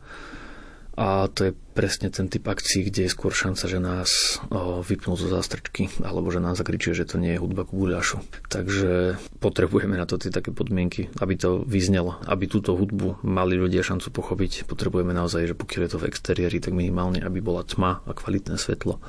a 0.95 1.27
to 1.27 1.51
je 1.51 1.53
presne 1.75 2.07
ten 2.07 2.31
typ 2.31 2.47
akcií, 2.47 2.87
kde 2.87 3.03
je 3.03 3.11
skôr 3.11 3.35
šanca, 3.35 3.67
že 3.67 3.83
nás 3.83 4.39
vypnú 4.87 5.19
zo 5.19 5.27
zástrčky 5.27 5.91
alebo 6.07 6.31
že 6.31 6.39
nás 6.39 6.55
zakričia, 6.55 6.95
že 6.95 7.03
to 7.03 7.19
nie 7.19 7.35
je 7.35 7.43
hudba 7.43 7.67
ku 7.67 7.83
guľašu. 7.83 8.23
Takže 8.47 9.19
potrebujeme 9.43 9.99
na 9.99 10.07
to 10.07 10.23
tie 10.23 10.31
také 10.31 10.55
podmienky, 10.55 11.11
aby 11.19 11.35
to 11.35 11.67
vyznelo, 11.67 12.23
aby 12.31 12.47
túto 12.47 12.79
hudbu 12.79 13.27
mali 13.27 13.59
ľudia 13.59 13.83
šancu 13.83 14.15
pochopiť. 14.15 14.71
Potrebujeme 14.71 15.11
naozaj, 15.11 15.51
že 15.51 15.59
pokiaľ 15.59 15.83
je 15.83 15.91
to 15.91 15.99
v 15.99 16.07
exteriéri, 16.07 16.63
tak 16.63 16.71
minimálne, 16.71 17.19
aby 17.19 17.43
bola 17.43 17.67
tma 17.67 17.99
a 18.07 18.15
kvalitné 18.15 18.55
svetlo 18.55 19.03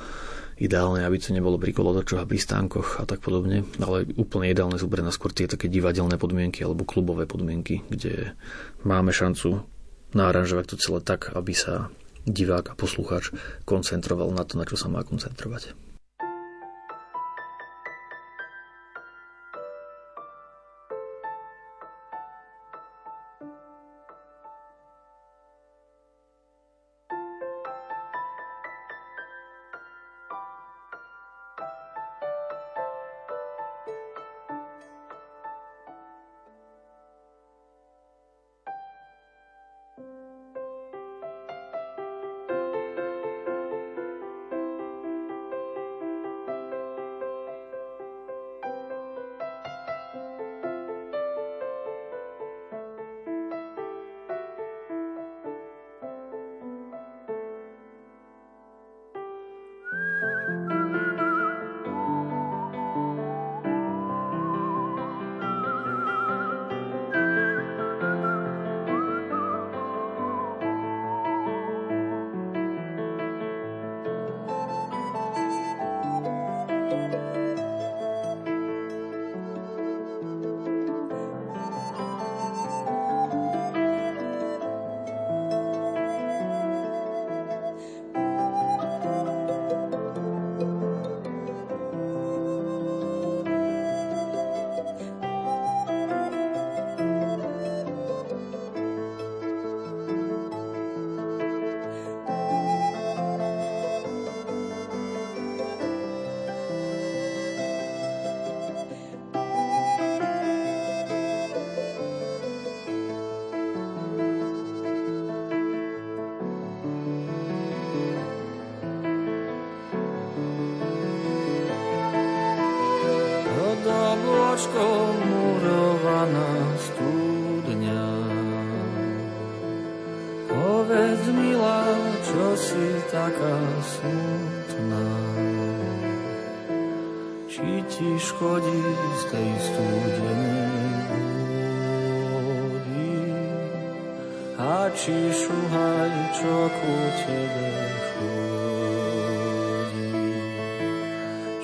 ideálne, 0.56 1.04
aby 1.04 1.20
to 1.20 1.36
nebolo 1.36 1.60
pri 1.60 1.76
kolotočoch 1.76 2.24
a 2.24 2.30
pri 2.30 2.40
stánkoch 2.40 3.04
a 3.04 3.04
tak 3.04 3.20
podobne, 3.20 3.68
ale 3.84 4.08
úplne 4.16 4.52
ideálne 4.52 4.80
sú 4.80 4.88
pre 4.88 5.04
nás 5.04 5.20
skôr 5.20 5.36
tie 5.36 5.52
také 5.52 5.68
divadelné 5.68 6.16
podmienky 6.16 6.64
alebo 6.64 6.88
klubové 6.88 7.28
podmienky, 7.28 7.84
kde 7.92 8.34
máme 8.88 9.12
šancu 9.12 9.68
naaranžovať 10.16 10.66
to 10.72 10.76
celé 10.80 11.00
tak, 11.04 11.36
aby 11.36 11.52
sa 11.52 11.92
divák 12.26 12.74
a 12.74 12.78
poslucháč 12.80 13.36
koncentroval 13.68 14.32
na 14.32 14.48
to, 14.48 14.56
na 14.58 14.66
čo 14.66 14.80
sa 14.80 14.88
má 14.88 15.04
koncentrovať. 15.04 15.85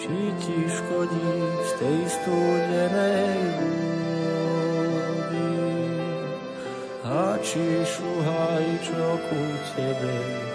Či 0.01 0.33
ti 0.41 0.65
škodí 0.65 1.29
z 1.61 1.71
tej 1.77 1.99
studenej 2.09 3.37
vody? 4.89 5.53
A 7.05 7.37
či 7.45 7.85
šuhaj, 7.85 8.65
čo 8.81 9.21
ku 9.29 9.41
tebe 9.77 10.50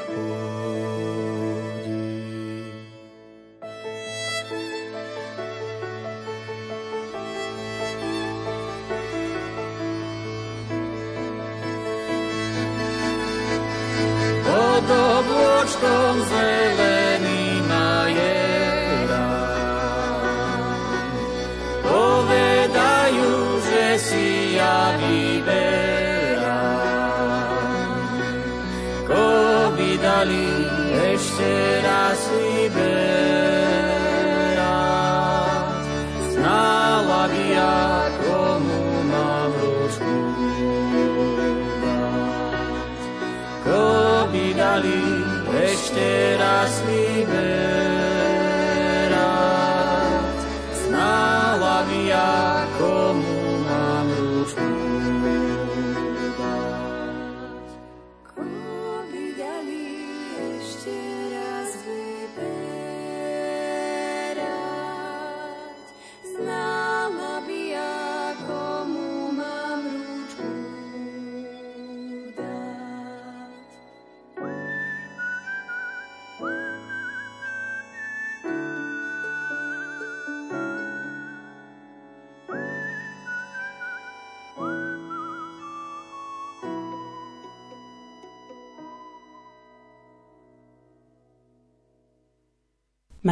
ešte 31.47 31.76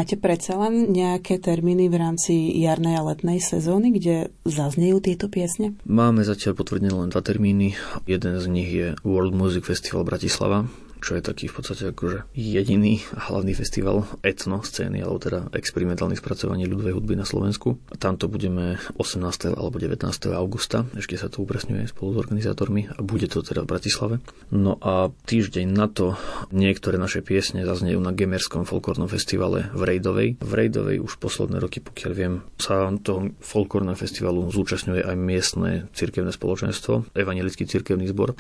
Máte 0.05 0.21
predsa 0.21 0.61
len 0.61 0.93
nejaké 0.93 1.41
termíny 1.41 1.89
v 1.89 1.97
rámci 1.97 2.53
jarnej 2.61 3.01
a 3.01 3.09
letnej 3.09 3.41
sezóny, 3.41 3.89
kde 3.89 4.37
zaznejú 4.45 5.01
tieto 5.01 5.33
piesne? 5.33 5.81
Máme 5.89 6.29
zatiaľ 6.29 6.61
potvrdené 6.61 6.93
len 6.93 7.09
dva 7.09 7.25
termíny. 7.25 7.73
Jeden 8.05 8.37
z 8.37 8.45
nich 8.53 8.69
je 8.69 9.01
World 9.01 9.33
Music 9.33 9.65
Festival 9.65 10.05
Bratislava, 10.05 10.69
čo 11.05 11.21
je 11.21 11.23
taký 11.23 11.53
v 11.53 11.61
podstate 11.61 11.93
akože 11.93 12.33
jediný 12.33 13.05
a 13.13 13.29
hlavný 13.29 13.53
festival 13.53 14.09
etno 14.25 14.65
scény, 14.65 15.05
alebo 15.05 15.21
teda 15.21 15.53
experimentálnych 15.53 16.25
spracovaní 16.25 16.65
ľudovej 16.65 16.97
hudby 16.97 17.21
na 17.21 17.29
Slovensku. 17.29 17.77
Tamto 18.01 18.33
budeme 18.33 18.81
18. 18.97 19.53
alebo 19.53 19.77
19. 19.77 20.01
augusta, 20.33 20.89
ešte 20.97 21.21
sa 21.21 21.29
to 21.29 21.45
upresňuje 21.45 21.93
spolu 21.93 22.17
s 22.17 22.21
organizátormi 22.25 22.89
a 22.89 23.05
bude 23.05 23.29
to 23.29 23.45
teda 23.45 23.69
v 23.69 23.71
Bratislave. 23.77 24.15
No 24.49 24.81
a 24.81 25.13
týždeň 25.13 25.67
na 25.69 25.93
to 25.93 26.17
niektoré 26.49 26.97
naše 26.97 27.21
piesne 27.21 27.69
zaznejú 27.69 28.01
na 28.01 28.17
Gemerskom 28.17 28.65
folklórnom 28.65 29.13
festivale 29.13 29.69
v 29.77 29.83
Rejdovej. 29.85 30.29
V 30.41 30.53
Rejdovej 30.57 31.05
už 31.05 31.21
posledné 31.21 31.61
roky, 31.61 31.85
pokiaľ 31.85 32.13
viem, 32.17 32.41
sa 32.57 32.89
toho 33.05 33.29
folklórneho 33.45 33.99
festivalu 33.99 34.49
zúčastňuje 34.49 35.05
aj 35.05 35.17
miestne 35.19 35.71
cirkevné 35.93 36.33
spoločenstvo, 36.33 37.13
evangelický 37.13 37.69
cirkevný 37.69 38.09
zbor. 38.09 38.33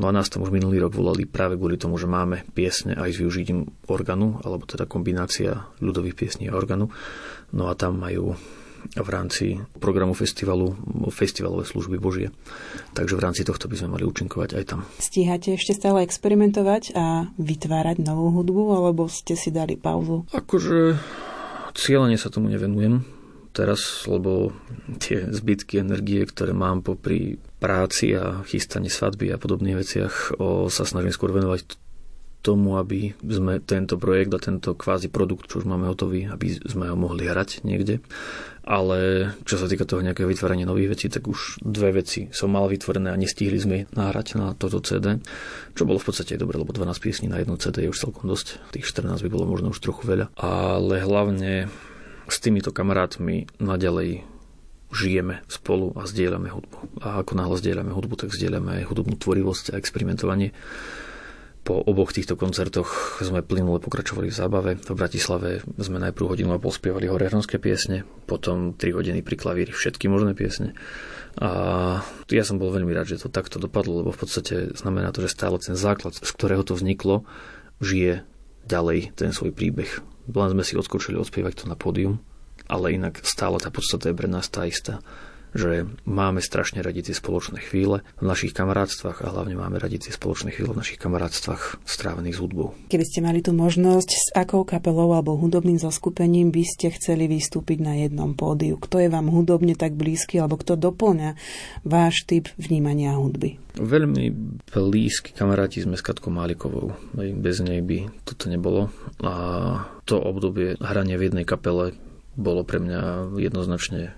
No 0.00 0.08
a 0.08 0.16
nás 0.16 0.32
tam 0.32 0.40
už 0.40 0.54
minulý 0.54 0.80
rok 0.80 0.96
volali 0.96 1.28
práve 1.28 1.60
kvôli 1.60 1.76
tomu, 1.76 1.99
že 2.00 2.08
máme 2.08 2.48
piesne 2.56 2.96
aj 2.96 3.12
s 3.12 3.20
využitím 3.20 3.68
organu, 3.86 4.40
alebo 4.40 4.64
teda 4.64 4.88
kombinácia 4.88 5.68
ľudových 5.84 6.16
piesní 6.16 6.48
a 6.48 6.56
organu. 6.56 6.88
No 7.52 7.68
a 7.68 7.76
tam 7.76 8.00
majú 8.00 8.40
v 8.96 9.08
rámci 9.12 9.60
programu 9.76 10.16
festivalu 10.16 10.72
festivalové 11.12 11.68
služby 11.68 12.00
Božie. 12.00 12.32
Takže 12.96 13.12
v 13.12 13.24
rámci 13.28 13.42
tohto 13.44 13.68
by 13.68 13.76
sme 13.76 13.92
mali 13.92 14.08
účinkovať 14.08 14.50
aj 14.56 14.64
tam. 14.64 14.80
Stíhate 14.96 15.54
ešte 15.54 15.76
stále 15.76 16.00
experimentovať 16.08 16.96
a 16.96 17.28
vytvárať 17.36 18.00
novú 18.00 18.32
hudbu, 18.40 18.62
alebo 18.72 19.04
ste 19.12 19.36
si 19.36 19.52
dali 19.52 19.76
pauzu? 19.76 20.24
Akože 20.32 20.96
cieľene 21.76 22.16
sa 22.16 22.32
tomu 22.32 22.48
nevenujem 22.48 23.04
teraz, 23.50 24.06
lebo 24.06 24.54
tie 25.02 25.26
zbytky 25.28 25.82
energie, 25.82 26.22
ktoré 26.22 26.54
mám 26.54 26.86
popri 26.86 27.36
práci 27.60 28.14
a 28.16 28.40
chystaní 28.46 28.88
svadby 28.88 29.34
a 29.34 29.40
podobných 29.42 29.76
veciach, 29.76 30.38
o, 30.38 30.70
sa 30.72 30.86
snažím 30.86 31.12
skôr 31.12 31.34
venovať 31.34 31.76
tomu, 32.40 32.80
aby 32.80 33.12
sme 33.20 33.60
tento 33.60 34.00
projekt 34.00 34.32
a 34.32 34.40
tento 34.40 34.72
kvázi 34.72 35.12
produkt, 35.12 35.52
čo 35.52 35.60
už 35.60 35.68
máme 35.68 35.88
hotový, 35.88 36.28
aby 36.28 36.56
sme 36.64 36.88
ho 36.88 36.96
mohli 36.96 37.28
hrať 37.28 37.64
niekde. 37.68 38.00
Ale 38.64 39.32
čo 39.44 39.56
sa 39.56 39.68
týka 39.68 39.88
toho 39.88 40.04
nejakého 40.04 40.28
vytvárania 40.28 40.68
nových 40.68 40.96
vecí, 40.96 41.06
tak 41.08 41.28
už 41.28 41.64
dve 41.64 42.00
veci 42.00 42.28
som 42.32 42.52
mal 42.52 42.68
vytvorené 42.68 43.12
a 43.12 43.20
nestihli 43.20 43.58
sme 43.60 43.78
nahrať 43.92 44.36
na 44.40 44.52
toto 44.56 44.80
CD, 44.84 45.20
čo 45.76 45.84
bolo 45.84 46.00
v 46.00 46.06
podstate 46.12 46.40
dobre, 46.40 46.60
lebo 46.60 46.72
12 46.72 46.96
piesní 47.00 47.26
na 47.28 47.40
jedno 47.40 47.56
CD 47.60 47.88
je 47.88 47.92
už 47.92 48.00
celkom 48.00 48.28
dosť. 48.28 48.72
Tých 48.72 48.88
14 48.88 49.20
by 49.26 49.28
bolo 49.32 49.44
možno 49.48 49.72
už 49.72 49.80
trochu 49.80 50.08
veľa. 50.08 50.32
Ale 50.36 51.00
hlavne 51.00 51.68
s 52.30 52.36
týmito 52.38 52.70
kamarátmi 52.70 53.48
naďalej 53.58 54.22
žijeme 54.90 55.42
spolu 55.46 55.94
a 55.94 56.06
zdieľame 56.06 56.50
hudbu. 56.50 57.02
A 57.02 57.22
ako 57.22 57.32
náhle 57.38 57.56
zdieľame 57.58 57.94
hudbu, 57.94 58.14
tak 58.18 58.34
zdieľame 58.34 58.82
aj 58.82 58.88
hudobnú 58.90 59.14
tvorivosť 59.18 59.74
a 59.74 59.78
experimentovanie. 59.78 60.50
Po 61.60 61.76
oboch 61.76 62.16
týchto 62.16 62.40
koncertoch 62.40 63.20
sme 63.20 63.44
plynule 63.44 63.84
pokračovali 63.84 64.32
v 64.32 64.38
zábave. 64.38 64.70
V 64.80 64.96
Bratislave 64.96 65.60
sme 65.76 66.00
najprv 66.00 66.32
hodinu 66.32 66.56
a 66.56 66.62
pol 66.62 66.72
spievali 66.72 67.04
horehronské 67.04 67.60
piesne, 67.60 68.08
potom 68.24 68.72
3 68.72 68.96
hodiny 68.96 69.20
pri 69.20 69.36
klavíri 69.36 69.70
všetky 69.70 70.08
možné 70.08 70.32
piesne. 70.32 70.72
A 71.36 71.50
ja 72.32 72.44
som 72.48 72.56
bol 72.56 72.72
veľmi 72.72 72.90
rád, 72.90 73.12
že 73.12 73.22
to 73.22 73.30
takto 73.30 73.60
dopadlo, 73.60 74.02
lebo 74.02 74.10
v 74.10 74.20
podstate 74.24 74.72
znamená 74.72 75.12
to, 75.12 75.22
že 75.22 75.36
stále 75.36 75.60
ten 75.60 75.76
základ, 75.76 76.16
z 76.16 76.30
ktorého 76.32 76.64
to 76.64 76.74
vzniklo, 76.74 77.28
žije 77.78 78.24
ďalej 78.66 79.14
ten 79.14 79.30
svoj 79.30 79.52
príbeh. 79.52 80.00
Len 80.32 80.50
sme 80.50 80.64
si 80.64 80.74
odskočili 80.80 81.20
odspievať 81.20 81.64
to 81.64 81.64
na 81.68 81.76
pódium, 81.76 82.24
ale 82.66 82.96
inak 82.96 83.20
stále 83.22 83.60
tá 83.60 83.68
podstata 83.68 84.10
je 84.10 84.16
pre 84.16 84.26
nás 84.32 84.48
tá 84.48 84.64
istá 84.64 85.04
že 85.56 85.86
máme 86.06 86.38
strašne 86.42 86.80
radi 86.80 87.02
tie 87.06 87.14
spoločné 87.16 87.60
chvíle 87.62 88.06
v 88.18 88.24
našich 88.24 88.54
kamarátstvách 88.54 89.22
a 89.24 89.30
hlavne 89.32 89.58
máme 89.58 89.80
radi 89.80 89.98
tie 89.98 90.12
spoločné 90.14 90.54
chvíle 90.54 90.72
v 90.74 90.80
našich 90.82 91.00
kamarátstvách 91.02 91.82
strávených 91.82 92.36
s 92.36 92.42
hudbou. 92.42 92.68
Keby 92.90 93.04
ste 93.06 93.20
mali 93.24 93.42
tú 93.42 93.50
možnosť, 93.56 94.10
s 94.10 94.28
akou 94.34 94.62
kapelou 94.62 95.14
alebo 95.14 95.34
hudobným 95.34 95.78
zoskupením 95.80 96.54
by 96.54 96.64
ste 96.66 96.94
chceli 96.94 97.26
vystúpiť 97.26 97.78
na 97.82 97.98
jednom 97.98 98.34
pódiu? 98.34 98.78
Kto 98.78 99.02
je 99.02 99.08
vám 99.10 99.30
hudobne 99.30 99.74
tak 99.74 99.94
blízky 99.94 100.38
alebo 100.38 100.60
kto 100.60 100.78
doplňa 100.78 101.34
váš 101.86 102.26
typ 102.26 102.50
vnímania 102.60 103.16
hudby? 103.18 103.58
Veľmi 103.78 104.34
blízki 104.74 105.30
kamaráti 105.30 105.86
sme 105.86 105.94
s 105.94 106.02
Katkou 106.02 106.34
Málikovou. 106.34 106.98
Bez 107.14 107.62
nej 107.62 107.78
by 107.82 108.10
toto 108.26 108.50
nebolo. 108.50 108.90
A 109.22 109.34
to 110.04 110.18
obdobie 110.18 110.74
hrania 110.82 111.14
v 111.14 111.30
jednej 111.30 111.46
kapele 111.46 111.94
bolo 112.34 112.66
pre 112.66 112.82
mňa 112.82 113.30
jednoznačne 113.38 114.14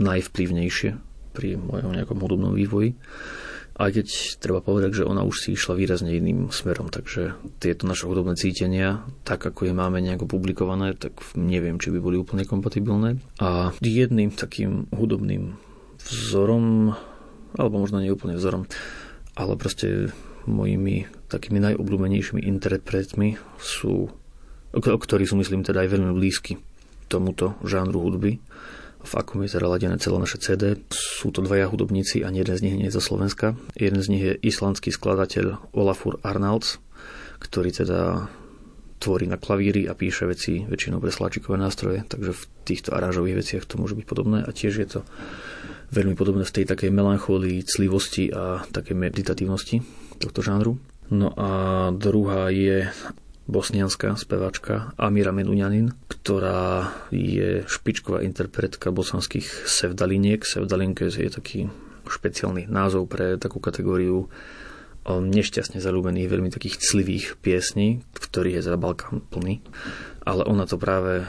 najvplyvnejšie 0.00 0.90
pri 1.32 1.56
mojom 1.56 1.96
nejakom 1.96 2.20
hudobnom 2.20 2.52
vývoji. 2.52 2.96
Aj 3.72 3.88
keď 3.88 4.36
treba 4.36 4.60
povedať, 4.60 5.00
že 5.00 5.08
ona 5.08 5.24
už 5.24 5.48
si 5.48 5.48
išla 5.56 5.72
výrazne 5.72 6.12
iným 6.12 6.52
smerom, 6.52 6.92
takže 6.92 7.40
tieto 7.56 7.88
naše 7.88 8.04
hudobné 8.04 8.36
cítenia, 8.36 9.00
tak 9.24 9.40
ako 9.48 9.64
je 9.64 9.74
máme 9.74 9.96
nejako 10.04 10.28
publikované, 10.28 10.92
tak 10.92 11.16
neviem, 11.40 11.80
či 11.80 11.88
by 11.88 11.98
boli 12.04 12.20
úplne 12.20 12.44
kompatibilné. 12.44 13.16
A 13.40 13.72
jedným 13.80 14.28
takým 14.28 14.92
hudobným 14.92 15.56
vzorom, 16.04 16.92
alebo 17.56 17.80
možno 17.80 18.04
nie 18.04 18.12
úplne 18.12 18.36
vzorom, 18.36 18.68
ale 19.40 19.56
proste 19.56 20.12
mojimi 20.44 21.08
takými 21.32 21.56
najobľúbenejšími 21.64 22.44
interpretmi 22.44 23.40
sú, 23.56 24.12
ktorí 24.76 25.24
sú 25.24 25.40
myslím 25.40 25.64
teda 25.64 25.80
aj 25.80 25.96
veľmi 25.96 26.12
blízky 26.12 26.60
tomuto 27.08 27.56
žánru 27.64 28.04
hudby 28.04 28.36
v 29.02 29.12
akom 29.18 29.42
je 29.42 29.58
teda 29.58 29.66
ladené 29.66 29.98
celé 29.98 30.16
naše 30.18 30.38
CD. 30.38 30.78
Sú 30.94 31.34
to 31.34 31.42
dvaja 31.42 31.66
hudobníci 31.68 32.22
a 32.22 32.30
jeden 32.30 32.54
z 32.54 32.62
nich 32.62 32.76
nie 32.78 32.86
je 32.88 32.96
zo 32.96 33.02
Slovenska. 33.02 33.58
Jeden 33.74 33.98
z 33.98 34.08
nich 34.08 34.22
je 34.22 34.38
islandský 34.38 34.94
skladateľ 34.94 35.74
Olafur 35.74 36.22
Arnalds, 36.22 36.78
ktorý 37.42 37.74
teda 37.74 38.30
tvorí 39.02 39.26
na 39.26 39.34
klavíri 39.34 39.90
a 39.90 39.98
píše 39.98 40.30
veci 40.30 40.62
väčšinou 40.62 41.02
pre 41.02 41.10
sláčikové 41.10 41.58
nástroje, 41.58 42.06
takže 42.06 42.30
v 42.30 42.42
týchto 42.62 42.94
aranžových 42.94 43.42
veciach 43.42 43.64
to 43.66 43.82
môže 43.82 43.98
byť 43.98 44.06
podobné 44.06 44.46
a 44.46 44.50
tiež 44.54 44.78
je 44.78 44.88
to 44.88 45.00
veľmi 45.90 46.14
podobné 46.14 46.46
v 46.46 46.54
tej 46.54 46.64
takej 46.70 46.94
melancholii, 46.94 47.66
clivosti 47.66 48.30
a 48.30 48.62
takej 48.70 48.94
meditatívnosti 48.94 49.82
tohto 50.22 50.40
žánru. 50.40 50.78
No 51.10 51.34
a 51.34 51.50
druhá 51.90 52.48
je 52.54 52.88
bosnianská 53.46 54.14
speváčka 54.14 54.94
Amira 54.94 55.34
Menuňanin, 55.34 55.90
ktorá 56.06 56.94
je 57.10 57.66
špičková 57.66 58.22
interpretka 58.22 58.94
bosanských 58.94 59.66
sevdaliniek. 59.66 60.46
Sevdalinkes 60.46 61.18
je 61.18 61.30
taký 61.30 61.60
špeciálny 62.06 62.70
názov 62.70 63.10
pre 63.10 63.38
takú 63.38 63.58
kategóriu 63.58 64.26
um, 64.26 65.24
nešťastne 65.26 65.82
zalúbených, 65.82 66.30
veľmi 66.30 66.50
takých 66.50 66.78
clivých 66.78 67.38
piesní, 67.38 68.02
ktorých 68.14 68.62
je 68.62 68.66
za 68.66 68.78
Balkán 68.78 69.22
plný. 69.26 69.62
Ale 70.22 70.46
ona 70.46 70.66
to 70.66 70.78
práve 70.78 71.26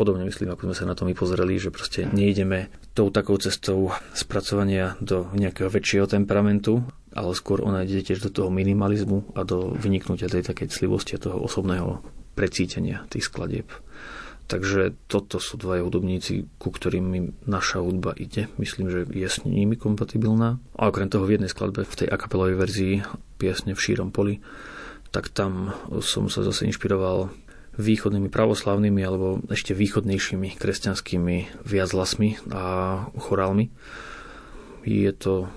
podobne 0.00 0.24
myslím, 0.24 0.48
ako 0.48 0.72
sme 0.72 0.76
sa 0.76 0.88
na 0.88 0.96
to 0.96 1.04
my 1.04 1.12
pozreli, 1.12 1.60
že 1.60 1.68
proste 1.68 2.08
nejdeme 2.08 2.72
tou 3.00 3.08
takou 3.08 3.40
cestou 3.40 3.96
spracovania 4.12 4.92
do 5.00 5.32
nejakého 5.32 5.72
väčšieho 5.72 6.04
temperamentu, 6.04 6.84
ale 7.16 7.32
skôr 7.32 7.64
ona 7.64 7.88
ide 7.88 8.04
tiež 8.04 8.28
do 8.28 8.28
toho 8.28 8.52
minimalizmu 8.52 9.32
a 9.32 9.40
do 9.40 9.72
vyniknutia 9.72 10.28
tej 10.28 10.44
takej 10.44 10.68
clivosti 10.68 11.16
a 11.16 11.24
toho 11.24 11.40
osobného 11.40 12.04
precítenia 12.36 13.08
tých 13.08 13.32
skladieb. 13.32 13.72
Takže 14.52 14.92
toto 15.08 15.40
sú 15.40 15.56
dvaja 15.56 15.80
hudobníci, 15.80 16.44
ku 16.60 16.68
ktorým 16.68 17.32
naša 17.48 17.80
hudba 17.80 18.12
ide. 18.20 18.52
Myslím, 18.60 18.92
že 18.92 19.08
je 19.08 19.28
s 19.30 19.48
nimi 19.48 19.80
kompatibilná. 19.80 20.60
A 20.76 20.92
okrem 20.92 21.08
toho 21.08 21.24
v 21.24 21.40
jednej 21.40 21.48
skladbe, 21.48 21.88
v 21.88 21.98
tej 22.04 22.08
akapelovej 22.12 22.56
verzii 22.58 22.94
piesne 23.40 23.72
v 23.72 23.80
šírom 23.80 24.12
poli, 24.12 24.44
tak 25.08 25.32
tam 25.32 25.72
som 26.04 26.28
sa 26.28 26.44
zase 26.44 26.68
inšpiroval 26.68 27.32
východnými 27.80 28.28
pravoslavnými 28.28 29.00
alebo 29.00 29.40
ešte 29.48 29.72
východnejšími 29.72 30.60
kresťanskými 30.60 31.64
viazlasmi 31.64 32.52
a 32.52 32.62
chorálmi. 33.16 33.72
Je 34.84 35.12
to 35.16 35.48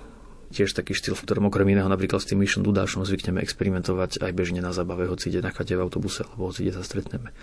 tiež 0.54 0.70
taký 0.72 0.94
štýl, 0.94 1.18
v 1.18 1.24
ktorom 1.26 1.50
okrem 1.50 1.74
iného 1.74 1.90
napríklad 1.90 2.22
s 2.22 2.30
tým 2.30 2.40
Mission 2.40 2.62
Dudášom 2.62 3.02
zvykneme 3.02 3.42
experimentovať 3.42 4.22
aj 4.22 4.32
bežne 4.32 4.62
na 4.62 4.70
zabave, 4.70 5.10
hoci 5.10 5.34
ide 5.34 5.42
na 5.42 5.50
chate 5.50 5.74
v 5.74 5.82
autobuse 5.82 6.22
alebo 6.24 6.48
hoci 6.48 6.64
ide 6.64 6.72
sa 6.72 6.86
stretneme. 6.86 7.34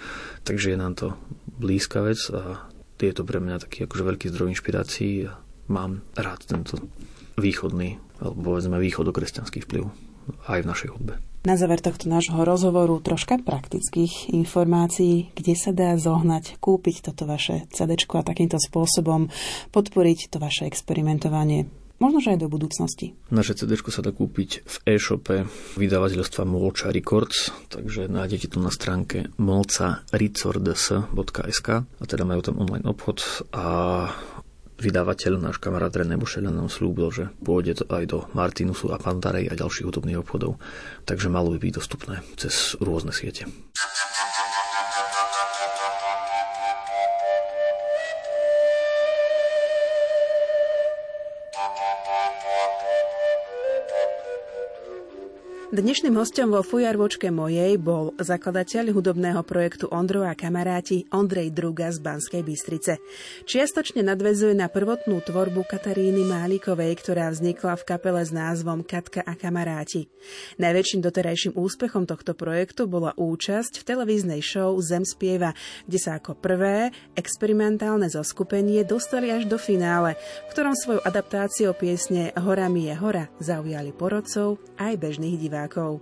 Takže 0.47 0.73
je 0.73 0.77
nám 0.79 0.93
to 0.95 1.07
blízka 1.59 2.01
vec 2.01 2.17
a 2.31 2.71
je 3.01 3.13
to 3.13 3.25
pre 3.25 3.41
mňa 3.41 3.65
taký 3.65 3.89
akože 3.89 4.03
veľký 4.05 4.25
zdroj 4.29 4.53
inšpirácií 4.55 5.27
a 5.27 5.41
mám 5.67 6.05
rád 6.13 6.45
tento 6.45 6.79
východný 7.35 7.97
alebo 8.21 8.53
povedzme 8.53 8.77
východokresťanský 8.77 9.65
vplyv 9.65 9.83
aj 10.47 10.59
v 10.61 10.69
našej 10.69 10.89
hudbe. 10.93 11.30
Na 11.41 11.57
záver 11.57 11.81
tohto 11.81 12.05
nášho 12.05 12.37
rozhovoru 12.45 13.01
troška 13.01 13.41
praktických 13.41 14.29
informácií, 14.29 15.33
kde 15.33 15.57
sa 15.57 15.73
dá 15.73 15.97
zohnať, 15.97 16.61
kúpiť 16.61 17.09
toto 17.09 17.25
vaše 17.25 17.65
CD 17.73 17.97
a 17.97 18.21
takýmto 18.21 18.61
spôsobom 18.61 19.33
podporiť 19.73 20.29
to 20.29 20.37
vaše 20.37 20.69
experimentovanie 20.69 21.65
možno, 22.01 22.17
že 22.17 22.33
aj 22.33 22.41
do 22.41 22.49
budúcnosti. 22.49 23.13
Naše 23.29 23.53
CD 23.53 23.77
sa 23.77 24.01
dá 24.01 24.09
kúpiť 24.09 24.65
v 24.65 24.75
e-shope 24.89 25.45
vydavateľstva 25.77 26.49
Molča 26.49 26.89
Records, 26.89 27.53
takže 27.69 28.09
nájdete 28.09 28.57
to 28.57 28.59
na 28.61 28.73
stránke 28.73 29.29
molcarecords.sk 29.37 31.69
a 31.85 32.03
teda 32.09 32.25
majú 32.25 32.41
tam 32.41 32.57
online 32.57 32.89
obchod 32.89 33.21
a 33.53 34.09
vydavateľ, 34.81 35.37
náš 35.37 35.61
kamarát 35.61 35.93
René 35.93 36.17
Bošeľa 36.17 36.49
nám 36.49 36.73
slúbil, 36.73 37.13
že 37.13 37.29
pôjde 37.45 37.85
aj 37.85 38.03
do 38.09 38.25
Martinusu 38.33 38.89
a 38.89 38.97
Pantarej 38.97 39.45
a 39.47 39.53
ďalších 39.53 39.85
hudobných 39.85 40.25
obchodov, 40.25 40.57
takže 41.05 41.29
malo 41.29 41.53
by 41.53 41.61
byť 41.61 41.73
dostupné 41.77 42.25
cez 42.41 42.73
rôzne 42.81 43.13
siete. 43.13 43.45
Dnešným 55.71 56.19
hostom 56.19 56.51
vo 56.51 56.67
fujarvočke 56.67 57.31
mojej 57.31 57.79
bol 57.79 58.11
zakladateľ 58.19 58.91
hudobného 58.91 59.39
projektu 59.47 59.87
Ondro 59.87 60.27
a 60.27 60.35
kamaráti 60.35 61.07
Ondrej 61.15 61.55
Druga 61.55 61.87
z 61.95 62.03
Banskej 62.03 62.43
Bystrice. 62.43 62.99
Čiastočne 63.47 64.03
nadvezuje 64.03 64.51
na 64.51 64.67
prvotnú 64.67 65.23
tvorbu 65.23 65.63
Kataríny 65.63 66.27
Málikovej, 66.27 66.91
ktorá 66.99 67.31
vznikla 67.31 67.79
v 67.79 67.87
kapele 67.87 68.19
s 68.19 68.35
názvom 68.35 68.83
Katka 68.83 69.23
a 69.23 69.31
kamaráti. 69.31 70.11
Najväčším 70.59 71.07
doterajším 71.07 71.55
úspechom 71.55 72.03
tohto 72.03 72.35
projektu 72.35 72.91
bola 72.91 73.15
účasť 73.15 73.79
v 73.79 73.87
televíznej 73.87 74.43
show 74.43 74.75
Zem 74.83 75.07
spieva, 75.07 75.55
kde 75.87 75.99
sa 76.03 76.19
ako 76.19 76.35
prvé 76.35 76.91
experimentálne 77.15 78.11
zoskupenie 78.11 78.83
dostali 78.83 79.31
až 79.31 79.47
do 79.47 79.55
finále, 79.55 80.19
v 80.19 80.51
ktorom 80.51 80.75
svoju 80.75 80.99
adaptáciu 81.07 81.71
piesne 81.71 82.35
Hora 82.35 82.67
mi 82.67 82.91
je 82.91 82.95
hora 82.99 83.31
zaujali 83.39 83.95
porodcov 83.95 84.59
aj 84.75 84.99
bežných 84.99 85.39
divákov 85.39 85.60
divákov. 85.61 86.01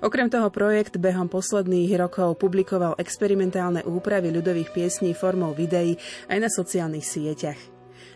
Okrem 0.00 0.30
toho 0.30 0.54
projekt 0.54 1.02
behom 1.02 1.26
posledných 1.26 1.98
rokov 1.98 2.38
publikoval 2.38 2.94
experimentálne 2.94 3.82
úpravy 3.82 4.30
ľudových 4.30 4.70
piesní 4.70 5.18
formou 5.18 5.50
videí 5.50 5.98
aj 6.30 6.38
na 6.38 6.46
sociálnych 6.46 7.02
sieťach. 7.02 7.58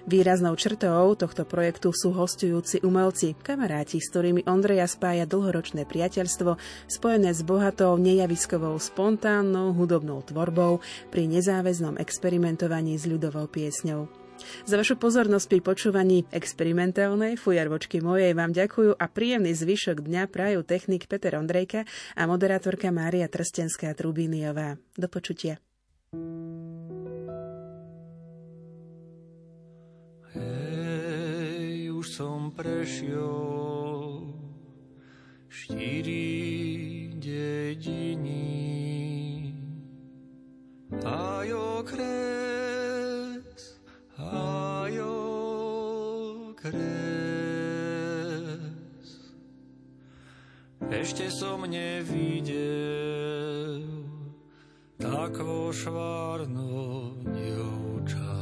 Výraznou 0.08 0.56
črtou 0.56 1.12
tohto 1.18 1.44
projektu 1.44 1.92
sú 1.92 2.16
hostujúci 2.16 2.80
umelci, 2.80 3.36
kamaráti, 3.44 4.00
s 4.00 4.08
ktorými 4.08 4.46
Ondreja 4.48 4.88
spája 4.88 5.28
dlhoročné 5.28 5.84
priateľstvo 5.84 6.56
spojené 6.88 7.34
s 7.34 7.44
bohatou 7.44 7.98
nejaviskovou 8.00 8.78
spontánnou 8.80 9.76
hudobnou 9.76 10.24
tvorbou 10.24 10.80
pri 11.12 11.28
nezáväznom 11.28 12.00
experimentovaní 12.00 12.96
s 12.96 13.04
ľudovou 13.04 13.50
piesňou. 13.50 14.27
Za 14.64 14.74
vašu 14.78 14.96
pozornosť 14.96 15.46
pri 15.50 15.60
počúvaní 15.62 16.18
experimentálnej 16.32 17.36
fujarvočky 17.36 18.00
mojej 18.02 18.32
vám 18.32 18.54
ďakujú 18.54 18.96
a 18.96 19.04
príjemný 19.06 19.52
zvyšok 19.54 20.04
dňa 20.04 20.30
prajú 20.30 20.64
technik 20.64 21.10
Peter 21.10 21.36
Ondrejka 21.36 21.84
a 22.14 22.22
moderátorka 22.24 22.90
Mária 22.94 23.26
Trstenská 23.28 23.92
Trubíniová. 23.94 24.80
Do 24.96 25.06
počutia. 25.06 25.60
Hej, 30.32 31.92
už 31.92 32.06
som 32.08 32.54
prešiel 32.54 33.28
štyri 35.48 36.28
dediny 37.18 38.07
Ešte 50.98 51.30
som 51.30 51.62
nevidel 51.62 52.58
tako 54.98 55.70
švárno 55.70 57.14
dievča, 57.22 58.34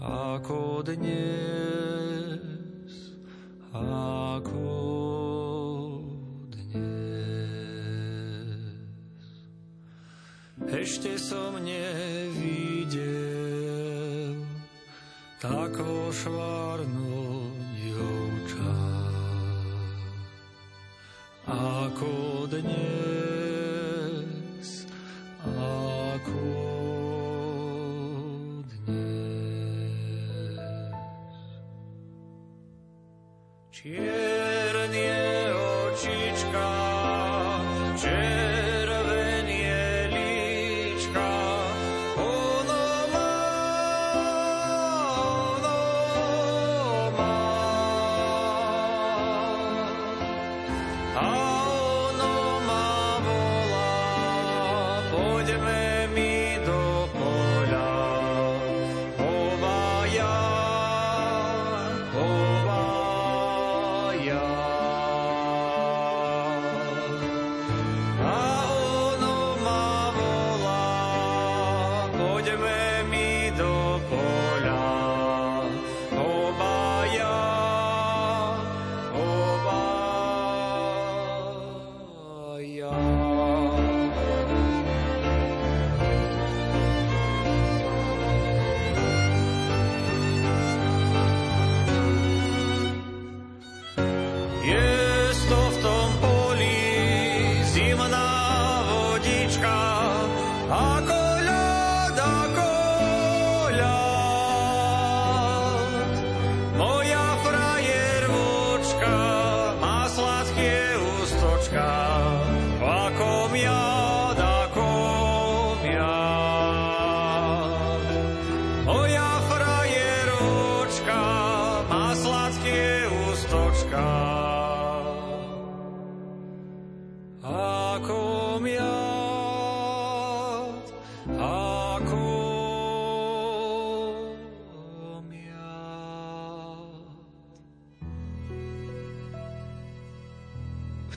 ako 0.00 0.80
dnes, 0.80 1.23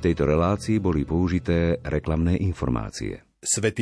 tejto 0.08 0.24
relácii 0.24 0.80
boli 0.80 1.04
použité 1.04 1.84
reklamné 1.84 2.40
informácie. 2.40 3.20
Svetý 3.44 3.76